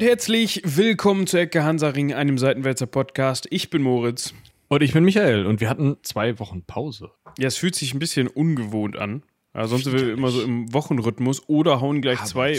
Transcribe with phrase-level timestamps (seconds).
[0.00, 3.46] und herzlich willkommen zu Ecke Hansaring, einem Seitenwälzer Podcast.
[3.50, 4.32] Ich bin Moritz.
[4.68, 7.10] Und ich bin Michael und wir hatten zwei Wochen Pause.
[7.36, 9.24] Ja, es fühlt sich ein bisschen ungewohnt an.
[9.52, 12.58] Also sonst sind wir immer so im Wochenrhythmus oder hauen gleich zwei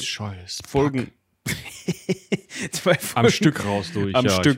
[0.68, 1.10] Folgen.
[2.72, 4.16] zwei Folgen am Stück raus durch.
[4.16, 4.58] Am ja, Stück.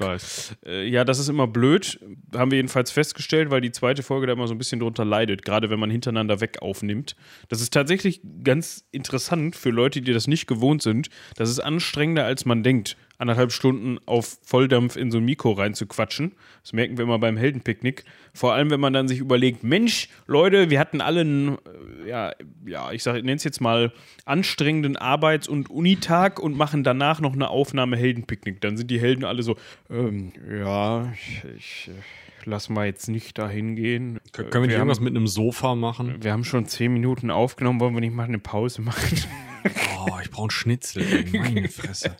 [0.66, 2.00] Äh, ja, das ist immer blöd.
[2.36, 5.44] Haben wir jedenfalls festgestellt, weil die zweite Folge da immer so ein bisschen drunter leidet,
[5.44, 7.16] gerade wenn man hintereinander weg aufnimmt.
[7.50, 11.10] Das ist tatsächlich ganz interessant für Leute, die das nicht gewohnt sind.
[11.36, 16.34] Das ist anstrengender, als man denkt anderthalb Stunden auf Volldampf in so ein Mikro reinzuquatschen.
[16.62, 18.04] Das merken wir immer beim Heldenpicknick.
[18.34, 21.58] Vor allem, wenn man dann sich überlegt, Mensch, Leute, wir hatten alle einen,
[22.06, 22.34] äh, ja,
[22.66, 23.94] ja, ich nenne es jetzt mal
[24.26, 28.62] anstrengenden Arbeits- und Unitag und machen danach noch eine Aufnahme Heldenpicknick.
[28.62, 29.56] Dann sind die Helden alle so,
[29.90, 31.92] ähm, ja, ich, ich
[32.46, 34.20] äh, lass mal jetzt nicht dahin gehen.
[34.32, 36.22] Können wir nicht wir irgendwas haben, mit einem Sofa machen?
[36.22, 39.20] Wir haben schon zehn Minuten aufgenommen, wollen wir nicht mal eine Pause machen?
[40.06, 42.18] Oh, ich brauche einen Schnitzel, ey, meine Fresse.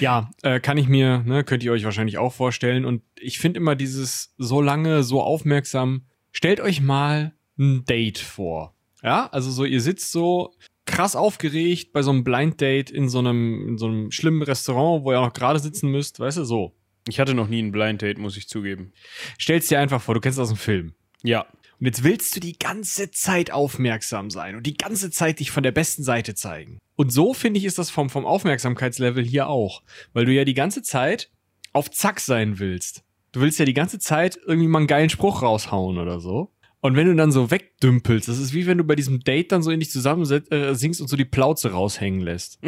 [0.00, 2.84] Ja, äh, kann ich mir, ne, könnt ihr euch wahrscheinlich auch vorstellen.
[2.84, 6.02] Und ich finde immer dieses so lange, so aufmerksam.
[6.32, 8.74] Stellt euch mal ein Date vor.
[9.02, 10.54] Ja, also so, ihr sitzt so
[10.86, 15.04] krass aufgeregt bei so einem Blind Date in so einem, in so einem schlimmen Restaurant,
[15.04, 16.74] wo ihr auch noch gerade sitzen müsst, weißt du, so.
[17.08, 18.92] Ich hatte noch nie ein Blind Date, muss ich zugeben.
[19.38, 20.94] Stell's dir einfach vor, du kennst das aus dem Film.
[21.22, 21.46] Ja.
[21.80, 25.64] Und jetzt willst du die ganze Zeit aufmerksam sein und die ganze Zeit dich von
[25.64, 26.78] der besten Seite zeigen.
[26.94, 29.82] Und so finde ich ist das vom, vom Aufmerksamkeitslevel hier auch.
[30.12, 31.30] Weil du ja die ganze Zeit
[31.72, 33.02] auf Zack sein willst.
[33.32, 36.52] Du willst ja die ganze Zeit irgendwie mal einen geilen Spruch raushauen oder so.
[36.84, 39.62] Und wenn du dann so wegdümpelst, das ist wie wenn du bei diesem Date dann
[39.62, 42.58] so in dich zusammen äh, singst und so die Plauze raushängen lässt.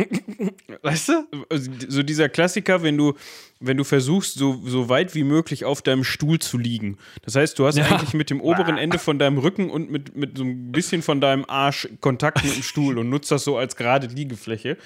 [0.83, 1.47] Weißt du?
[1.89, 3.15] So dieser Klassiker, wenn du,
[3.59, 6.97] wenn du versuchst, so, so weit wie möglich auf deinem Stuhl zu liegen.
[7.23, 7.87] Das heißt, du hast ja.
[7.87, 11.21] eigentlich mit dem oberen Ende von deinem Rücken und mit, mit so ein bisschen von
[11.21, 14.79] deinem Arsch Kontakt mit dem Stuhl und nutzt das so als gerade Liegefläche.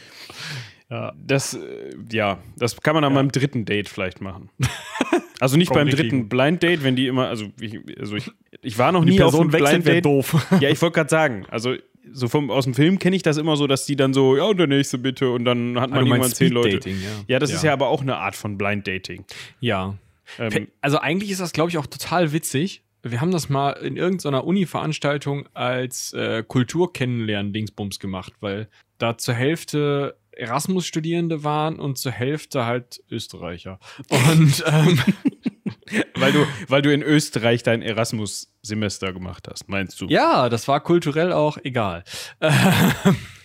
[0.88, 1.12] Ja.
[1.22, 3.16] Das, äh, ja, das kann man an ja.
[3.16, 4.48] meinem dritten Date vielleicht machen.
[5.40, 8.30] Also nicht beim dritten Blind Date, wenn die immer, also ich, also ich,
[8.62, 10.04] ich war noch nie auf einem Blind Date.
[10.04, 10.46] doof.
[10.60, 11.74] Ja, ich wollte gerade sagen, also
[12.12, 14.44] so vom, aus dem Film kenne ich das immer so, dass die dann so, ja,
[14.44, 16.88] und der nächste bitte und dann hat man ah, irgendwann zehn Leute.
[16.88, 16.96] Ja.
[17.26, 17.56] ja, das ja.
[17.56, 19.24] ist ja aber auch eine Art von Blind Dating.
[19.60, 19.96] Ja.
[20.38, 22.82] Ähm, also eigentlich ist das, glaube ich, auch total witzig.
[23.02, 28.68] Wir haben das mal in irgendeiner Uni-Veranstaltung als äh, Kultur-Kennenlernen-Dingsbums gemacht, weil
[28.98, 33.78] da zur Hälfte Erasmus-Studierende waren und zur Hälfte halt Österreicher.
[34.08, 34.98] Und ähm,
[36.16, 40.06] weil du, weil du in Österreich dein Erasmus-Semester gemacht hast, meinst du?
[40.06, 42.04] Ja, das war kulturell auch egal.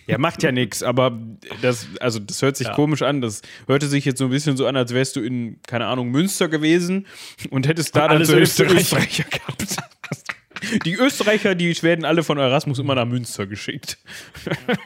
[0.06, 1.18] Ja, macht ja nichts, aber
[1.62, 2.74] das, also das hört sich ja.
[2.74, 3.22] komisch an.
[3.22, 6.10] Das hörte sich jetzt so ein bisschen so an, als wärst du in, keine Ahnung,
[6.10, 7.06] Münster gewesen
[7.50, 9.64] und hättest da und dann so Österreicher, Österreicher gehabt.
[10.84, 13.98] Die Österreicher, die werden alle von Erasmus immer nach Münster geschickt.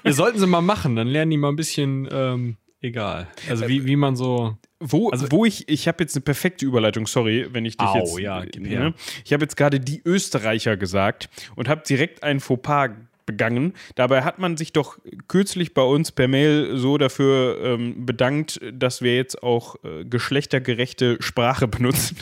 [0.03, 3.29] Wir sollten sie mal machen, dann lernen die mal ein bisschen, ähm, egal.
[3.49, 4.57] Also wie, wie man so.
[4.81, 8.17] Wo, also, wo ich, ich habe jetzt eine perfekte Überleitung, sorry, wenn ich dich au,
[8.17, 8.19] jetzt.
[8.21, 8.95] Ja, ne?
[9.25, 12.91] Ich habe jetzt gerade die Österreicher gesagt und habe direkt ein Fauxpas
[13.29, 13.75] begangen.
[13.95, 14.99] Dabei hat man sich doch
[15.29, 21.19] kürzlich bei uns per Mail so dafür ähm, bedankt, dass wir jetzt auch äh, geschlechtergerechte
[21.21, 22.19] Sprache benutzen.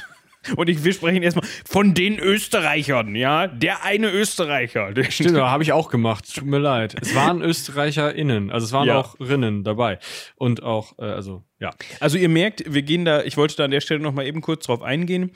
[0.55, 3.47] Und ich, wir sprechen erstmal von den Österreichern, ja.
[3.49, 4.93] Der eine Österreicher.
[4.93, 6.33] Der Stimmt, habe ich auch gemacht.
[6.33, 6.95] Tut mir leid.
[7.01, 8.99] Es waren ÖsterreicherInnen, also es waren ja.
[8.99, 9.99] auch Rinnen dabei.
[10.37, 11.71] Und auch, äh, also, ja.
[12.01, 14.67] Also ihr merkt, wir gehen da, ich wollte da an der Stelle nochmal eben kurz
[14.67, 15.33] drauf eingehen.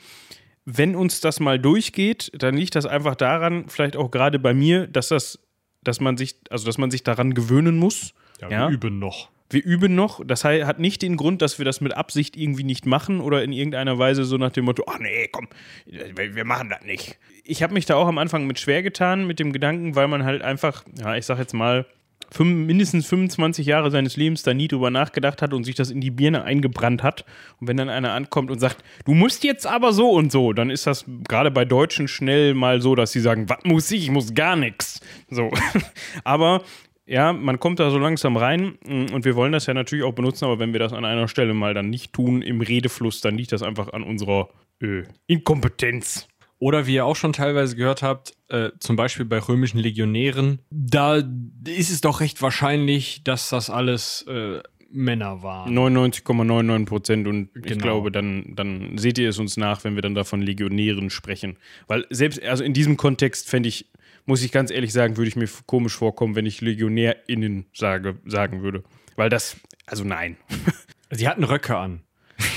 [0.65, 4.87] Wenn uns das mal durchgeht, dann liegt das einfach daran, vielleicht auch gerade bei mir,
[4.87, 5.39] dass das,
[5.83, 8.13] dass man sich, also dass man sich daran gewöhnen muss.
[8.39, 8.69] Ja, wir ja?
[8.69, 10.21] üben noch wir üben noch.
[10.25, 13.51] Das hat nicht den Grund, dass wir das mit Absicht irgendwie nicht machen oder in
[13.51, 15.47] irgendeiner Weise so nach dem Motto, ach nee, komm,
[15.85, 17.17] wir machen das nicht.
[17.43, 20.23] Ich habe mich da auch am Anfang mit schwer getan, mit dem Gedanken, weil man
[20.23, 21.85] halt einfach, ja, ich sag jetzt mal,
[22.31, 26.01] fünf, mindestens 25 Jahre seines Lebens da nie drüber nachgedacht hat und sich das in
[26.01, 27.25] die Birne eingebrannt hat.
[27.59, 30.69] Und wenn dann einer ankommt und sagt, du musst jetzt aber so und so, dann
[30.69, 34.03] ist das gerade bei Deutschen schnell mal so, dass sie sagen, was muss ich?
[34.03, 35.01] Ich muss gar nichts.
[35.29, 35.51] So.
[36.23, 36.63] aber
[37.11, 40.13] ja, man kommt da so langsam rein mm, und wir wollen das ja natürlich auch
[40.13, 43.37] benutzen, aber wenn wir das an einer Stelle mal dann nicht tun im Redefluss, dann
[43.37, 44.47] liegt das einfach an unserer
[44.81, 46.29] äh, Inkompetenz.
[46.57, 51.17] Oder wie ihr auch schon teilweise gehört habt, äh, zum Beispiel bei römischen Legionären, da
[51.17, 55.77] ist es doch recht wahrscheinlich, dass das alles äh, Männer waren.
[55.77, 57.67] 99,99 Prozent und genau.
[57.67, 61.57] ich glaube, dann, dann seht ihr es uns nach, wenn wir dann davon Legionären sprechen.
[61.87, 63.87] Weil selbst, also in diesem Kontext fände ich
[64.25, 68.61] muss ich ganz ehrlich sagen, würde ich mir komisch vorkommen, wenn ich LegionärInnen sage, sagen
[68.61, 68.83] würde.
[69.15, 70.37] Weil das, also nein.
[71.11, 72.01] Sie hatten Röcke an.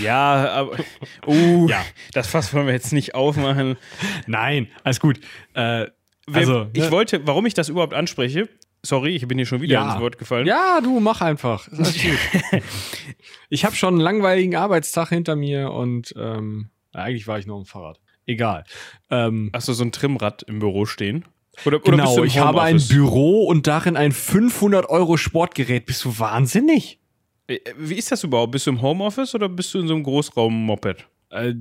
[0.01, 0.79] Ja, aber
[1.27, 1.85] uh, ja.
[2.13, 3.77] das Fass wollen wir jetzt nicht aufmachen.
[4.27, 5.21] Nein, alles gut.
[5.55, 5.87] Äh,
[6.33, 6.91] also, ich ne?
[6.91, 8.49] wollte, warum ich das überhaupt anspreche,
[8.85, 9.93] Sorry, ich bin hier schon wieder Ja.
[9.93, 10.47] ins Wort gefallen.
[10.47, 11.69] Ja, du mach einfach.
[13.49, 17.67] Ich habe schon einen langweiligen Arbeitstag hinter mir und ähm, eigentlich war ich nur am
[17.67, 18.01] Fahrrad.
[18.27, 18.65] Egal.
[19.11, 21.25] Ähm, Hast du so ein Trimrad im Büro stehen?
[21.65, 22.81] Oder, oder genau, ich habe ein?
[22.89, 25.87] Büro und darin ein 500 Euro Sportgerät.
[25.87, 26.99] Bist du wahnsinnig?
[27.47, 28.53] Äh, Wie ist das überhaupt?
[28.53, 31.07] Bist du im Homeoffice oder bist du in so einem Großraum-Moped?
[31.31, 31.55] Äh,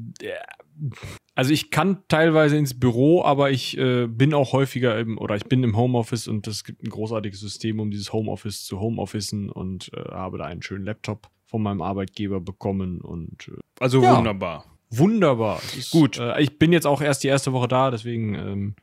[1.36, 5.46] also ich kann teilweise ins Büro, aber ich äh, bin auch häufiger im, oder ich
[5.46, 9.92] bin im Homeoffice und es gibt ein großartiges System, um dieses Homeoffice zu Homeofficen und
[9.94, 14.18] äh, habe da einen schönen Laptop von meinem Arbeitgeber bekommen und äh, Also Ja.
[14.18, 14.66] wunderbar.
[14.90, 15.62] wunderbar.
[15.78, 16.18] Ist, Gut.
[16.20, 18.76] Äh, ich bin jetzt auch erst die erste Woche da, deswegen ähm,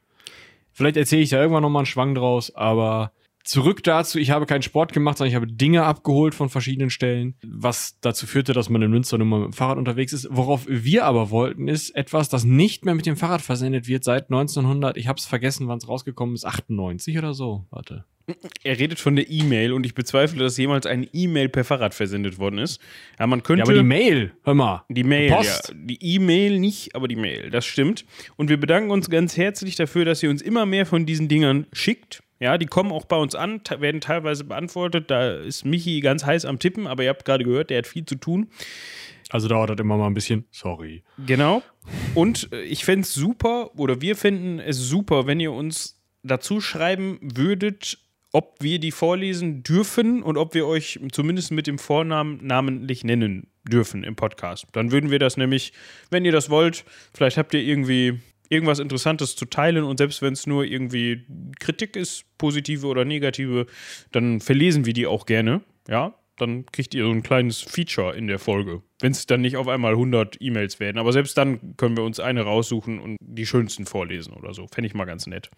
[0.72, 3.12] vielleicht erzähle ich da irgendwann noch mal einen Schwang draus, aber
[3.45, 7.35] zurück dazu, ich habe keinen Sport gemacht, sondern ich habe Dinge abgeholt von verschiedenen Stellen,
[7.45, 10.29] was dazu führte, dass man in Münster nun mal mit dem Fahrrad unterwegs ist.
[10.31, 14.31] Worauf wir aber wollten, ist etwas, das nicht mehr mit dem Fahrrad versendet wird seit
[14.31, 17.67] 1900, ich habe es vergessen, wann es rausgekommen ist, 98 oder so.
[17.71, 18.05] Warte.
[18.63, 22.39] Er redet von der E-Mail und ich bezweifle, dass jemals eine E-Mail per Fahrrad versendet
[22.39, 22.81] worden ist.
[23.19, 23.61] Ja, man könnte.
[23.61, 24.85] Ja, aber die Mail, hör mal.
[24.89, 25.69] Die Mail, Post.
[25.69, 25.75] ja.
[25.75, 28.05] Die E-Mail nicht, aber die Mail, das stimmt.
[28.37, 31.67] Und wir bedanken uns ganz herzlich dafür, dass ihr uns immer mehr von diesen Dingern
[31.73, 32.23] schickt.
[32.41, 35.11] Ja, die kommen auch bei uns an, werden teilweise beantwortet.
[35.11, 38.07] Da ist Michi ganz heiß am Tippen, aber ihr habt gerade gehört, der hat viel
[38.07, 38.49] zu tun.
[39.29, 40.47] Also dauert das immer mal ein bisschen.
[40.51, 41.05] Sorry.
[41.27, 41.63] Genau.
[42.15, 46.61] Und äh, ich fände es super, oder wir finden es super, wenn ihr uns dazu
[46.61, 47.99] schreiben würdet,
[48.33, 53.49] ob wir die vorlesen dürfen und ob wir euch zumindest mit dem Vornamen namentlich nennen
[53.65, 54.67] dürfen im Podcast.
[54.73, 55.73] Dann würden wir das nämlich,
[56.11, 60.35] wenn ihr das wollt, vielleicht habt ihr irgendwie irgendwas Interessantes zu teilen und selbst wenn
[60.35, 61.25] es nur irgendwie
[61.58, 63.67] Kritik ist, positive oder negative,
[64.12, 65.62] dann verlesen wir die auch gerne.
[65.88, 68.82] Ja, dann kriegt ihr so ein kleines Feature in der Folge.
[69.00, 70.99] Wenn es dann nicht auf einmal 100 E-Mails werden.
[70.99, 74.67] Aber selbst dann können wir uns eine raussuchen und die schönsten vorlesen oder so.
[74.67, 75.50] Fände ich mal ganz nett.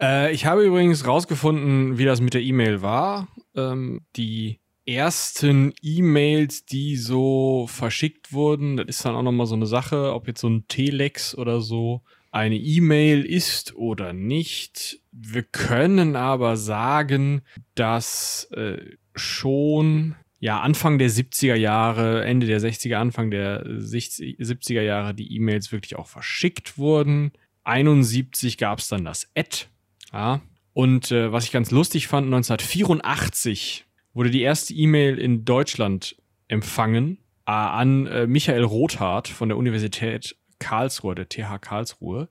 [0.00, 3.28] Äh, ich habe übrigens rausgefunden, wie das mit der E-Mail war.
[3.54, 4.58] Ähm, die
[4.90, 10.26] ersten E-Mails, die so verschickt wurden, das ist dann auch nochmal so eine Sache, ob
[10.26, 15.00] jetzt so ein Telex oder so eine E-Mail ist oder nicht.
[15.12, 17.42] Wir können aber sagen,
[17.74, 18.78] dass äh,
[19.14, 25.34] schon ja Anfang der 70er Jahre, Ende der 60er, Anfang der 60, 70er Jahre die
[25.34, 27.32] E-Mails wirklich auch verschickt wurden.
[27.64, 29.66] 71 gab es dann das Ad.
[30.12, 30.40] Ja.
[30.72, 36.16] Und äh, was ich ganz lustig fand, 1984 wurde die erste E-Mail in Deutschland
[36.48, 42.28] empfangen äh, an äh, Michael Rothardt von der Universität Karlsruhe, der TH Karlsruhe,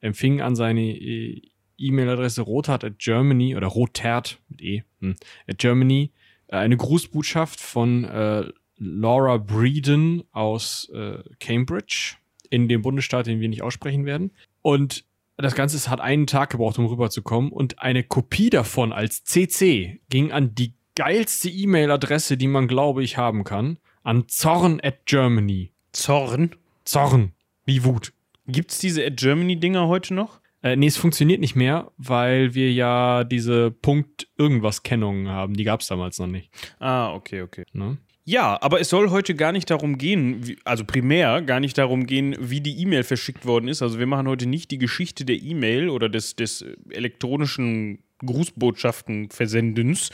[0.00, 1.42] empfing an seine äh,
[1.78, 5.16] E-Mail-Adresse rothardt at Germany oder rothert mit E, hm,
[5.48, 6.12] at Germany
[6.48, 8.44] äh, eine Grußbotschaft von äh,
[8.76, 12.16] Laura Breeden aus äh, Cambridge
[12.50, 14.32] in dem Bundesstaat, den wir nicht aussprechen werden.
[14.60, 15.04] Und
[15.36, 17.50] das Ganze hat einen Tag gebraucht, um rüberzukommen.
[17.50, 23.16] Und eine Kopie davon als CC ging an die geilste E-Mail-Adresse, die man, glaube ich,
[23.16, 23.78] haben kann.
[24.02, 25.72] An Zorn at Germany.
[25.92, 26.54] Zorn.
[26.84, 27.32] Zorn.
[27.64, 28.12] Wie Wut.
[28.46, 30.40] Gibt es diese At Germany-Dinger heute noch?
[30.62, 35.54] Äh, nee, es funktioniert nicht mehr, weil wir ja diese Punkt-Irgendwas-Kennungen haben.
[35.54, 36.50] Die gab es damals noch nicht.
[36.78, 37.64] Ah, okay, okay.
[37.72, 37.98] Ne?
[38.24, 42.06] Ja, aber es soll heute gar nicht darum gehen, wie, also primär gar nicht darum
[42.06, 43.82] gehen, wie die E-Mail verschickt worden ist.
[43.82, 50.10] Also wir machen heute nicht die Geschichte der E-Mail oder des, des elektronischen Grußbotschaften-Versendens,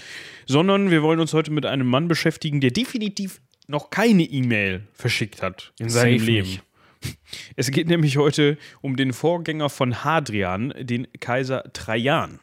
[0.47, 5.43] sondern wir wollen uns heute mit einem Mann beschäftigen, der definitiv noch keine E-Mail verschickt
[5.43, 6.49] hat in seinem Safe Leben.
[6.49, 6.63] nicht.
[7.57, 12.41] Es geht nämlich heute um den Vorgänger von Hadrian, den Kaiser Trajan.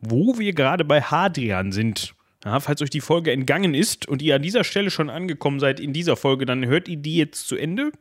[0.00, 2.14] Wo wir gerade bei Hadrian sind,
[2.44, 5.78] ja, falls euch die Folge entgangen ist und ihr an dieser Stelle schon angekommen seid
[5.78, 7.92] in dieser Folge, dann hört ihr die jetzt zu Ende.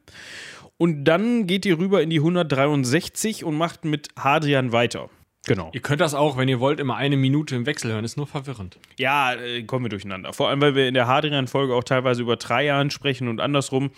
[0.77, 5.11] Und dann geht ihr rüber in die 163 und macht mit Hadrian weiter.
[5.47, 5.71] Genau.
[5.73, 8.05] Ihr könnt das auch, wenn ihr wollt, immer eine Minute im Wechsel hören.
[8.05, 8.77] Ist nur verwirrend.
[8.99, 10.33] Ja, äh, kommen wir durcheinander.
[10.33, 13.89] Vor allem, weil wir in der Hadrian-Folge auch teilweise über Trajan sprechen und andersrum.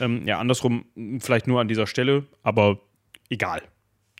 [0.00, 0.86] Ähm, ja, andersrum
[1.20, 2.78] vielleicht nur an dieser Stelle, aber
[3.28, 3.62] egal.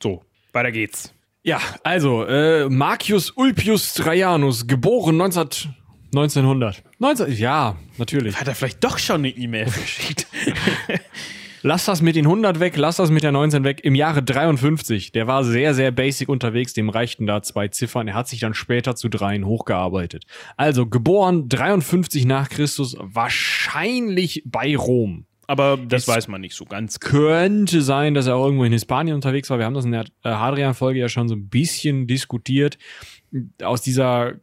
[0.02, 1.14] So, weiter geht's.
[1.42, 5.74] Ja, also, äh, Marcius Ulpius Trajanus, geboren 19,
[6.12, 6.82] 1900.
[6.98, 8.38] 19, ja, natürlich.
[8.38, 10.26] Hat er vielleicht doch schon eine E-Mail verschickt?
[11.62, 13.80] Lass das mit den 100 weg, lass das mit der 19 weg.
[13.82, 18.08] Im Jahre 53, der war sehr, sehr basic unterwegs, dem reichten da zwei Ziffern.
[18.08, 20.24] Er hat sich dann später zu dreien hochgearbeitet.
[20.56, 25.24] Also, geboren 53 nach Christus, wahrscheinlich bei Rom.
[25.48, 26.98] Aber das Ist- weiß man nicht so ganz.
[26.98, 29.58] Könnte sein, dass er auch irgendwo in Hispanien unterwegs war.
[29.58, 32.78] Wir haben das in der äh, Hadrian-Folge ja schon so ein bisschen diskutiert.
[33.62, 34.34] Aus dieser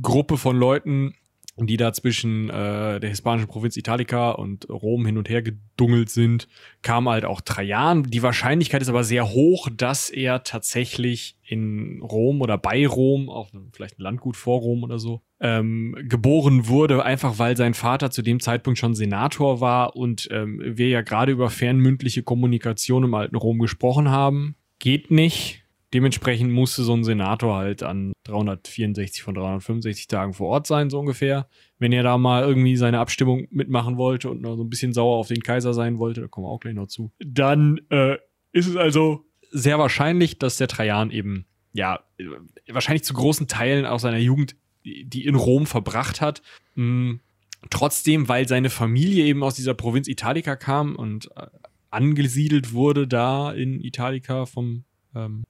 [0.00, 1.14] Gruppe von Leuten
[1.56, 6.48] die da zwischen äh, der hispanischen Provinz Italica und Rom hin und her gedungelt sind,
[6.82, 8.04] kam halt auch Trajan.
[8.04, 13.50] Die Wahrscheinlichkeit ist aber sehr hoch, dass er tatsächlich in Rom oder bei Rom, auch
[13.72, 18.22] vielleicht ein Landgut vor Rom oder so, ähm, geboren wurde, einfach weil sein Vater zu
[18.22, 23.36] dem Zeitpunkt schon Senator war und ähm, wir ja gerade über fernmündliche Kommunikation im alten
[23.36, 24.54] Rom gesprochen haben.
[24.78, 25.59] Geht nicht
[25.92, 31.00] Dementsprechend musste so ein Senator halt an 364 von 365 Tagen vor Ort sein, so
[31.00, 31.48] ungefähr.
[31.78, 35.16] Wenn er da mal irgendwie seine Abstimmung mitmachen wollte und noch so ein bisschen sauer
[35.16, 38.18] auf den Kaiser sein wollte, da kommen wir auch gleich noch zu, dann äh,
[38.52, 42.00] ist es also sehr wahrscheinlich, dass der Trajan eben, ja,
[42.68, 44.54] wahrscheinlich zu großen Teilen aus seiner Jugend,
[44.84, 46.40] die in Rom verbracht hat,
[46.74, 47.20] hm,
[47.68, 51.46] trotzdem, weil seine Familie eben aus dieser Provinz Italica kam und äh,
[51.90, 55.42] angesiedelt wurde da in Italica vom ähm,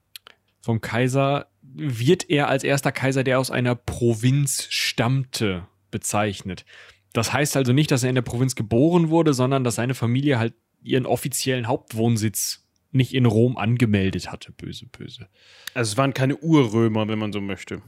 [0.61, 6.65] vom Kaiser, wird er als erster Kaiser, der aus einer Provinz stammte, bezeichnet.
[7.13, 10.39] Das heißt also nicht, dass er in der Provinz geboren wurde, sondern dass seine Familie
[10.39, 14.51] halt ihren offiziellen Hauptwohnsitz nicht in Rom angemeldet hatte.
[14.51, 15.27] Böse, böse.
[15.73, 17.81] Also es waren keine Urrömer, wenn man so möchte.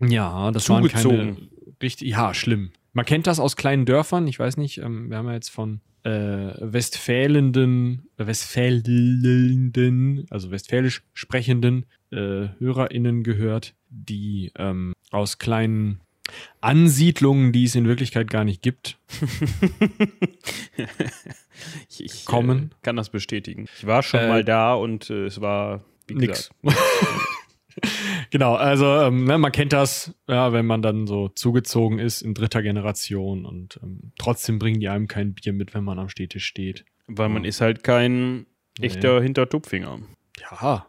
[0.00, 1.18] Ja, das Zugezogen.
[1.18, 1.48] waren keine
[1.82, 2.72] richtig, ja, schlimm.
[2.92, 5.80] Man kennt das aus kleinen Dörfern, ich weiß nicht, ähm, wir haben ja jetzt von
[6.08, 16.00] äh, Westfälenden, äh, Westfälenden, also westfälisch sprechenden äh, HörerInnen gehört, die ähm, aus kleinen
[16.60, 18.98] Ansiedlungen, die es in Wirklichkeit gar nicht gibt,
[21.88, 22.70] ich, ich kommen.
[22.72, 23.66] Äh, kann das bestätigen.
[23.76, 26.50] Ich war schon äh, mal da und äh, es war wie nix.
[28.30, 32.34] Genau, also ähm, ne, man kennt das, ja, wenn man dann so zugezogen ist in
[32.34, 36.46] dritter Generation und ähm, trotzdem bringen die einem kein Bier mit, wenn man am Städtisch
[36.46, 36.84] steht.
[37.06, 38.46] Weil man ist halt kein
[38.80, 39.24] echter nee.
[39.24, 40.00] Hintertupfinger.
[40.50, 40.86] Ja,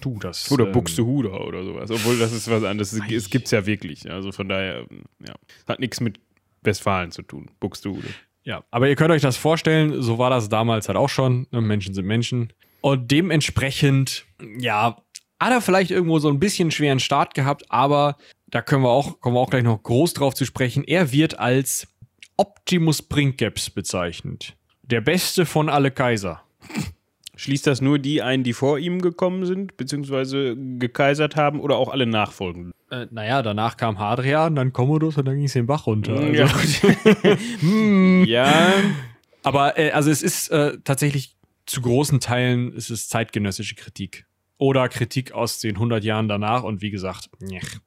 [0.00, 0.50] Du, das.
[0.50, 1.90] Oder ähm, Buxtehude oder sowas.
[1.90, 2.92] Obwohl, das ist was anderes.
[2.92, 4.10] Es gibt es ja wirklich.
[4.10, 4.86] Also von daher,
[5.26, 5.34] ja.
[5.68, 6.18] Hat nichts mit
[6.62, 7.50] Westfalen zu tun.
[7.60, 8.08] Buxtehude.
[8.42, 11.46] Ja, aber ihr könnt euch das vorstellen, so war das damals halt auch schon.
[11.50, 12.52] Ne, Menschen sind Menschen.
[12.80, 14.24] Und dementsprechend,
[14.58, 14.96] ja,
[15.40, 18.16] hat er vielleicht irgendwo so ein bisschen schweren Start gehabt, aber
[18.48, 20.84] da können wir auch, kommen wir auch gleich noch groß drauf zu sprechen.
[20.84, 21.88] Er wird als
[22.36, 24.56] Optimus Princeps bezeichnet.
[24.82, 26.42] Der beste von alle Kaiser.
[27.36, 31.88] Schließt das nur die ein, die vor ihm gekommen sind, beziehungsweise gekaisert haben oder auch
[31.88, 32.72] alle nachfolgenden?
[32.90, 36.14] Äh, naja, danach kam Hadrian, dann Commodus und dann ging es den Bach runter.
[36.14, 36.32] Also.
[36.32, 36.48] Ja.
[37.60, 38.24] hm.
[38.28, 38.72] ja.
[39.42, 44.26] Aber äh, also es ist äh, tatsächlich zu großen Teilen ist es zeitgenössische Kritik.
[44.60, 47.80] Oder Kritik aus den 100 Jahren danach und wie gesagt, nech.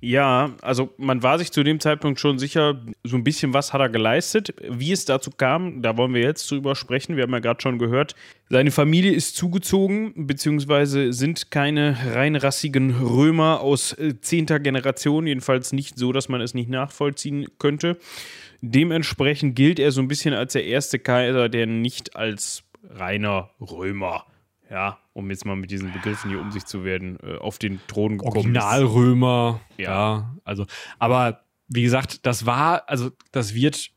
[0.00, 3.80] Ja, also man war sich zu dem Zeitpunkt schon sicher, so ein bisschen was hat
[3.80, 4.54] er geleistet.
[4.68, 7.16] Wie es dazu kam, da wollen wir jetzt drüber sprechen.
[7.16, 8.14] Wir haben ja gerade schon gehört,
[8.48, 15.98] seine Familie ist zugezogen, beziehungsweise sind keine reinrassigen Römer aus äh, zehnter Generation, jedenfalls nicht
[15.98, 17.98] so, dass man es nicht nachvollziehen könnte.
[18.60, 24.24] Dementsprechend gilt er so ein bisschen als der erste Kaiser, der nicht als reiner Römer
[24.70, 27.80] ja, um jetzt mal mit diesen Begriffen hier um sich zu werden, äh, auf den
[27.86, 29.84] Thron gekommen Originalrömer, ja.
[29.84, 30.36] ja.
[30.44, 30.66] Also,
[30.98, 33.90] aber wie gesagt, das war, also das wird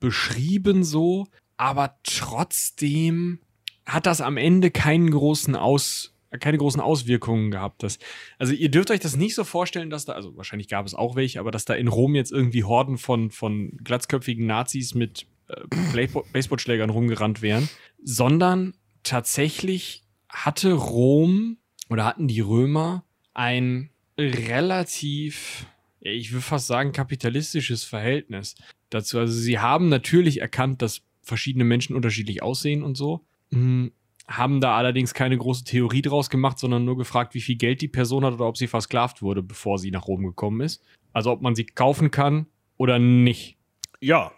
[0.00, 3.40] beschrieben so, aber trotzdem
[3.84, 7.82] hat das am Ende keinen großen Aus, keine großen Auswirkungen gehabt.
[7.82, 7.98] Das,
[8.38, 11.16] also ihr dürft euch das nicht so vorstellen, dass da, also wahrscheinlich gab es auch
[11.16, 16.08] welche, aber dass da in Rom jetzt irgendwie Horden von, von glatzköpfigen Nazis mit äh,
[16.32, 17.68] Baseballschlägern rumgerannt wären,
[18.02, 20.05] sondern tatsächlich
[20.44, 21.56] hatte Rom
[21.88, 25.66] oder hatten die Römer ein relativ,
[26.00, 28.54] ich würde fast sagen, kapitalistisches Verhältnis
[28.90, 29.18] dazu.
[29.18, 33.24] Also sie haben natürlich erkannt, dass verschiedene Menschen unterschiedlich aussehen und so.
[33.50, 33.92] Hm,
[34.28, 37.88] haben da allerdings keine große Theorie draus gemacht, sondern nur gefragt, wie viel Geld die
[37.88, 40.84] Person hat oder ob sie versklavt wurde, bevor sie nach Rom gekommen ist.
[41.12, 43.56] Also ob man sie kaufen kann oder nicht.
[44.00, 44.32] Ja,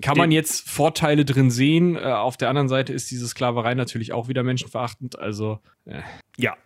[0.00, 1.96] kann man jetzt Vorteile drin sehen.
[1.96, 5.18] Äh, auf der anderen Seite ist diese Sklaverei natürlich auch wieder menschenverachtend.
[5.18, 5.60] Also.
[5.84, 6.00] Äh.
[6.36, 6.56] Ja.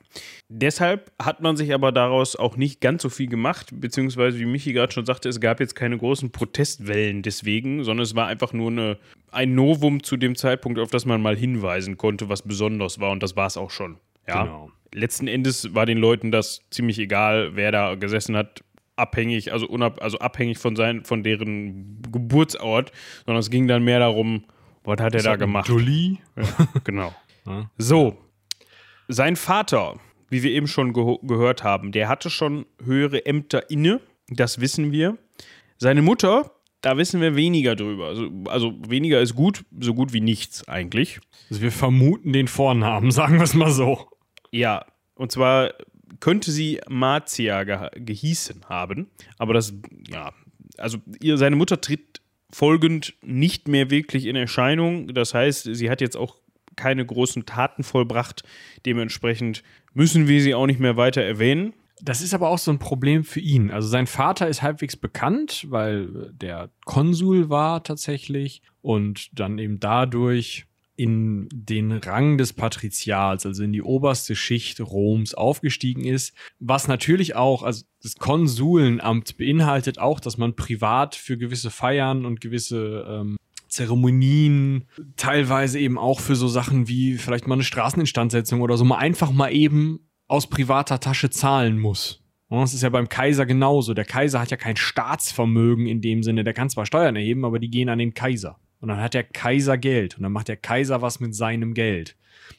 [0.49, 4.75] Deshalb hat man sich aber daraus auch nicht ganz so viel gemacht, beziehungsweise, wie Michi
[4.75, 8.71] gerade schon sagte, es gab jetzt keine großen Protestwellen deswegen, sondern es war einfach nur
[8.71, 8.99] eine,
[9.31, 13.11] ein Novum zu dem Zeitpunkt, auf das man mal hinweisen konnte, was besonders war.
[13.11, 13.99] Und das war es auch schon.
[14.29, 14.45] Ja.
[14.45, 14.71] Genau.
[14.95, 18.63] Letzten Endes war den Leuten das ziemlich egal, wer da gesessen hat
[18.97, 22.93] abhängig, also, unab, also abhängig von, sein, von deren Geburtsort,
[23.27, 24.45] sondern es ging dann mehr darum,
[24.85, 25.69] was hat er da gemacht?
[25.69, 26.19] Jolie?
[26.37, 27.15] Ja, genau.
[27.79, 28.19] So,
[29.09, 34.01] sein Vater, wie wir eben schon ge gehört haben, der hatte schon höhere Ämter inne,
[34.29, 35.19] das wissen wir.
[35.79, 38.07] Seine Mutter, da wissen wir weniger drüber.
[38.07, 41.21] Also, also weniger ist gut, so gut wie nichts eigentlich.
[41.51, 44.09] Also wir vermuten den Vornamen, sagen wir es mal so.
[44.51, 44.85] Ja,
[45.15, 45.73] und zwar
[46.21, 49.75] könnte sie Marcia ge gehießen haben, aber das,
[50.09, 50.33] ja,
[50.79, 55.09] also ihr, seine Mutter tritt folgend nicht mehr wirklich in Erscheinung.
[55.15, 56.37] Das heißt, sie hat jetzt auch
[56.77, 58.43] keine großen Taten vollbracht.
[58.87, 59.63] Dementsprechend
[59.95, 61.75] müssen wir sie auch nicht mehr weiter erwähnen.
[62.01, 63.71] Das ist aber auch so ein Problem für ihn.
[63.71, 70.67] Also sein Vater ist halbwegs bekannt, weil der Konsul war tatsächlich und dann eben dadurch
[70.95, 77.35] in den Rang des Patrizials, also in die oberste Schicht Roms aufgestiegen ist, was natürlich
[77.35, 83.37] auch, also das Konsulenamt beinhaltet auch, dass man privat für gewisse Feiern und gewisse ähm,
[83.69, 84.85] Zeremonien,
[85.17, 89.33] teilweise eben auch für so Sachen wie vielleicht mal eine Straßeninstandsetzung oder so, mal einfach
[89.33, 92.23] mal eben aus privater Tasche zahlen muss.
[92.51, 93.95] das ist ja beim Kaiser genauso.
[93.95, 96.45] Der Kaiser hat ja kein Staatsvermögen in dem Sinne.
[96.45, 98.59] Der kann zwar Steuern erheben, aber die gehen an den Kaiser.
[98.83, 102.17] Und dann hat der Kaiser Geld und dann macht der Kaiser was mit seinem Geld.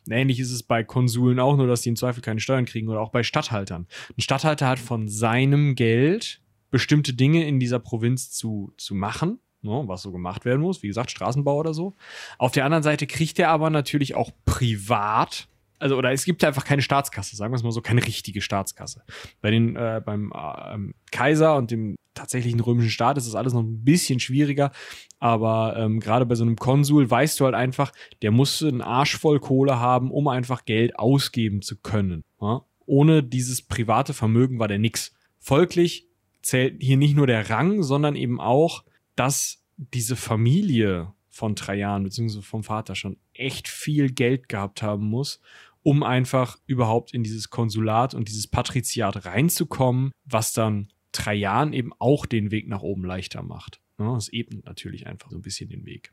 [0.10, 3.02] Ähnlich ist es bei Konsuln auch, nur dass die im Zweifel keine Steuern kriegen oder
[3.02, 3.88] auch bei Statthaltern.
[4.18, 9.84] Ein Statthalter hat von seinem Geld bestimmte Dinge in dieser Provinz zu, zu machen, ne,
[9.86, 11.98] was so gemacht werden muss, wie gesagt, Straßenbau oder so.
[12.38, 15.50] Auf der anderen Seite kriegt er aber natürlich auch privat
[15.84, 19.04] also oder es gibt einfach keine Staatskasse, sagen wir es mal so, keine richtige Staatskasse.
[19.42, 23.64] Bei den, äh, beim äh, Kaiser und dem tatsächlichen römischen Staat ist das alles noch
[23.64, 24.72] ein bisschen schwieriger,
[25.20, 29.18] aber ähm, gerade bei so einem Konsul weißt du halt einfach, der muss einen Arsch
[29.18, 32.24] voll Kohle haben, um einfach Geld ausgeben zu können.
[32.40, 32.62] Ja?
[32.86, 35.14] Ohne dieses private Vermögen war der nix.
[35.40, 36.08] Folglich
[36.42, 38.86] zählt hier nicht nur der Rang, sondern eben auch,
[39.18, 42.42] dass diese Familie von Trajan bzw.
[42.42, 45.42] vom Vater schon echt viel Geld gehabt haben muss,
[45.84, 52.26] um einfach überhaupt in dieses Konsulat und dieses Patriziat reinzukommen, was dann Trajan eben auch
[52.26, 53.80] den Weg nach oben leichter macht.
[54.00, 56.12] Ja, das ebnet natürlich einfach so ein bisschen den Weg.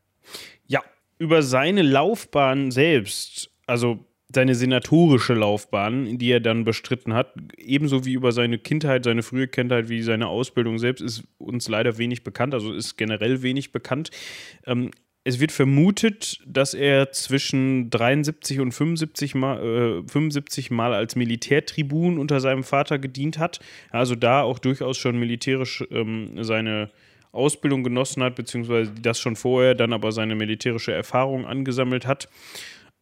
[0.67, 0.81] Ja,
[1.17, 8.13] über seine Laufbahn selbst, also seine senatorische Laufbahn, die er dann bestritten hat, ebenso wie
[8.13, 12.53] über seine Kindheit, seine frühe Kindheit, wie seine Ausbildung selbst, ist uns leider wenig bekannt,
[12.53, 14.09] also ist generell wenig bekannt.
[14.65, 14.91] Ähm,
[15.23, 22.17] es wird vermutet, dass er zwischen 73 und 75 Mal, äh, 75 Mal als Militärtribun
[22.17, 23.59] unter seinem Vater gedient hat.
[23.91, 26.89] Also da auch durchaus schon militärisch ähm, seine
[27.31, 32.27] Ausbildung genossen hat, beziehungsweise das schon vorher, dann aber seine militärische Erfahrung angesammelt hat.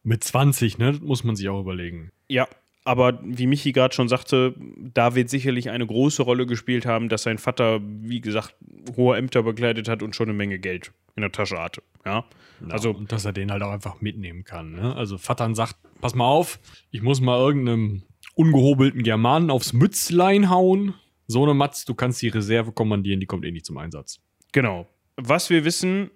[0.02, 0.98] Mit 20, ne?
[1.02, 2.10] Muss man sich auch überlegen.
[2.28, 2.48] Ja,
[2.84, 7.22] aber wie Michi gerade schon sagte, da wird sicherlich eine große Rolle gespielt haben, dass
[7.22, 8.54] sein Vater, wie gesagt,
[8.96, 11.82] hohe Ämter bekleidet hat und schon eine Menge Geld in der Tasche hatte.
[12.04, 12.24] Ja,
[12.60, 14.72] ja also und dass er den halt auch einfach mitnehmen kann.
[14.72, 14.94] Ne?
[14.96, 18.02] Also Vattern sagt, pass mal auf, ich muss mal irgendeinem
[18.34, 20.94] ungehobelten Germanen aufs Mützlein hauen.
[21.26, 24.20] So eine Matz, du kannst die Reserve kommandieren, die kommt eh nicht zum Einsatz.
[24.52, 24.88] Genau.
[25.16, 26.10] Was wir wissen,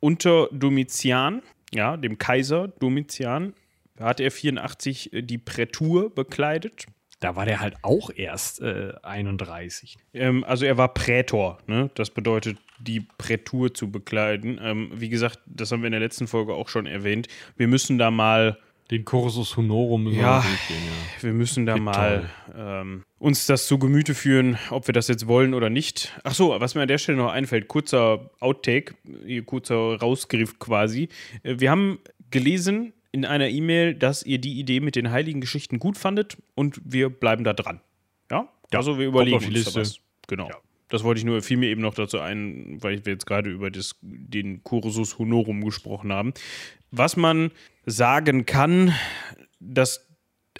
[0.00, 3.54] unter Domitian, ja, dem Kaiser Domitian,
[3.98, 6.86] hat er 84 die Prätur bekleidet.
[7.20, 9.98] Da war der halt auch erst äh, 31.
[10.14, 11.90] Ähm, also er war Prätor, ne?
[11.94, 14.58] Das bedeutet, die Prätur zu bekleiden.
[14.62, 17.28] Ähm, wie gesagt, das haben wir in der letzten Folge auch schon erwähnt.
[17.56, 18.58] Wir müssen da mal.
[18.90, 21.22] Den Cursus Honorum müssen ja, wir, ja.
[21.22, 25.28] wir müssen da Geht mal ähm, uns das zu Gemüte führen, ob wir das jetzt
[25.28, 26.18] wollen oder nicht.
[26.24, 28.96] Ach so, was mir an der Stelle noch einfällt, kurzer Outtake,
[29.46, 31.08] kurzer Rausgriff quasi.
[31.44, 32.00] Äh, wir haben
[32.32, 36.80] gelesen, in einer E-Mail, dass ihr die Idee mit den heiligen Geschichten gut fandet und
[36.84, 37.80] wir bleiben da dran.
[38.30, 38.48] Ja?
[38.72, 39.80] ja also wir überlegen uns Liste.
[39.80, 40.00] was.
[40.28, 40.48] Genau.
[40.48, 40.56] Ja.
[40.88, 43.70] Das wollte ich nur, fiel mir eben noch dazu ein, weil wir jetzt gerade über
[43.70, 46.34] das, den Cursus Honorum gesprochen haben.
[46.90, 47.52] Was man
[47.86, 48.92] sagen kann,
[49.60, 50.08] dass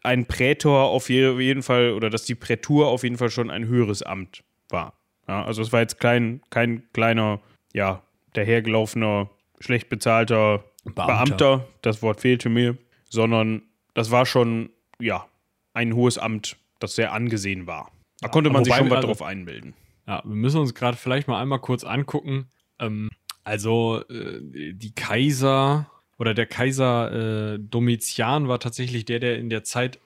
[0.02, 4.02] ein Prätor auf jeden Fall oder dass die Prätur auf jeden Fall schon ein höheres
[4.02, 4.94] Amt war.
[5.28, 7.40] Ja, also es war jetzt klein, kein kleiner,
[7.72, 11.06] ja, dahergelaufener, schlecht bezahlter Beamter.
[11.06, 12.76] Beamter, das Wort fehlte mir,
[13.08, 13.62] sondern
[13.94, 15.26] das war schon, ja,
[15.74, 17.90] ein hohes Amt, das sehr angesehen war.
[18.20, 19.74] Da ja, konnte man sich schon was also, drauf einbilden.
[20.06, 22.50] Ja, wir müssen uns gerade vielleicht mal einmal kurz angucken.
[22.78, 23.10] Ähm,
[23.44, 29.64] also, äh, die Kaiser oder der Kaiser äh, Domitian war tatsächlich der, der in der
[29.64, 29.98] Zeit,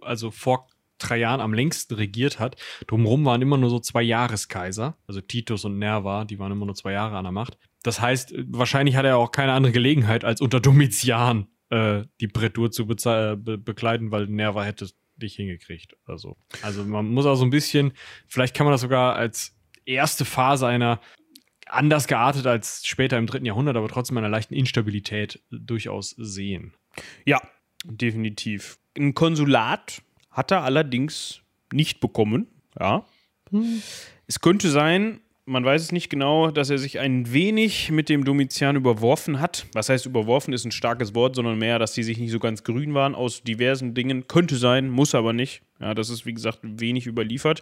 [0.00, 2.56] also vor Trajan am längsten regiert hat.
[2.86, 6.74] Drumherum waren immer nur so zwei Jahreskaiser, also Titus und Nerva, die waren immer nur
[6.74, 7.58] zwei Jahre an der Macht.
[7.84, 12.72] Das heißt, wahrscheinlich hat er auch keine andere Gelegenheit, als unter Domitian äh, die Prätur
[12.72, 16.36] zu be bekleiden, weil Nerva hätte dich hingekriegt oder so.
[16.62, 17.92] Also man muss auch so ein bisschen,
[18.26, 20.98] vielleicht kann man das sogar als erste Phase einer
[21.66, 26.74] anders geartet als später im dritten Jahrhundert, aber trotzdem einer leichten Instabilität durchaus sehen.
[27.26, 27.40] Ja,
[27.84, 28.78] definitiv.
[28.96, 32.48] Ein Konsulat hat er allerdings nicht bekommen.
[32.80, 33.04] Ja.
[33.50, 33.82] Hm.
[34.26, 38.24] Es könnte sein, Man weiß es nicht genau, dass er sich ein wenig mit dem
[38.24, 39.66] Domitian überworfen hat.
[39.74, 42.64] Was heißt überworfen ist ein starkes Wort, sondern mehr, dass die sich nicht so ganz
[42.64, 44.26] grün waren aus diversen Dingen.
[44.26, 45.60] Könnte sein, muss aber nicht.
[45.80, 47.60] Ja, das ist wie gesagt wenig überliefert.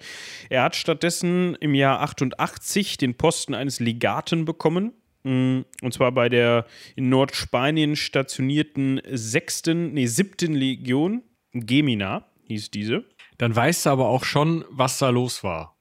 [0.48, 4.92] Er hat stattdessen im Jahr 88 den Posten eines Legaten bekommen.
[5.24, 13.04] Mm, und zwar bei der in Nordspanien stationierten sechsten, nee, siebten Legion, Gemina hieß diese.
[13.38, 15.71] Dann weißt du aber auch schon, was da los war.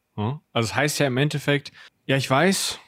[0.54, 1.72] Also es heißt ja im Endeffekt,
[2.06, 2.80] ja, ich weiß,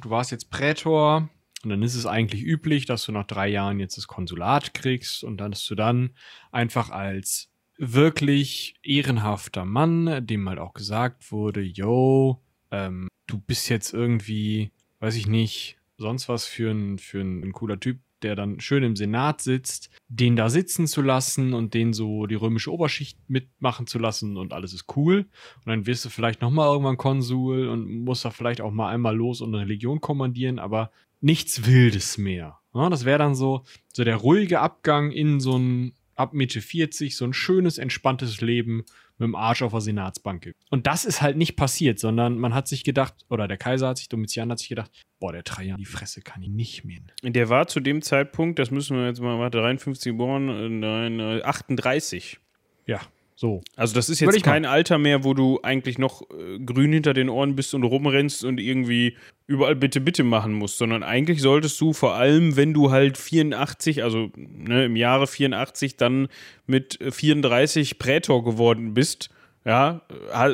[0.00, 1.28] du warst jetzt Prätor
[1.62, 5.22] und dann ist es eigentlich üblich, dass du nach drei Jahren jetzt das Konsulat kriegst
[5.22, 6.10] und dann, dass du dann
[6.50, 13.92] einfach als wirklich ehrenhafter Mann, dem halt auch gesagt wurde, yo, ähm, du bist jetzt
[13.92, 18.60] irgendwie, weiß ich nicht, sonst was für ein, für ein, ein cooler Typ, der dann
[18.60, 23.18] schön im Senat sitzt, den da sitzen zu lassen und den so die römische Oberschicht
[23.28, 25.26] mitmachen zu lassen und alles ist cool.
[25.64, 29.16] Und dann wirst du vielleicht nochmal irgendwann Konsul und musst da vielleicht auch mal einmal
[29.16, 32.58] los und eine Legion kommandieren, aber nichts Wildes mehr.
[32.74, 37.16] Ja, das wäre dann so, so der ruhige Abgang in so ein ab Mitte 40,
[37.16, 38.84] so ein schönes, entspanntes Leben
[39.22, 40.62] mit dem Arsch auf der Senatsbank gibt.
[40.70, 43.98] Und das ist halt nicht passiert, sondern man hat sich gedacht, oder der Kaiser hat
[43.98, 47.00] sich, Domitian hat sich gedacht, boah, der Trajan, die Fresse kann ich nicht mehr.
[47.22, 52.38] Der war zu dem Zeitpunkt, das müssen wir jetzt mal, warte, 53 geboren, nein, 38.
[52.86, 53.00] Ja,
[53.34, 53.62] so.
[53.76, 57.28] Also das ist jetzt kein Alter mehr, wo du eigentlich noch äh, grün hinter den
[57.28, 59.16] Ohren bist und rumrennst und irgendwie
[59.46, 64.02] überall bitte, bitte machen musst, sondern eigentlich solltest du vor allem, wenn du halt 84,
[64.02, 66.28] also ne, im Jahre 84 dann
[66.66, 69.30] mit 34 Prätor geworden bist,
[69.64, 70.02] ja,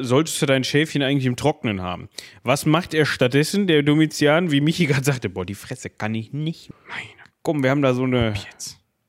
[0.02, 2.08] solltest du dein Schäfchen eigentlich im Trocknen haben.
[2.42, 6.32] Was macht er stattdessen, der Domitian, wie Michi gerade sagte, boah, die Fresse kann ich
[6.32, 6.70] nicht.
[6.88, 7.08] Meine,
[7.42, 8.34] komm, wir haben da so eine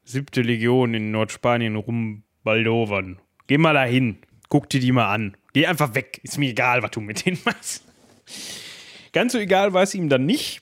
[0.03, 3.19] siebte Legion in Nordspanien rumbaldowern.
[3.49, 5.35] Geh mal dahin, guck dir die mal an.
[5.53, 7.83] Geh einfach weg, ist mir egal, was du mit denen machst.
[9.11, 10.61] Ganz so egal war es ihm dann nicht.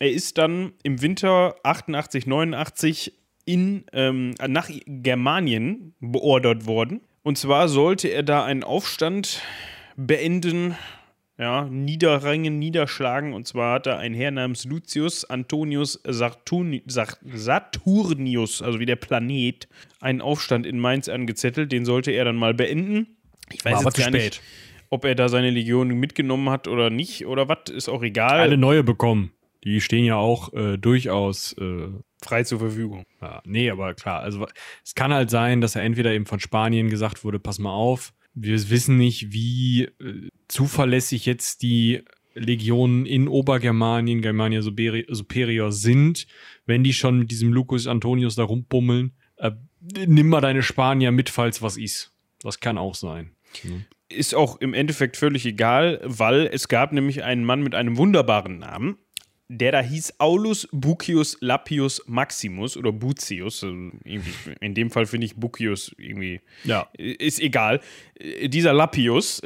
[0.00, 3.12] Er ist dann im Winter 88, 89
[3.44, 7.02] in, ähm, nach Germanien beordert worden.
[7.22, 9.40] Und zwar sollte er da einen Aufstand
[9.94, 10.74] beenden,
[11.38, 13.32] ja, niederringen, niederschlagen.
[13.32, 19.68] Und zwar hat er einen Herr namens Lucius Antonius Saturn, Saturnius, also wie der Planet,
[20.00, 21.72] einen Aufstand in Mainz angezettelt.
[21.72, 23.16] Den sollte er dann mal beenden.
[23.52, 24.40] Ich weiß War jetzt gar nicht,
[24.90, 28.40] ob er da seine Legion mitgenommen hat oder nicht oder was, ist auch egal.
[28.40, 29.32] Eine neue bekommen.
[29.64, 31.88] Die stehen ja auch äh, durchaus äh,
[32.22, 33.04] frei zur Verfügung.
[33.20, 34.46] Ja, nee, aber klar, also
[34.84, 38.12] es kann halt sein, dass er entweder eben von Spanien gesagt wurde, pass mal auf,
[38.34, 42.02] wir wissen nicht, wie äh, zuverlässig jetzt die
[42.34, 46.26] Legionen in Obergermanien, Germania Superior sind,
[46.66, 49.12] wenn die schon mit diesem Lucus Antonius da rumbummeln.
[49.36, 49.52] Äh,
[50.06, 52.12] nimm mal deine Spanier mit, falls was ist.
[52.42, 53.30] Das kann auch sein.
[53.62, 53.84] Mhm.
[54.08, 58.58] Ist auch im Endeffekt völlig egal, weil es gab nämlich einen Mann mit einem wunderbaren
[58.58, 58.98] Namen,
[59.48, 63.62] der da hieß Aulus Bucius Lapius Maximus oder Bucius.
[63.62, 63.76] Also
[64.60, 66.40] in dem Fall finde ich Bucius irgendwie.
[66.64, 66.88] Ja.
[66.96, 67.80] Ist egal.
[68.44, 69.42] Dieser Lapius.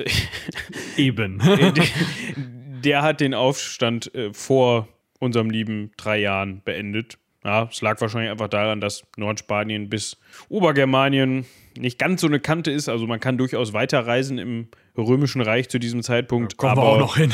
[0.97, 1.39] Eben.
[1.39, 1.73] der,
[2.85, 7.19] der, hat den Aufstand äh, vor unserem lieben drei Jahren beendet.
[7.45, 10.17] Ja, es lag wahrscheinlich einfach daran, dass Nordspanien bis
[10.49, 12.89] Obergermanien nicht ganz so eine Kante ist.
[12.89, 16.57] Also man kann durchaus weiterreisen im Römischen Reich zu diesem Zeitpunkt.
[16.57, 17.33] kommen aber wir auch noch hin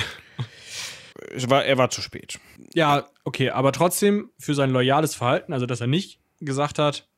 [1.49, 2.39] war, er war zu spät.
[2.75, 7.09] Ja, okay, aber trotzdem für sein loyales Verhalten, also dass er nicht gesagt hat,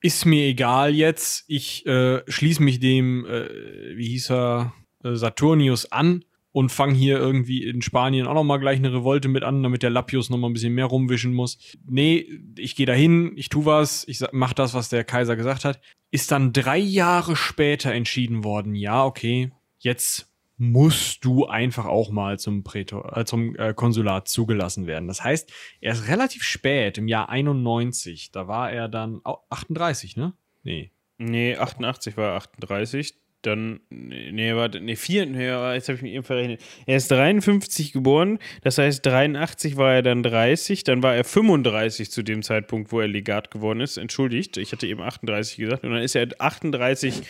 [0.00, 4.74] ist mir egal jetzt, ich äh, schließe mich dem, äh, wie hieß er,
[5.04, 9.42] äh, Saturnius an und fange hier irgendwie in Spanien auch nochmal gleich eine Revolte mit
[9.42, 11.58] an, damit der Lappius nochmal ein bisschen mehr rumwischen muss.
[11.88, 12.26] Nee,
[12.58, 15.80] ich gehe dahin, ich tu was, ich mach das, was der Kaiser gesagt hat.
[16.10, 22.38] Ist dann drei Jahre später entschieden worden, ja, okay, jetzt musst du einfach auch mal
[22.38, 25.08] zum, Prätor, äh, zum äh, Konsulat zugelassen werden.
[25.08, 30.16] Das heißt, er ist relativ spät, im Jahr 91, da war er dann oh, 38,
[30.16, 30.34] ne?
[30.62, 30.92] Nee.
[31.18, 33.14] Nee, 88 war er 38.
[33.42, 36.62] Dann, nee, warte, nee, vier, nee, jetzt habe ich mich eben verrechnet.
[36.86, 42.12] Er ist 53 geboren, das heißt 83 war er dann 30, dann war er 35
[42.12, 43.96] zu dem Zeitpunkt, wo er Legat geworden ist.
[43.96, 45.82] Entschuldigt, ich hatte eben 38 gesagt.
[45.82, 47.22] Und dann ist er 38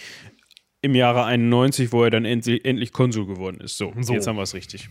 [0.83, 3.79] im Jahre 91, wo er dann endlich, endlich Konsul geworden ist.
[3.79, 4.12] So, so.
[4.12, 4.88] jetzt haben wir es richtig.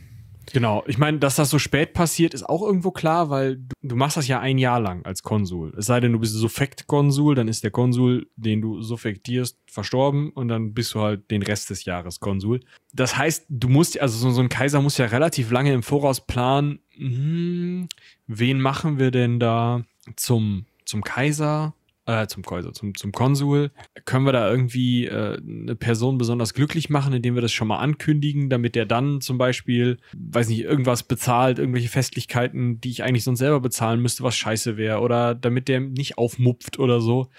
[0.54, 0.84] Genau.
[0.88, 4.18] Ich meine, dass das so spät passiert, ist auch irgendwo klar, weil du, du, machst
[4.18, 5.74] das ja ein Jahr lang als Konsul.
[5.78, 10.48] Es sei denn, du bist Suffekt-Konsul, dann ist der Konsul, den du suffektierst, verstorben und
[10.48, 12.62] dann bist du halt den Rest des Jahres Konsul.
[12.94, 16.26] Das heißt, du musst, also so, so ein Kaiser muss ja relativ lange im Voraus
[16.26, 17.88] planen, hm,
[18.28, 19.84] wen machen wir denn da
[20.16, 21.74] zum, zum Kaiser?
[22.06, 23.72] Äh, zum Käuser, zum, zum Konsul.
[24.06, 27.80] Können wir da irgendwie äh, eine Person besonders glücklich machen, indem wir das schon mal
[27.80, 33.24] ankündigen, damit der dann zum Beispiel, weiß nicht, irgendwas bezahlt, irgendwelche Festlichkeiten, die ich eigentlich
[33.24, 37.30] sonst selber bezahlen müsste, was scheiße wäre, oder damit der nicht aufmupft oder so.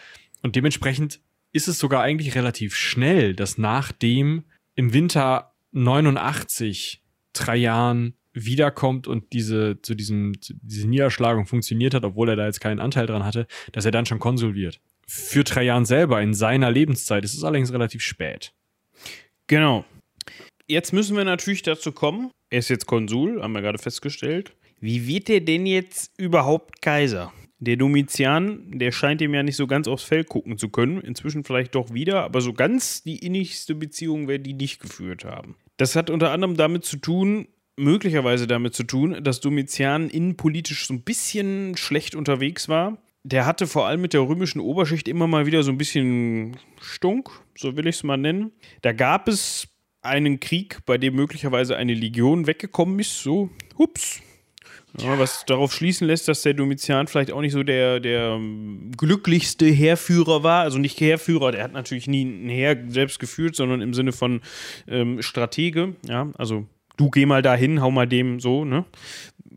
[0.43, 1.21] Und dementsprechend
[1.53, 4.45] ist es sogar eigentlich relativ schnell, dass nachdem
[4.75, 12.05] im Winter 89 drei Jahren wiederkommt und diese zu diesem zu diese Niederschlagung funktioniert hat,
[12.05, 14.81] obwohl er da jetzt keinen Anteil dran hatte, dass er dann schon Konsul wird.
[15.07, 18.55] Für Trajan selber in seiner Lebenszeit ist es allerdings relativ spät.
[19.47, 19.85] Genau.
[20.67, 22.31] Jetzt müssen wir natürlich dazu kommen.
[22.49, 24.55] Er ist jetzt Konsul, haben wir gerade festgestellt.
[24.81, 27.33] Wie wird er denn jetzt überhaupt Kaiser?
[27.59, 31.01] Der Domitian, der scheint ihm ja nicht so ganz aufs Feld gucken zu können.
[31.01, 35.55] Inzwischen vielleicht doch wieder, aber so ganz die innigste Beziehung werden die nicht geführt haben.
[35.77, 40.95] Das hat unter anderem damit zu tun, möglicherweise damit zu tun, dass Domitian innenpolitisch so
[40.95, 42.99] ein bisschen schlecht unterwegs war.
[43.25, 47.31] Der hatte vor allem mit der römischen Oberschicht immer mal wieder so ein bisschen Stunk,
[47.57, 48.51] so will ich es mal nennen.
[48.83, 49.69] Da gab es
[50.03, 54.21] einen Krieg, bei dem möglicherweise eine Legion weggekommen ist, so, hups.
[54.99, 58.91] Ja, was darauf schließen lässt, dass der Domitian vielleicht auch nicht so der, der ähm,
[58.95, 60.63] glücklichste Heerführer war.
[60.65, 64.43] Also nicht Heerführer, der hat natürlich nie ein Heer selbst geführt, sondern im Sinne von
[64.87, 65.97] ähm, Stratege.
[66.07, 68.85] Ja, also du geh mal dahin, hau mal dem so, ne?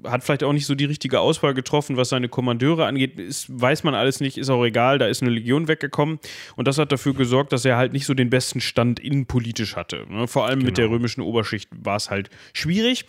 [0.04, 3.18] Hat vielleicht auch nicht so die richtige Auswahl getroffen, was seine Kommandeure angeht.
[3.20, 5.00] Ist, weiß man alles nicht, ist auch egal.
[5.00, 6.20] Da ist eine Legion weggekommen.
[6.56, 10.06] Und das hat dafür gesorgt, dass er halt nicht so den besten Stand innenpolitisch hatte.
[10.10, 10.28] Ne?
[10.28, 10.68] Vor allem genau.
[10.68, 10.98] mit der genau.
[10.98, 13.06] römischen Oberschicht war es halt schwierig.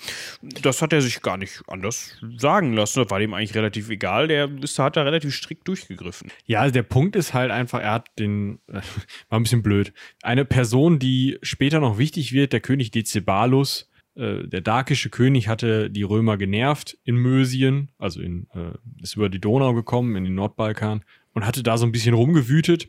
[0.62, 3.00] Das hat er sich gar nicht anders sagen lassen.
[3.00, 4.28] Das war dem eigentlich relativ egal.
[4.28, 6.30] Der ist, hat da relativ strikt durchgegriffen.
[6.46, 9.92] Ja, also der Punkt ist halt einfach, er hat den, war ein bisschen blöd.
[10.22, 15.90] Eine Person, die später noch wichtig wird, der König Decebalus, äh, der dakische König hatte
[15.90, 20.34] die Römer genervt in Mösien, also in, äh, ist über die Donau gekommen, in den
[20.34, 22.88] Nordbalkan und hatte da so ein bisschen rumgewütet.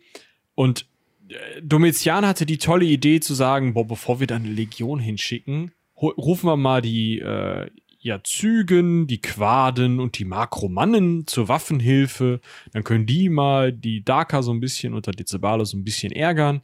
[0.56, 0.88] Und
[1.30, 5.72] äh, Domitian hatte die tolle Idee zu sagen, boah, bevor wir da eine Legion hinschicken,
[6.02, 12.40] rufen wir mal die äh, ja, Zügen, die Quaden und die Makromannen zur Waffenhilfe.
[12.72, 16.62] Dann können die mal die Daker so ein bisschen unter Decebalus so ein bisschen ärgern.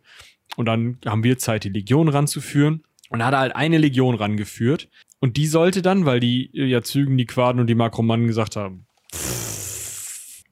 [0.56, 2.84] Und dann haben wir Zeit, die Legion ranzuführen.
[3.14, 4.90] Und da hat er halt eine Legion rangeführt.
[5.20, 8.88] Und die sollte dann, weil die ja Zügen, die Quaden und die Makromannen gesagt haben,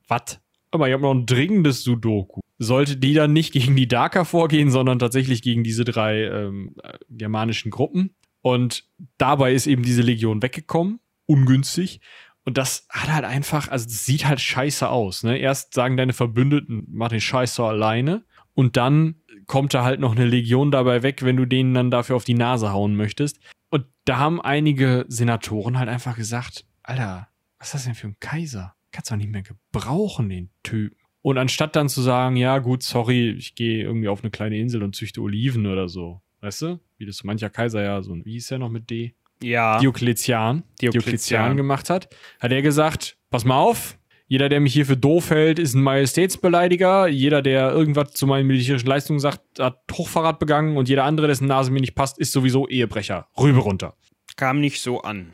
[0.08, 0.40] was?
[0.70, 2.42] Aber ich habe noch ein dringendes Sudoku.
[2.60, 6.76] Sollte die dann nicht gegen die Darker vorgehen, sondern tatsächlich gegen diese drei ähm,
[7.10, 8.14] germanischen Gruppen.
[8.44, 8.86] Und
[9.18, 11.00] dabei ist eben diese Legion weggekommen.
[11.26, 12.00] Ungünstig.
[12.46, 15.24] Und das hat halt einfach, also das sieht halt scheiße aus.
[15.24, 15.40] Ne?
[15.40, 18.24] Erst sagen deine Verbündeten, mach den Scheiß so alleine.
[18.54, 19.16] Und dann
[19.48, 22.34] kommt da halt noch eine Legion dabei weg, wenn du denen dann dafür auf die
[22.34, 23.40] Nase hauen möchtest.
[23.70, 28.18] Und da haben einige Senatoren halt einfach gesagt, Alter, was ist das denn für ein
[28.20, 28.76] Kaiser?
[28.92, 30.98] Kannst du nicht mehr gebrauchen, den Typen.
[31.22, 34.84] Und anstatt dann zu sagen, ja gut, sorry, ich gehe irgendwie auf eine kleine Insel
[34.84, 36.80] und züchte Oliven oder so, weißt du?
[36.98, 39.14] Wie das mancher Kaiser ja so, wie hieß der noch mit D?
[39.44, 39.80] Ja.
[39.80, 42.10] Diokletian, Diokletian, Diokletian gemacht hat,
[42.40, 43.98] hat er gesagt, pass mal auf,
[44.32, 47.10] jeder, der mich hier für doof hält, ist ein Majestätsbeleidiger.
[47.10, 50.78] Jeder, der irgendwas zu meinen militärischen Leistungen sagt, hat Hochverrat begangen.
[50.78, 53.28] Und jeder andere, dessen Nase mir nicht passt, ist sowieso Ehebrecher.
[53.38, 53.94] Rübe runter.
[54.38, 55.34] Kam nicht so an.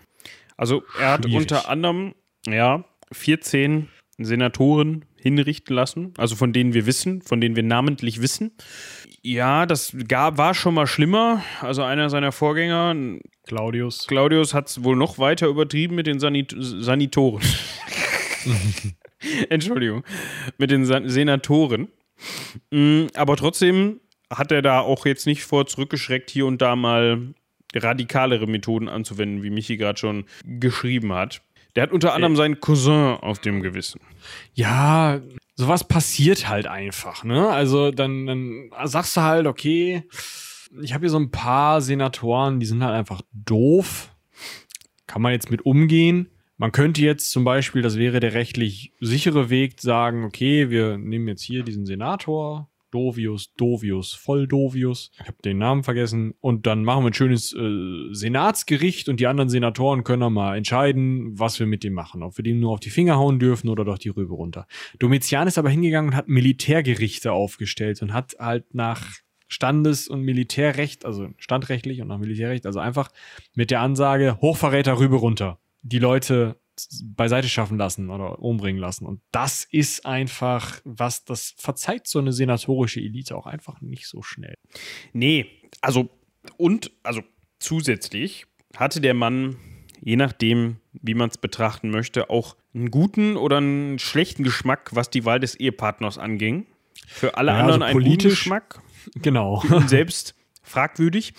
[0.58, 1.42] Also er hat Schwierig.
[1.42, 2.16] unter anderem,
[2.48, 8.58] ja, 14 Senatoren hinrichten lassen, also von denen wir wissen, von denen wir namentlich wissen.
[9.22, 11.44] Ja, das gab, war schon mal schlimmer.
[11.62, 12.96] Also einer seiner Vorgänger,
[13.46, 17.44] Claudius, Claudius hat es wohl noch weiter übertrieben mit den Sanit Sanitoren.
[19.50, 20.04] Entschuldigung,
[20.58, 21.90] mit den Senatoren.
[22.72, 27.34] Mm, aber trotzdem hat er da auch jetzt nicht vor zurückgeschreckt, hier und da mal
[27.76, 31.42] radikalere Methoden anzuwenden, wie Michi gerade schon geschrieben hat.
[31.76, 34.02] Der hat unter anderem seinen Cousin auf dem Gewissen.
[34.54, 35.22] Ja,
[35.56, 37.50] sowas passiert halt einfach, ne?
[37.50, 40.04] Also dann, dann sagst du halt, okay,
[40.82, 44.10] ich habe hier so ein paar Senatoren, die sind halt einfach doof.
[45.06, 46.30] Kann man jetzt mit umgehen.
[46.60, 51.28] Man könnte jetzt zum Beispiel, das wäre der rechtlich sichere Weg, sagen, okay, wir nehmen
[51.28, 57.04] jetzt hier diesen Senator, Dovius, Dovius, Volldovius, ich habe den Namen vergessen, und dann machen
[57.04, 61.68] wir ein schönes äh, Senatsgericht und die anderen Senatoren können dann mal entscheiden, was wir
[61.68, 64.10] mit dem machen, ob wir dem nur auf die Finger hauen dürfen oder doch die
[64.10, 64.66] Rübe runter.
[64.98, 69.06] Domitian ist aber hingegangen und hat Militärgerichte aufgestellt und hat halt nach
[69.48, 73.10] Standes- und Militärrecht, also standrechtlich und nach Militärrecht, also einfach
[73.54, 76.60] mit der Ansage Hochverräter Rübe runter die Leute
[77.04, 79.06] beiseite schaffen lassen oder umbringen lassen.
[79.06, 84.22] Und das ist einfach, was das verzeiht so eine senatorische Elite auch einfach nicht so
[84.22, 84.56] schnell.
[85.12, 85.48] Nee,
[85.82, 86.10] also
[86.58, 87.22] und, also
[87.60, 89.58] zusätzlich hatte der Mann
[90.02, 95.10] je nachdem, wie man es betrachten möchte, auch einen guten oder einen schlechten Geschmack, was
[95.10, 96.66] die Wahl des Ehepartners anging.
[97.08, 98.82] Für alle Ja, anderen also einen guten Geschmack
[99.22, 99.64] Genau.
[99.70, 101.34] und selbst fragwürdig.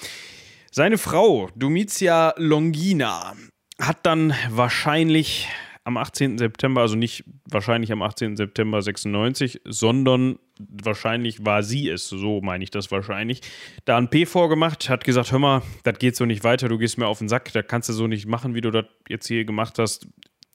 [0.70, 3.34] Seine Frau, Domitia Longina,
[3.78, 5.48] hat dann wahrscheinlich
[5.84, 6.36] am 18.
[6.36, 8.36] September, also nicht wahrscheinlich am 18.
[8.36, 13.40] September 96, sondern wahrscheinlich war sie es, so meine ich das wahrscheinlich,
[13.86, 16.98] da ein P vorgemacht, hat gesagt, hör mal, das geht so nicht weiter, du gehst
[16.98, 19.46] mir auf den Sack, das kannst du so nicht machen, wie du das jetzt hier
[19.46, 20.06] gemacht hast.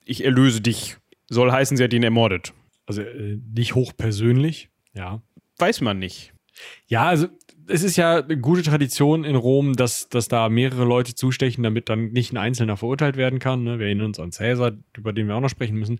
[0.05, 0.97] Ich erlöse dich.
[1.29, 2.53] Soll heißen, sie hat ihn ermordet.
[2.86, 4.69] Also äh, nicht hochpersönlich.
[4.93, 5.23] Ja.
[5.57, 6.33] Weiß man nicht.
[6.86, 7.27] Ja, also
[7.67, 11.89] es ist ja eine gute Tradition in Rom, dass, dass da mehrere Leute zustechen, damit
[11.89, 13.63] dann nicht ein Einzelner verurteilt werden kann.
[13.63, 13.80] Ne?
[13.80, 15.99] Wir erinnern uns an Cäsar, über den wir auch noch sprechen müssen.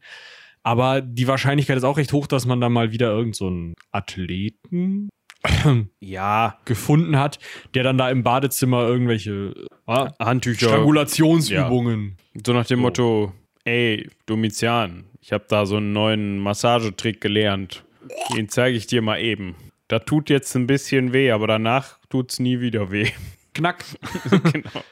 [0.64, 3.76] Aber die Wahrscheinlichkeit ist auch recht hoch, dass man da mal wieder irgend so einen
[3.92, 5.10] Athleten
[6.00, 7.40] Ja, gefunden hat,
[7.74, 9.54] der dann da im Badezimmer irgendwelche
[9.88, 10.68] äh, Handtücher.
[10.68, 12.18] Strangulationsübungen.
[12.46, 12.82] So nach dem So.
[12.82, 13.34] Motto,
[13.66, 17.84] ey, Domitian, ich habe da so einen neuen Massagetrick gelernt.
[18.36, 19.56] Den zeige ich dir mal eben.
[19.94, 23.12] Da tut jetzt ein bisschen weh, aber danach tut's nie wieder weh.
[23.54, 23.86] Knack.
[24.52, 24.84] genau.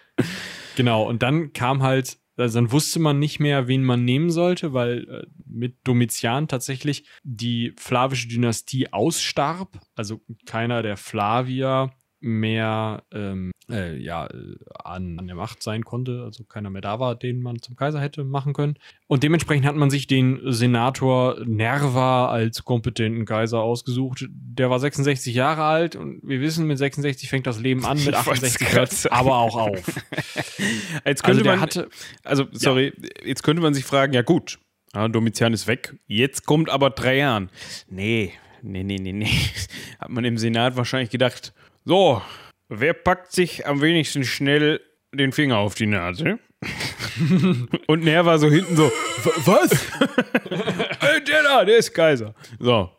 [0.76, 4.74] Genau, und dann kam halt, also dann wusste man nicht mehr, wen man nehmen sollte,
[4.74, 9.80] weil äh, mit Domitian tatsächlich die flavische Dynastie ausstarb.
[9.96, 11.90] Also keiner der Flavier
[12.22, 14.28] mehr ähm, äh, ja,
[14.84, 18.00] an, an der Macht sein konnte, also keiner mehr da war, den man zum Kaiser
[18.00, 18.76] hätte machen können.
[19.08, 24.28] Und dementsprechend hat man sich den Senator Nerva als kompetenten Kaiser ausgesucht.
[24.30, 28.10] Der war 66 Jahre alt und wir wissen, mit 66 fängt das Leben an, mit
[28.10, 29.16] Ich wollt's 68 grad hört sagen.
[29.16, 29.78] aber auch auf.
[31.06, 31.90] Jetzt Also könnte der man, hatte,
[32.24, 34.60] also sorry, jetzt könnte man sich fragen, ja gut,
[34.94, 37.50] ja, Domitian ist weg, jetzt kommt aber Trajan.
[37.90, 39.30] Nee, nee, nee, nee, nee.
[40.00, 41.54] Hat man im Senat wahrscheinlich gedacht,
[41.86, 42.22] so,
[42.70, 44.82] wer packt sich am wenigsten schnell
[45.14, 46.40] den Finger auf die Nase?
[47.88, 49.70] Und Ner war so hinten so, "W- was?
[51.28, 52.34] Der da, der ist Kaiser.
[52.60, 52.90] So,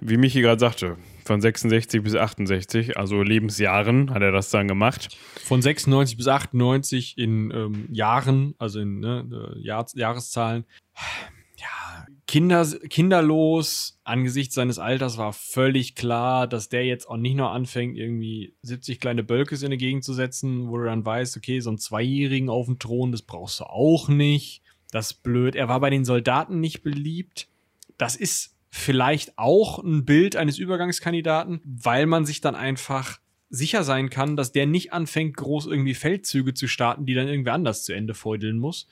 [0.00, 5.16] wie Michi gerade sagte, von 66 bis 68, also Lebensjahren, hat er das dann gemacht.
[5.44, 10.64] von 96 bis 98 in ähm, Jahren, also in ne, äh, Jahr, Jahreszahlen.
[12.26, 17.96] Kinder, kinderlos, angesichts seines Alters war völlig klar, dass der jetzt auch nicht nur anfängt,
[17.96, 21.70] irgendwie 70 kleine Bölkes in die Gegend zu setzen, wo du dann weißt, okay, so
[21.70, 24.62] einen Zweijährigen auf dem Thron, das brauchst du auch nicht.
[24.90, 25.54] Das ist blöd.
[25.54, 27.48] Er war bei den Soldaten nicht beliebt.
[27.96, 34.10] Das ist vielleicht auch ein Bild eines Übergangskandidaten, weil man sich dann einfach sicher sein
[34.10, 37.92] kann, dass der nicht anfängt, groß irgendwie Feldzüge zu starten, die dann irgendwer anders zu
[37.92, 38.88] Ende feudeln muss.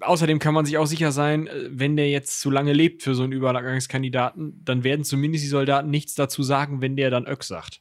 [0.00, 3.14] Außerdem kann man sich auch sicher sein, äh, wenn der jetzt zu lange lebt für
[3.14, 7.44] so einen Übergangskandidaten, dann werden zumindest die Soldaten nichts dazu sagen, wenn der dann Öck
[7.44, 7.80] sagt.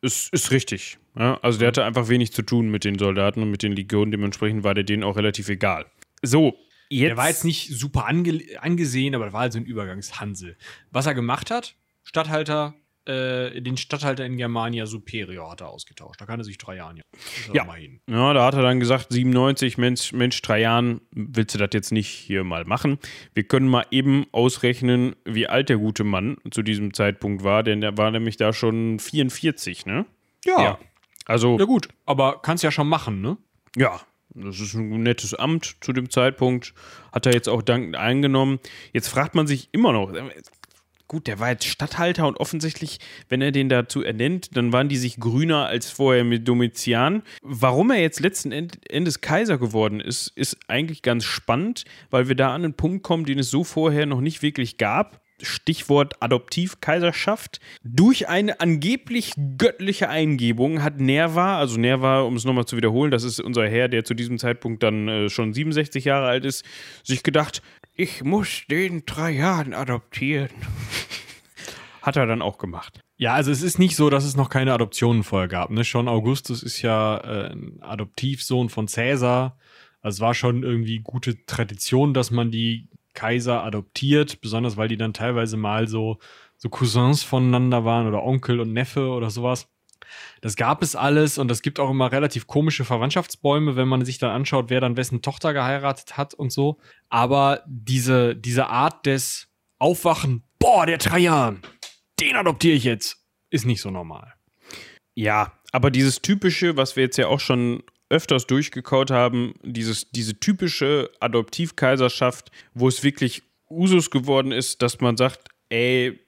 [0.00, 0.98] Ist, ist richtig.
[1.18, 4.12] Ja, also der hatte einfach wenig zu tun mit den Soldaten und mit den Legionen,
[4.12, 5.86] dementsprechend war der denen auch relativ egal.
[6.22, 6.56] So,
[6.88, 7.08] jetzt.
[7.08, 10.56] Der war jetzt nicht super ange angesehen, aber war halt so ein Übergangshansel.
[10.90, 12.74] Was er gemacht hat, Statthalter,
[13.08, 16.20] äh, den Statthalter in Germania Superior hat er ausgetauscht.
[16.20, 17.04] Da kann er sich drei Jahren ja.
[17.52, 17.64] Ja.
[17.64, 18.00] mal hin.
[18.08, 22.08] Ja, da hat er dann gesagt, 97, Mensch, Mensch, Trajan, willst du das jetzt nicht
[22.08, 22.98] hier mal machen?
[23.34, 27.80] Wir können mal eben ausrechnen, wie alt der gute Mann zu diesem Zeitpunkt war, denn
[27.80, 30.06] der war nämlich da schon 44, ne?
[30.44, 30.78] Ja.
[31.24, 33.36] Also, Ja, gut, aber kannst ja schon machen, ne?
[33.76, 34.00] Ja,
[34.34, 36.74] das ist ein nettes Amt zu dem Zeitpunkt.
[37.12, 38.60] Hat er jetzt auch dankend eingenommen.
[38.92, 40.12] Jetzt fragt man sich immer noch,
[41.08, 44.96] gut, der war jetzt Statthalter und offensichtlich, wenn er den dazu ernennt, dann waren die
[44.98, 47.22] sich grüner als vorher mit Domitian.
[47.42, 52.34] Warum er jetzt letzten End- Endes Kaiser geworden ist, ist eigentlich ganz spannend, weil wir
[52.36, 55.20] da an einen Punkt kommen, den es so vorher noch nicht wirklich gab.
[55.40, 57.60] Stichwort Adoptivkaiserschaft.
[57.84, 63.24] Durch eine angeblich göttliche Eingebung hat Nerva, also Nerva, um es nochmal zu wiederholen, das
[63.24, 66.64] ist unser Herr, der zu diesem Zeitpunkt dann äh, schon 67 Jahre alt ist,
[67.04, 67.62] sich gedacht,
[67.98, 70.50] ich muss den Trajan adoptieren.
[72.00, 73.02] hat er dann auch gemacht.
[73.16, 75.70] Ja, also es ist nicht so, dass es noch keine Adoptionen vorher gab.
[75.70, 75.84] Ne?
[75.84, 79.58] Schon Augustus ist ja äh, ein Adoptivsohn von Cäsar.
[80.00, 84.96] Also es war schon irgendwie gute Tradition, dass man die Kaiser adoptiert, besonders weil die
[84.96, 86.18] dann teilweise mal so,
[86.56, 89.68] so Cousins voneinander waren oder Onkel und Neffe oder sowas.
[90.40, 94.18] Das gab es alles und es gibt auch immer relativ komische Verwandtschaftsbäume, wenn man sich
[94.18, 96.78] dann anschaut, wer dann wessen Tochter geheiratet hat und so.
[97.08, 101.62] Aber diese, diese Art des Aufwachen, boah, der Trajan,
[102.20, 104.34] den adoptiere ich jetzt, ist nicht so normal.
[105.14, 110.38] Ja, aber dieses typische, was wir jetzt ja auch schon öfters durchgekaut haben, dieses, diese
[110.38, 116.18] typische Adoptivkaiserschaft, wo es wirklich Usus geworden ist, dass man sagt, ey,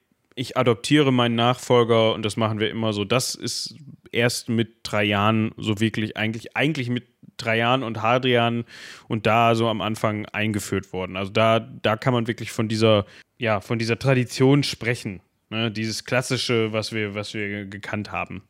[0.41, 3.05] ich adoptiere meinen Nachfolger und das machen wir immer so.
[3.05, 3.75] Das ist
[4.11, 7.05] erst mit Trajan so wirklich, eigentlich, eigentlich mit
[7.37, 8.65] Trajan und Hadrian
[9.07, 11.15] und da so am Anfang eingeführt worden.
[11.15, 13.05] Also da, da kann man wirklich von dieser,
[13.37, 15.21] ja, von dieser Tradition sprechen.
[15.49, 15.71] Ne?
[15.71, 18.41] Dieses klassische, was wir, was wir gekannt haben.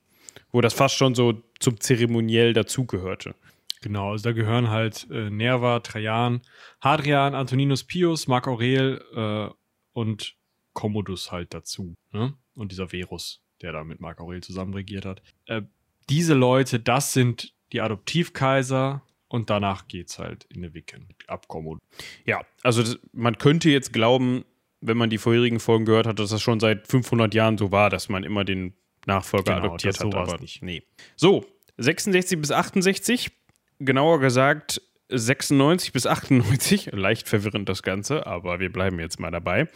[0.51, 3.35] Wo das fast schon so zum Zeremoniell dazugehörte.
[3.81, 6.41] Genau, also da gehören halt äh, Nerva, Trajan,
[6.79, 9.53] Hadrian, Antoninus Pius, Marc Aurel äh,
[9.93, 10.35] und
[10.73, 11.95] Commodus halt dazu.
[12.11, 12.33] Ne?
[12.55, 15.21] Und dieser Verus, der da mit Marc Aurel zusammen regiert hat.
[15.45, 15.63] Äh,
[16.09, 21.81] diese Leute, das sind die Adoptivkaiser und danach geht's halt in eine Wicke ab Commodus.
[22.25, 24.43] Ja, also das, man könnte jetzt glauben,
[24.81, 27.89] wenn man die vorherigen Folgen gehört hat, dass das schon seit 500 Jahren so war,
[27.89, 28.73] dass man immer den
[29.05, 30.13] Nachfolger genau, adoptiert hat.
[30.13, 30.61] Aber nicht.
[30.61, 30.83] Nee.
[31.15, 31.45] So,
[31.77, 33.31] 66 bis 68,
[33.79, 39.67] genauer gesagt 96 bis 98, leicht verwirrend das Ganze, aber wir bleiben jetzt mal dabei.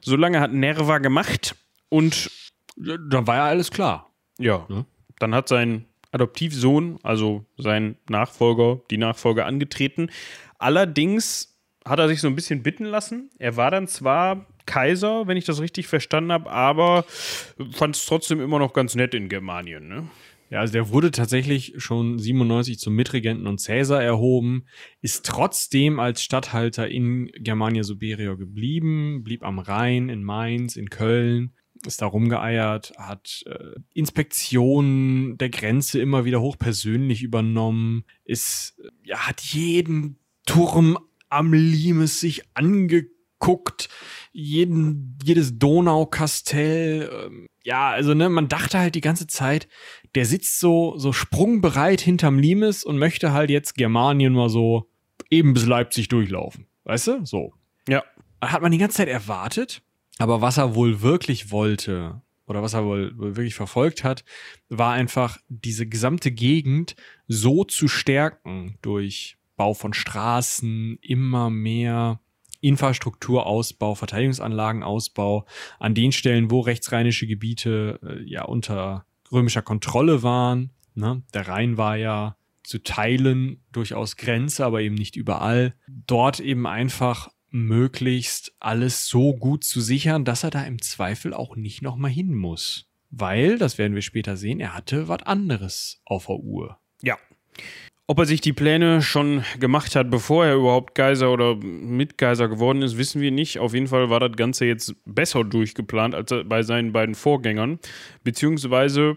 [0.00, 1.56] So lange hat Nerva gemacht
[1.88, 2.30] und
[2.76, 4.10] dann war ja alles klar.
[4.38, 4.66] Ja.
[4.68, 4.84] ja.
[5.18, 10.10] Dann hat sein Adoptivsohn, also sein Nachfolger, die Nachfolger angetreten.
[10.58, 13.30] Allerdings hat er sich so ein bisschen bitten lassen.
[13.38, 17.04] Er war dann zwar Kaiser, wenn ich das richtig verstanden habe, aber
[17.72, 19.88] fand es trotzdem immer noch ganz nett in Germanien.
[19.88, 20.08] Ne?
[20.50, 24.64] Ja, also der wurde tatsächlich schon 97 zum Mitregenten und Cäsar erhoben,
[25.02, 31.52] ist trotzdem als Statthalter in Germania Superior geblieben, blieb am Rhein, in Mainz, in Köln,
[31.86, 39.40] ist da rumgeeiert, hat äh, Inspektionen der Grenze immer wieder hochpersönlich übernommen, ist, ja, hat
[39.42, 43.90] jeden Turm am Limes sich angeguckt,
[44.32, 49.68] jeden, jedes Donaukastell, ähm, ja, also ne, man dachte halt die ganze Zeit,
[50.14, 54.88] der sitzt so, so sprungbereit hinterm Limes und möchte halt jetzt Germanien mal so
[55.28, 56.66] eben bis Leipzig durchlaufen.
[56.84, 57.26] Weißt du?
[57.26, 57.52] So.
[57.86, 58.02] Ja.
[58.40, 59.82] Hat man die ganze Zeit erwartet.
[60.16, 64.24] Aber was er wohl wirklich wollte oder was er wohl wirklich verfolgt hat,
[64.70, 66.96] war einfach diese gesamte Gegend
[67.26, 72.18] so zu stärken durch Bau von Straßen, immer mehr
[72.60, 75.46] Infrastrukturausbau, Verteidigungsanlagenausbau
[75.78, 80.70] an den Stellen, wo rechtsrheinische Gebiete äh, ja unter römischer Kontrolle waren.
[80.94, 81.22] Ne?
[81.34, 85.74] Der Rhein war ja zu Teilen durchaus Grenze, aber eben nicht überall.
[85.86, 91.56] Dort eben einfach möglichst alles so gut zu sichern, dass er da im Zweifel auch
[91.56, 92.86] nicht nochmal hin muss.
[93.10, 96.78] Weil, das werden wir später sehen, er hatte was anderes auf der Uhr.
[97.02, 97.16] Ja.
[98.10, 102.80] Ob er sich die Pläne schon gemacht hat, bevor er überhaupt Geiser oder Mitgeiser geworden
[102.80, 103.58] ist, wissen wir nicht.
[103.58, 107.78] Auf jeden Fall war das Ganze jetzt besser durchgeplant als bei seinen beiden Vorgängern,
[108.24, 109.16] beziehungsweise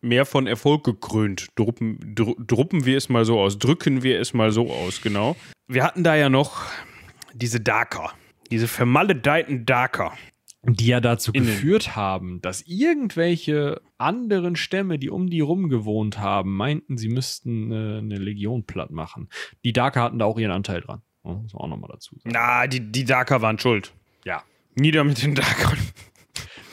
[0.00, 1.48] mehr von Erfolg gekrönt.
[1.56, 5.34] Druppen, dr druppen wir es mal so aus, drücken wir es mal so aus, genau.
[5.66, 6.66] Wir hatten da ja noch
[7.32, 8.12] diese Darker,
[8.48, 10.12] diese vermaledeiten Darker
[10.66, 11.46] die ja dazu Innen.
[11.46, 17.70] geführt haben, dass irgendwelche anderen Stämme, die um die rum gewohnt haben, meinten, sie müssten
[17.70, 19.28] äh, eine Legion platt machen.
[19.64, 21.02] Die Darker hatten da auch ihren Anteil dran.
[21.24, 22.30] Ja, muss auch nochmal dazu sagen.
[22.32, 23.92] Na, die, die Darker waren schuld.
[24.24, 24.42] Ja.
[24.74, 25.78] Nieder mit den Darkern.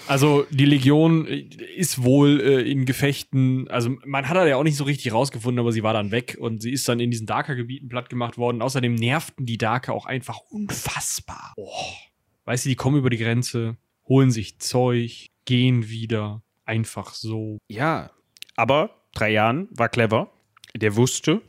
[0.07, 4.75] Also die Legion äh, ist wohl äh, in Gefechten, also man hat ja auch nicht
[4.75, 7.87] so richtig rausgefunden, aber sie war dann weg und sie ist dann in diesen Darker-Gebieten
[7.87, 8.61] platt gemacht worden.
[8.61, 11.53] Außerdem nervten die Darker auch einfach unfassbar.
[11.55, 11.69] Oh.
[12.45, 13.77] Weißt du, die kommen über die Grenze,
[14.07, 16.43] holen sich Zeug, gehen wieder.
[16.65, 17.57] Einfach so.
[17.67, 18.11] Ja,
[18.55, 20.31] aber Trajan war clever.
[20.75, 21.41] Der wusste,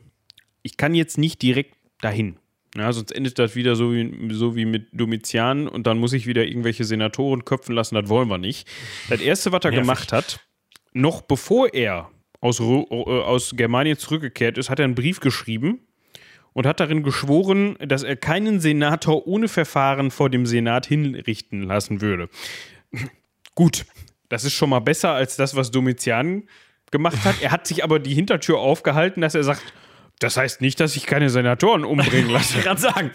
[0.61, 2.37] ich kann jetzt nicht direkt dahin.
[2.75, 6.25] Ja, sonst endet das wieder so wie, so wie mit Domitian und dann muss ich
[6.25, 7.95] wieder irgendwelche Senatoren köpfen lassen.
[7.95, 8.67] Das wollen wir nicht.
[9.09, 9.83] Das erste, was er Nervig.
[9.83, 10.39] gemacht hat,
[10.91, 12.09] noch bevor er
[12.41, 15.79] aus, äh, aus Germanien zurückgekehrt ist, hat er einen Brief geschrieben
[16.53, 22.01] und hat darin geschworen, dass er keinen Senator ohne Verfahren vor dem Senat hinrichten lassen
[22.01, 22.29] würde.
[23.55, 23.85] Gut,
[24.29, 26.43] das ist schon mal besser als das, was Domitian
[26.91, 27.41] gemacht hat.
[27.41, 29.61] Er hat sich aber die Hintertür aufgehalten, dass er sagt,
[30.19, 32.59] das heißt nicht, dass ich keine Senatoren umbringen lasse.
[32.59, 33.11] ich gerade sagen,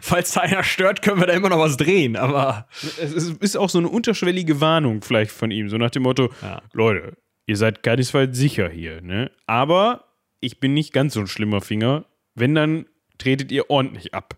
[0.00, 2.68] falls da einer stört, können wir da immer noch was drehen, aber.
[3.00, 6.62] Es ist auch so eine unterschwellige Warnung vielleicht von ihm, so nach dem Motto: ja.
[6.72, 7.16] Leute,
[7.46, 9.30] ihr seid keinesfalls sicher hier, ne?
[9.46, 10.04] Aber
[10.40, 12.04] ich bin nicht ganz so ein schlimmer Finger.
[12.36, 12.86] Wenn, dann
[13.18, 14.36] tretet ihr ordentlich ab.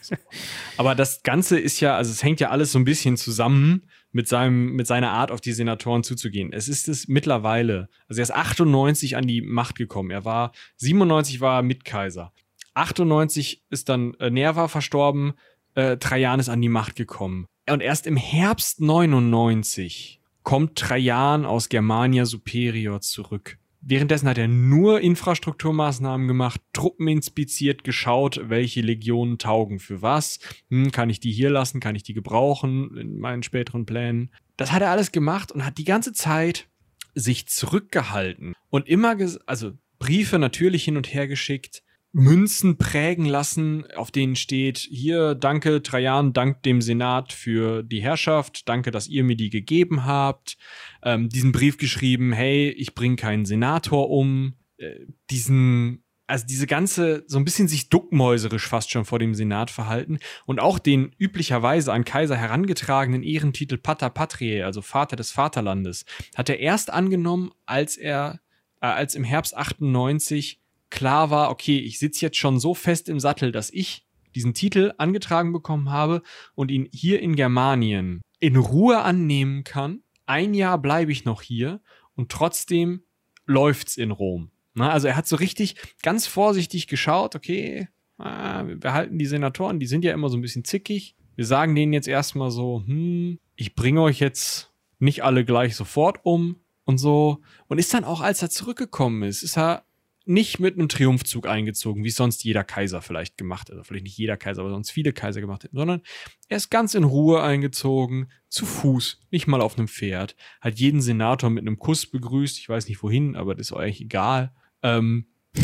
[0.76, 4.28] Aber das Ganze ist ja, also es hängt ja alles so ein bisschen zusammen mit,
[4.28, 6.52] seinem, mit seiner Art, auf die Senatoren zuzugehen.
[6.52, 10.10] Es ist es mittlerweile, also er ist 98 an die Macht gekommen.
[10.10, 12.32] Er war, 97 war er Mitkaiser.
[12.74, 15.34] 98 ist dann äh, Nerva verstorben,
[15.74, 17.46] äh, Trajan ist an die Macht gekommen.
[17.68, 23.58] Und erst im Herbst 99 kommt Trajan aus Germania Superior zurück.
[23.80, 30.40] Währenddessen hat er nur Infrastrukturmaßnahmen gemacht, Truppen inspiziert, geschaut, welche Legionen taugen für was.
[30.68, 31.80] Hm, kann ich die hier lassen?
[31.80, 34.30] Kann ich die gebrauchen in meinen späteren Plänen?
[34.56, 36.68] Das hat er alles gemacht und hat die ganze Zeit
[37.14, 39.16] sich zurückgehalten und immer,
[39.46, 45.82] also Briefe natürlich hin und her geschickt, Münzen prägen lassen, auf denen steht, hier, danke
[45.82, 50.56] Trajan, dank dem Senat für die Herrschaft, danke, dass ihr mir die gegeben habt,
[51.02, 54.94] ähm, diesen Brief geschrieben, hey, ich bringe keinen Senator um, äh,
[55.30, 60.18] diesen, also diese ganze, so ein bisschen sich duckmäuserisch fast schon vor dem Senat verhalten
[60.46, 66.48] und auch den üblicherweise an Kaiser herangetragenen Ehrentitel Pater Patriae, also Vater des Vaterlandes, hat
[66.48, 68.40] er erst angenommen, als er,
[68.80, 70.58] äh, als im Herbst 98
[70.90, 74.92] klar war, okay, ich sitze jetzt schon so fest im Sattel, dass ich diesen Titel
[74.98, 76.22] angetragen bekommen habe
[76.54, 80.02] und ihn hier in Germanien in Ruhe annehmen kann.
[80.26, 81.80] Ein Jahr bleibe ich noch hier
[82.14, 83.02] und trotzdem
[83.46, 84.50] läuft's in Rom.
[84.74, 89.80] Na, also er hat so richtig ganz vorsichtig geschaut, okay, ah, wir halten die Senatoren,
[89.80, 91.16] die sind ja immer so ein bisschen zickig.
[91.34, 96.20] Wir sagen denen jetzt erstmal so, hm, ich bringe euch jetzt nicht alle gleich sofort
[96.24, 97.38] um und so.
[97.66, 99.84] Und ist dann auch, als er zurückgekommen ist, ist er
[100.28, 103.76] nicht mit einem Triumphzug eingezogen, wie sonst jeder Kaiser vielleicht gemacht hat.
[103.76, 106.02] Also vielleicht nicht jeder Kaiser, aber sonst viele Kaiser gemacht hätten, sondern
[106.48, 111.00] er ist ganz in Ruhe eingezogen, zu Fuß, nicht mal auf einem Pferd, hat jeden
[111.00, 112.58] Senator mit einem Kuss begrüßt.
[112.58, 114.52] Ich weiß nicht wohin, aber das ist eigentlich egal.
[114.82, 115.26] Ähm,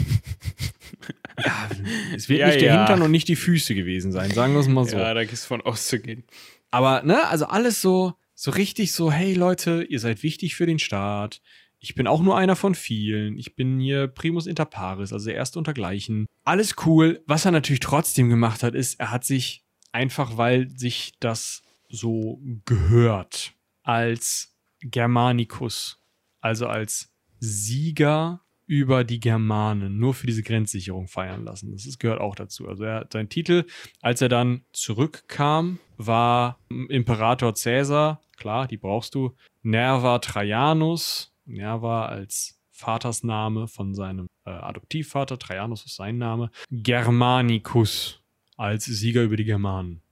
[1.45, 1.69] ja,
[2.15, 2.79] es wird ja, nicht der ja.
[2.79, 4.97] Hintern und nicht die Füße gewesen sein, sagen wir es mal so.
[4.97, 6.25] Ja, da ist von auszugehen.
[6.71, 10.79] Aber, ne, also alles so, so richtig so, hey Leute, ihr seid wichtig für den
[10.79, 11.41] Staat
[11.85, 13.37] ich bin auch nur einer von vielen.
[13.37, 16.26] Ich bin hier Primus inter pares, also der erste untergleichen.
[16.43, 17.22] Alles cool.
[17.26, 22.41] Was er natürlich trotzdem gemacht hat, ist, er hat sich einfach, weil sich das so
[22.64, 26.01] gehört, als Germanicus,
[26.41, 31.70] also als Sieger über die Germanen, nur für diese Grenzsicherung feiern lassen.
[31.70, 32.66] Das gehört auch dazu.
[32.66, 33.66] Also er, sein Titel,
[34.01, 36.59] als er dann zurückkam, war
[36.89, 45.38] Imperator Caesar, klar, die brauchst du, Nerva Trajanus, Nerva als Vatersname von seinem äh, Adoptivvater,
[45.38, 48.20] Trajanus ist sein Name, Germanicus
[48.57, 50.03] als Sieger über die Germanen.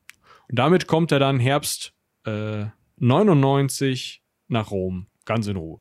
[0.49, 1.93] Und damit kommt er dann Herbst
[2.25, 2.67] äh,
[2.99, 5.79] 99 nach Rom, ganz in Ruhe.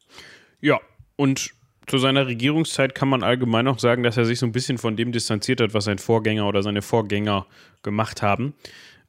[0.59, 0.79] Ja,
[1.15, 1.51] und
[1.87, 4.95] zu seiner Regierungszeit kann man allgemein auch sagen, dass er sich so ein bisschen von
[4.95, 7.47] dem distanziert hat, was sein Vorgänger oder seine Vorgänger
[7.83, 8.53] gemacht haben.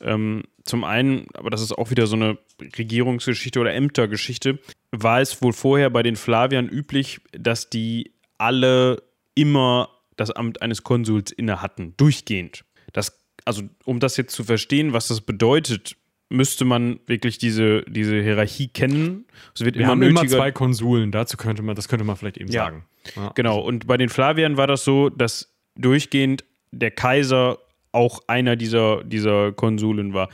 [0.03, 4.59] Ähm, zum einen, aber das ist auch wieder so eine Regierungsgeschichte oder Ämtergeschichte,
[4.91, 9.03] war es wohl vorher bei den Flaviern üblich, dass die alle
[9.35, 12.65] immer das Amt eines Konsuls inne hatten, durchgehend.
[12.93, 15.97] Das, also, um das jetzt zu verstehen, was das bedeutet,
[16.29, 19.27] müsste man wirklich diese, diese Hierarchie kennen.
[19.55, 20.23] Es wird Wir immer haben nötiger.
[20.23, 22.65] immer zwei Konsuln, dazu könnte man, das könnte man vielleicht eben ja.
[22.65, 22.87] sagen.
[23.17, 23.33] Ja.
[23.35, 27.59] Genau, und bei den Flaviern war das so, dass durchgehend der Kaiser
[27.93, 30.29] auch einer dieser, dieser Konsuln war.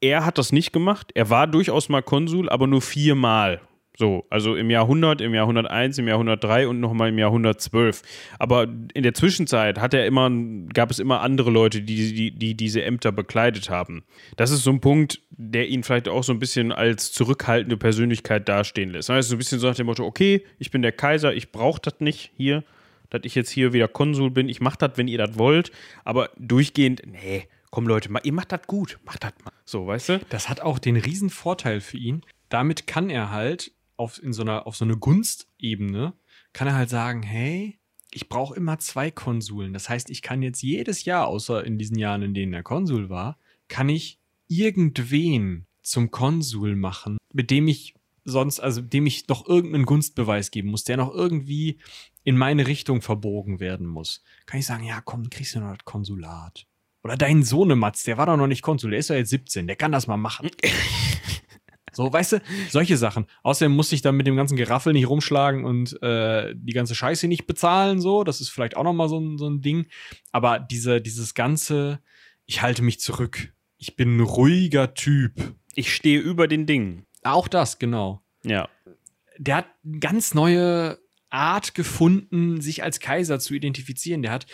[0.00, 1.12] Er hat das nicht gemacht.
[1.14, 3.60] Er war durchaus mal Konsul, aber nur viermal.
[3.98, 7.28] So, also im Jahr 100, im Jahr 101, im Jahr 103 und nochmal im Jahr
[7.28, 8.02] 112.
[8.38, 10.30] Aber in der Zwischenzeit hat er immer,
[10.72, 14.02] gab es immer andere Leute, die, die, die diese Ämter bekleidet haben.
[14.36, 18.48] Das ist so ein Punkt, der ihn vielleicht auch so ein bisschen als zurückhaltende Persönlichkeit
[18.48, 19.10] dastehen lässt.
[19.10, 21.52] Das heißt, so ein bisschen so nach dem Motto, okay, ich bin der Kaiser, ich
[21.52, 22.64] brauche das nicht hier
[23.12, 24.48] dass ich jetzt hier wieder Konsul bin.
[24.48, 25.70] Ich mache das, wenn ihr das wollt,
[26.04, 29.52] aber durchgehend, nee, komm Leute, ihr macht das gut, macht das mal.
[29.66, 30.20] So, weißt du?
[30.30, 32.22] Das hat auch den riesen Vorteil für ihn.
[32.48, 36.14] Damit kann er halt auf, in so einer, auf so eine Gunstebene,
[36.54, 37.78] kann er halt sagen, hey,
[38.10, 39.74] ich brauche immer zwei Konsuln.
[39.74, 43.10] Das heißt, ich kann jetzt jedes Jahr, außer in diesen Jahren, in denen er Konsul
[43.10, 43.38] war,
[43.68, 47.94] kann ich irgendwen zum Konsul machen, mit dem ich
[48.24, 51.78] sonst, also dem ich noch irgendeinen Gunstbeweis geben muss, der noch irgendwie
[52.24, 54.22] in meine Richtung verbogen werden muss.
[54.46, 56.66] Kann ich sagen, ja, komm, kriegst du noch das Konsulat.
[57.04, 59.76] Oder dein Sohnematz, der war doch noch nicht Konsul, der ist ja jetzt 17, der
[59.76, 60.50] kann das mal machen.
[61.92, 63.26] so, weißt du, solche Sachen.
[63.42, 67.26] Außerdem muss ich dann mit dem ganzen Geraffel nicht rumschlagen und äh, die ganze Scheiße
[67.26, 68.22] nicht bezahlen, so.
[68.22, 69.86] Das ist vielleicht auch nochmal so ein, so ein Ding.
[70.30, 72.00] Aber diese, dieses ganze,
[72.46, 73.52] ich halte mich zurück.
[73.78, 75.56] Ich bin ein ruhiger Typ.
[75.74, 77.06] Ich stehe über den Dingen.
[77.24, 78.22] Auch das, genau.
[78.44, 78.68] Ja.
[79.38, 79.66] Der hat
[79.98, 81.01] ganz neue
[81.32, 84.22] Art gefunden, sich als Kaiser zu identifizieren.
[84.22, 84.46] Der hat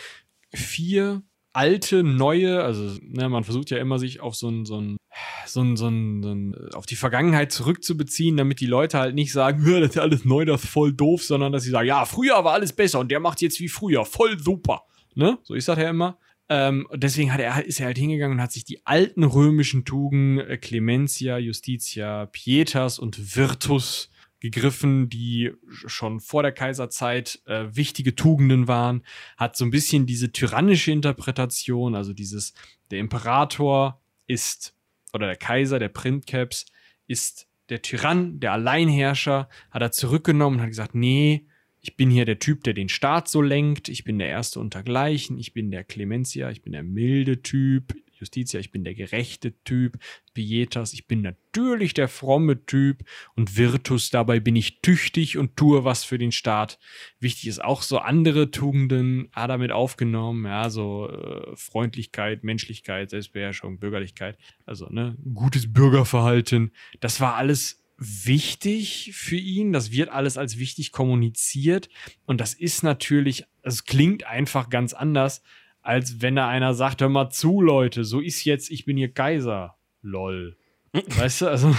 [0.53, 1.23] vier
[1.53, 4.97] alte, neue, also ne, man versucht ja immer sich auf so ein, so ein,
[5.45, 9.31] so ein, so ein, so ein auf die Vergangenheit zurückzubeziehen, damit die Leute halt nicht
[9.31, 12.43] sagen, das ist alles neu, das ist voll doof, sondern dass sie sagen, ja, früher
[12.43, 14.83] war alles besser und der macht jetzt wie früher, voll super.
[15.15, 15.37] Ne?
[15.43, 16.17] So ist das ja immer.
[16.51, 20.47] Ähm, deswegen hat er, ist er halt hingegangen und hat sich die alten römischen Tugenden
[20.47, 24.09] äh, Clementia, Justitia, Pietas und Virtus
[24.39, 29.03] gegriffen, die schon vor der Kaiserzeit äh, wichtige Tugenden waren,
[29.37, 32.53] hat so ein bisschen diese tyrannische Interpretation, also dieses,
[32.91, 34.75] der Imperator ist,
[35.13, 36.65] oder der Kaiser, der Printcaps,
[37.07, 41.45] ist der Tyrann, der Alleinherrscher, hat er zurückgenommen und hat gesagt, nee,
[41.81, 45.37] ich bin hier der Typ, der den Staat so lenkt, ich bin der Erste untergleichen,
[45.37, 49.97] ich bin der Clemencia, ich bin der milde Typ, Justitia, ich bin der gerechte Typ,
[50.33, 53.03] Pietas, ich bin natürlich der fromme Typ
[53.35, 56.79] und Virtus, dabei bin ich tüchtig und tue was für den Staat.
[57.19, 63.79] Wichtig ist auch so andere Tugenden, ah, damit aufgenommen, ja, so äh, Freundlichkeit, Menschlichkeit, Selbstbeherrschung,
[63.79, 66.71] Bürgerlichkeit, also ne, gutes Bürgerverhalten.
[66.99, 69.73] Das war alles wichtig für ihn.
[69.73, 71.89] Das wird alles als wichtig kommuniziert.
[72.25, 75.43] Und das ist natürlich, es klingt einfach ganz anders,
[75.89, 79.11] als wenn da einer sagt, hör mal zu, Leute, so ist jetzt, ich bin hier
[79.11, 79.75] Kaiser.
[80.03, 80.55] Lol.
[80.93, 81.75] Weißt du, also.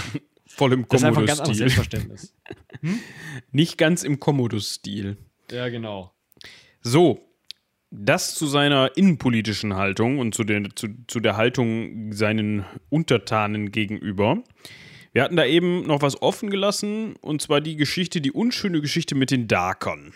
[0.46, 1.94] Voll im Das ist einfach ein ganz Commodus-Stil.
[2.02, 2.34] anderes Selbstverständnis.
[3.52, 5.16] Nicht ganz im Commodus-Stil.
[5.52, 6.12] ja, genau.
[6.82, 7.20] So,
[7.92, 14.42] das zu seiner innenpolitischen Haltung und zu der, zu, zu der Haltung seinen Untertanen gegenüber.
[15.12, 19.14] Wir hatten da eben noch was offen gelassen, und zwar die Geschichte, die unschöne Geschichte
[19.14, 20.12] mit den Darkern.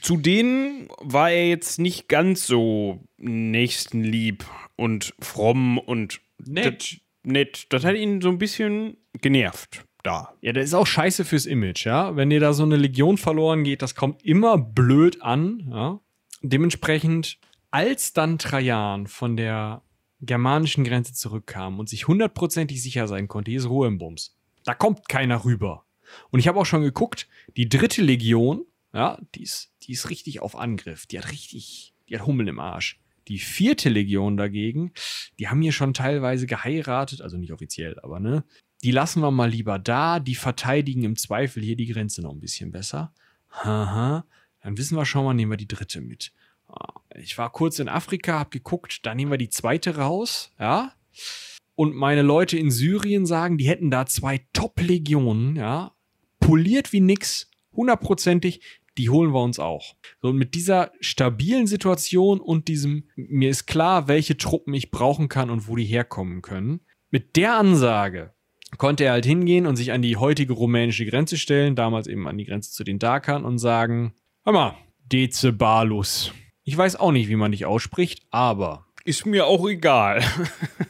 [0.00, 4.44] Zu denen war er jetzt nicht ganz so nächstenlieb
[4.76, 6.92] und fromm und Nett.
[6.92, 7.66] Das, nett.
[7.70, 10.32] Das hat ihn so ein bisschen genervt da.
[10.40, 12.16] Ja, das ist auch scheiße fürs Image, ja.
[12.16, 16.00] Wenn dir da so eine Legion verloren geht, das kommt immer blöd an, ja.
[16.42, 17.38] Dementsprechend,
[17.70, 19.82] als dann Trajan von der
[20.22, 24.36] germanischen Grenze zurückkam und sich hundertprozentig sicher sein konnte, hier ist Ruhe im Bums.
[24.64, 25.84] Da kommt keiner rüber.
[26.30, 30.40] Und ich habe auch schon geguckt, die dritte Legion, ja, die ist, die ist richtig
[30.40, 31.06] auf Angriff.
[31.06, 32.98] Die hat richtig, die hat Hummel im Arsch.
[33.28, 34.92] Die vierte Legion dagegen,
[35.38, 38.44] die haben hier schon teilweise geheiratet, also nicht offiziell, aber ne,
[38.82, 42.40] die lassen wir mal lieber da, die verteidigen im Zweifel hier die Grenze noch ein
[42.40, 43.12] bisschen besser.
[43.50, 44.24] Haha,
[44.62, 46.32] dann wissen wir schon mal, nehmen wir die dritte mit.
[46.66, 50.92] Ah, Ich war kurz in Afrika, hab geguckt, da nehmen wir die zweite raus, ja.
[51.76, 55.94] Und meine Leute in Syrien sagen, die hätten da zwei Top-Legionen, ja.
[56.40, 58.60] Poliert wie nix, hundertprozentig,
[58.98, 59.94] die holen wir uns auch.
[60.20, 65.28] So, und mit dieser stabilen Situation und diesem, mir ist klar, welche Truppen ich brauchen
[65.28, 66.80] kann und wo die herkommen können.
[67.10, 68.34] Mit der Ansage
[68.78, 72.38] konnte er halt hingehen und sich an die heutige rumänische Grenze stellen, damals eben an
[72.38, 74.14] die Grenze zu den Dakern und sagen,
[74.44, 74.76] hör mal,
[75.12, 76.32] Decebalus.
[76.64, 80.22] Ich weiß auch nicht, wie man dich ausspricht, aber Ist mir auch egal.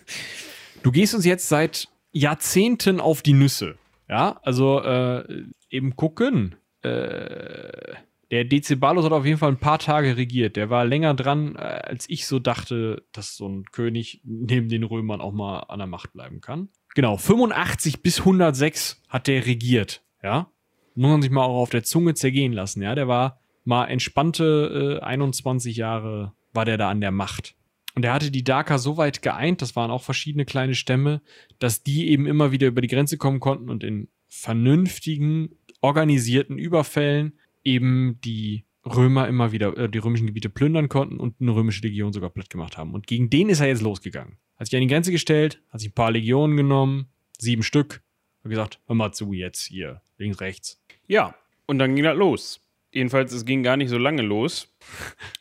[0.82, 3.78] du gehst uns jetzt seit Jahrzehnten auf die Nüsse.
[4.08, 6.56] Ja, also äh, eben gucken.
[6.82, 7.94] Äh,
[8.30, 10.56] der Decebalus hat auf jeden Fall ein paar Tage regiert.
[10.56, 14.84] Der war länger dran, äh, als ich so dachte, dass so ein König neben den
[14.84, 16.68] Römern auch mal an der Macht bleiben kann.
[16.94, 20.02] Genau, 85 bis 106 hat der regiert.
[20.22, 20.50] Ja,
[20.94, 22.82] muss man sich mal auch auf der Zunge zergehen lassen.
[22.82, 27.54] Ja, der war mal entspannte äh, 21 Jahre war der da an der Macht.
[27.94, 31.22] Und er hatte die Daker so weit geeint, das waren auch verschiedene kleine Stämme,
[31.58, 37.38] dass die eben immer wieder über die Grenze kommen konnten und in vernünftigen, organisierten Überfällen
[37.64, 42.12] eben die Römer immer wieder, äh, die römischen Gebiete plündern konnten und eine römische Legion
[42.12, 42.94] sogar platt gemacht haben.
[42.94, 44.38] Und gegen den ist er jetzt losgegangen.
[44.56, 47.06] Hat sich an die Grenze gestellt, hat sich ein paar Legionen genommen,
[47.38, 48.02] sieben Stück,
[48.42, 50.82] und gesagt, hör mal zu jetzt hier, links, rechts.
[51.06, 51.34] Ja,
[51.66, 52.60] und dann ging das los.
[52.92, 54.74] Jedenfalls, es ging gar nicht so lange los.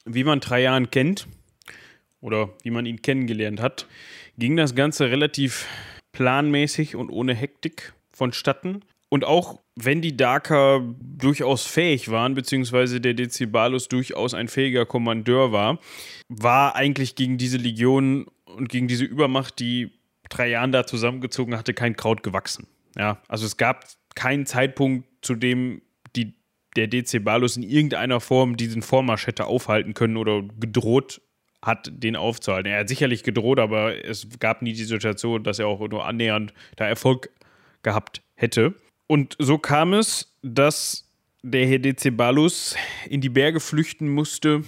[0.06, 1.28] Wie man Trajan kennt,
[2.22, 3.88] oder wie man ihn kennengelernt hat,
[4.38, 5.68] ging das Ganze relativ
[6.12, 8.84] planmäßig und ohne Hektik vonstatten.
[9.10, 15.52] Und auch wenn die Daker durchaus fähig waren, beziehungsweise der Decebalus durchaus ein fähiger Kommandeur
[15.52, 15.80] war,
[16.28, 19.92] war eigentlich gegen diese Legion und gegen diese Übermacht, die
[20.30, 22.68] Trajan da zusammengezogen hatte, kein Kraut gewachsen.
[22.96, 23.86] Ja, also es gab
[24.16, 25.82] keinen Zeitpunkt, zu dem
[26.16, 26.36] die,
[26.76, 31.22] der Decebalus in irgendeiner Form diesen Vormarsch hätte aufhalten können oder gedroht
[31.64, 32.72] hat, den aufzuhalten.
[32.72, 36.54] Er hat sicherlich gedroht, aber es gab nie die Situation, dass er auch nur annähernd
[36.76, 37.32] da Erfolg
[37.82, 38.76] gehabt hätte.
[39.12, 41.10] Und so kam es, dass
[41.42, 42.76] der Herr Decebalus
[43.10, 44.62] in die Berge flüchten musste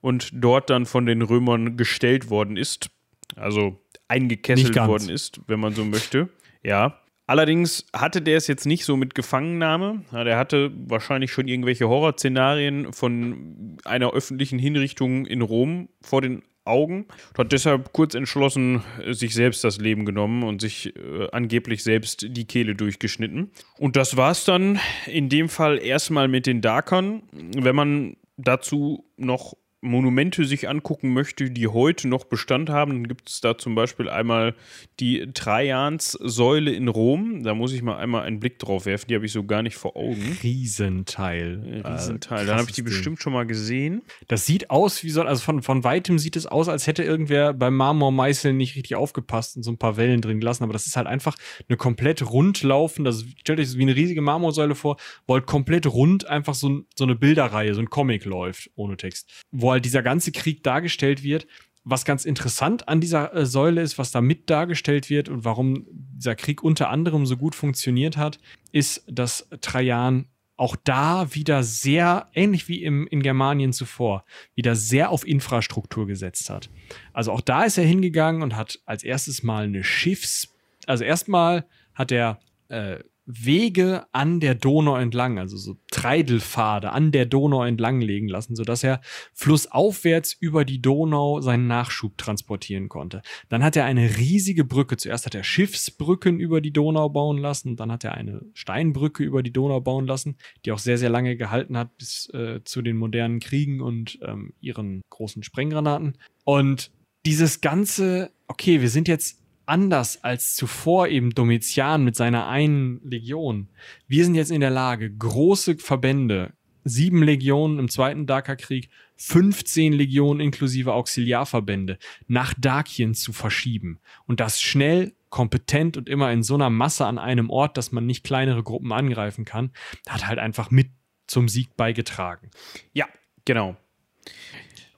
[0.00, 2.88] und dort dann von den Römern gestellt worden ist.
[3.36, 6.30] Also eingekesselt worden ist, wenn man so möchte.
[6.64, 6.98] Ja.
[7.26, 10.02] Allerdings hatte der es jetzt nicht so mit Gefangennahme.
[10.12, 16.42] Ja, der hatte wahrscheinlich schon irgendwelche Horrorszenarien von einer öffentlichen Hinrichtung in Rom vor den
[16.68, 17.06] Augen
[17.36, 22.26] hat deshalb kurz entschlossen äh, sich selbst das Leben genommen und sich äh, angeblich selbst
[22.28, 23.50] die Kehle durchgeschnitten.
[23.78, 27.22] Und das war es dann in dem Fall erstmal mit den Darkern.
[27.32, 33.28] Wenn man dazu noch Monumente sich angucken möchte, die heute noch Bestand haben, dann gibt
[33.28, 34.54] es da zum Beispiel einmal
[34.98, 37.44] die Trajans-Säule in Rom.
[37.44, 39.76] Da muss ich mal einmal einen Blick drauf werfen, die habe ich so gar nicht
[39.76, 40.38] vor Augen.
[40.42, 41.82] Riesenteil.
[41.86, 42.42] Riesenteil.
[42.42, 44.02] Äh, dann habe ich die bestimmt schon mal gesehen.
[44.26, 47.54] Das sieht aus wie so, also von, von weitem sieht es aus, als hätte irgendwer
[47.54, 50.64] beim Marmormeißeln nicht richtig aufgepasst und so ein paar Wellen drin gelassen.
[50.64, 51.36] Aber das ist halt einfach
[51.68, 53.04] eine komplett rundlaufen.
[53.04, 56.82] Das stellt euch das wie eine riesige Marmorsäule vor, wo halt komplett rund einfach so,
[56.96, 59.44] so eine Bilderreihe, so ein Comic läuft, ohne Text.
[59.52, 61.46] Wo halt dieser ganze Krieg dargestellt wird.
[61.84, 65.86] Was ganz interessant an dieser äh, Säule ist, was da mit dargestellt wird und warum
[65.90, 68.38] dieser Krieg unter anderem so gut funktioniert hat,
[68.72, 70.26] ist, dass Trajan
[70.58, 74.24] auch da wieder sehr, ähnlich wie im, in Germanien zuvor,
[74.56, 76.68] wieder sehr auf Infrastruktur gesetzt hat.
[77.12, 80.52] Also auch da ist er hingegangen und hat als erstes mal eine Schiffs-,
[80.86, 81.64] also erstmal
[81.94, 82.98] hat er äh,
[83.30, 88.82] Wege an der Donau entlang, also so Treidelpfade an der Donau entlang legen lassen, sodass
[88.82, 89.02] er
[89.34, 93.20] flussaufwärts über die Donau seinen Nachschub transportieren konnte.
[93.50, 94.96] Dann hat er eine riesige Brücke.
[94.96, 99.42] Zuerst hat er Schiffsbrücken über die Donau bauen lassen, dann hat er eine Steinbrücke über
[99.42, 102.96] die Donau bauen lassen, die auch sehr, sehr lange gehalten hat bis äh, zu den
[102.96, 106.16] modernen Kriegen und ähm, ihren großen Sprenggranaten.
[106.44, 106.90] Und
[107.26, 113.68] dieses ganze, okay, wir sind jetzt anders als zuvor eben Domitian mit seiner einen Legion.
[114.06, 116.52] Wir sind jetzt in der Lage, große Verbände,
[116.84, 121.98] sieben Legionen im Zweiten Dakar-Krieg, 15 Legionen inklusive Auxiliarverbände
[122.28, 123.98] nach Dakien zu verschieben.
[124.26, 128.06] Und das schnell, kompetent und immer in so einer Masse an einem Ort, dass man
[128.06, 129.72] nicht kleinere Gruppen angreifen kann,
[130.08, 130.88] hat halt einfach mit
[131.26, 132.50] zum Sieg beigetragen.
[132.94, 133.06] Ja,
[133.44, 133.76] genau.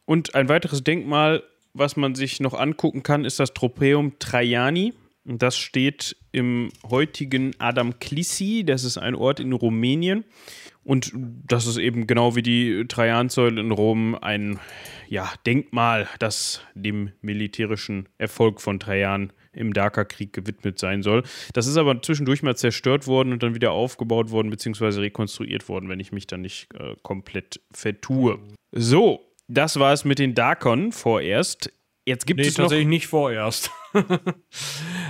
[0.05, 1.43] Und ein weiteres Denkmal
[1.75, 4.95] was man sich noch angucken kann, ist das Tropeum Traiani.
[5.25, 8.65] Das steht im heutigen Adam Klissi.
[8.65, 10.25] Das ist ein Ort in Rumänien.
[10.83, 14.59] Und das ist eben genau wie die Trajansäule in Rom ein
[15.09, 21.23] ja, Denkmal, das dem militärischen Erfolg von Trajan im Dakerkrieg gewidmet sein soll.
[21.53, 25.89] Das ist aber zwischendurch mal zerstört worden und dann wieder aufgebaut worden, beziehungsweise rekonstruiert worden,
[25.89, 28.39] wenn ich mich da nicht äh, komplett vertue.
[28.73, 31.73] So, das war es mit den Darkon vorerst.
[32.07, 33.71] Jetzt gibt nee, es tatsächlich nicht vorerst.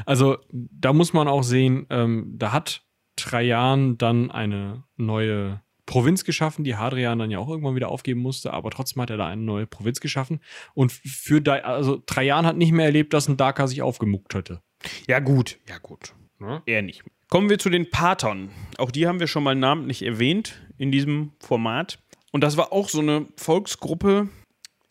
[0.06, 2.82] also da muss man auch sehen, ähm, da hat
[3.16, 8.52] Trajan dann eine neue Provinz geschaffen, die Hadrian dann ja auch irgendwann wieder aufgeben musste,
[8.52, 10.40] aber trotzdem hat er da eine neue Provinz geschaffen.
[10.72, 14.62] Und für da, also Trajan hat nicht mehr erlebt, dass ein Daker sich aufgemuckt hätte.
[15.08, 16.14] Ja, gut, ja, gut.
[16.40, 16.62] Ja?
[16.64, 17.02] Er nicht.
[17.28, 18.50] Kommen wir zu den Patern.
[18.78, 22.02] Auch die haben wir schon mal namentlich erwähnt in diesem Format.
[22.30, 24.28] Und das war auch so eine Volksgruppe,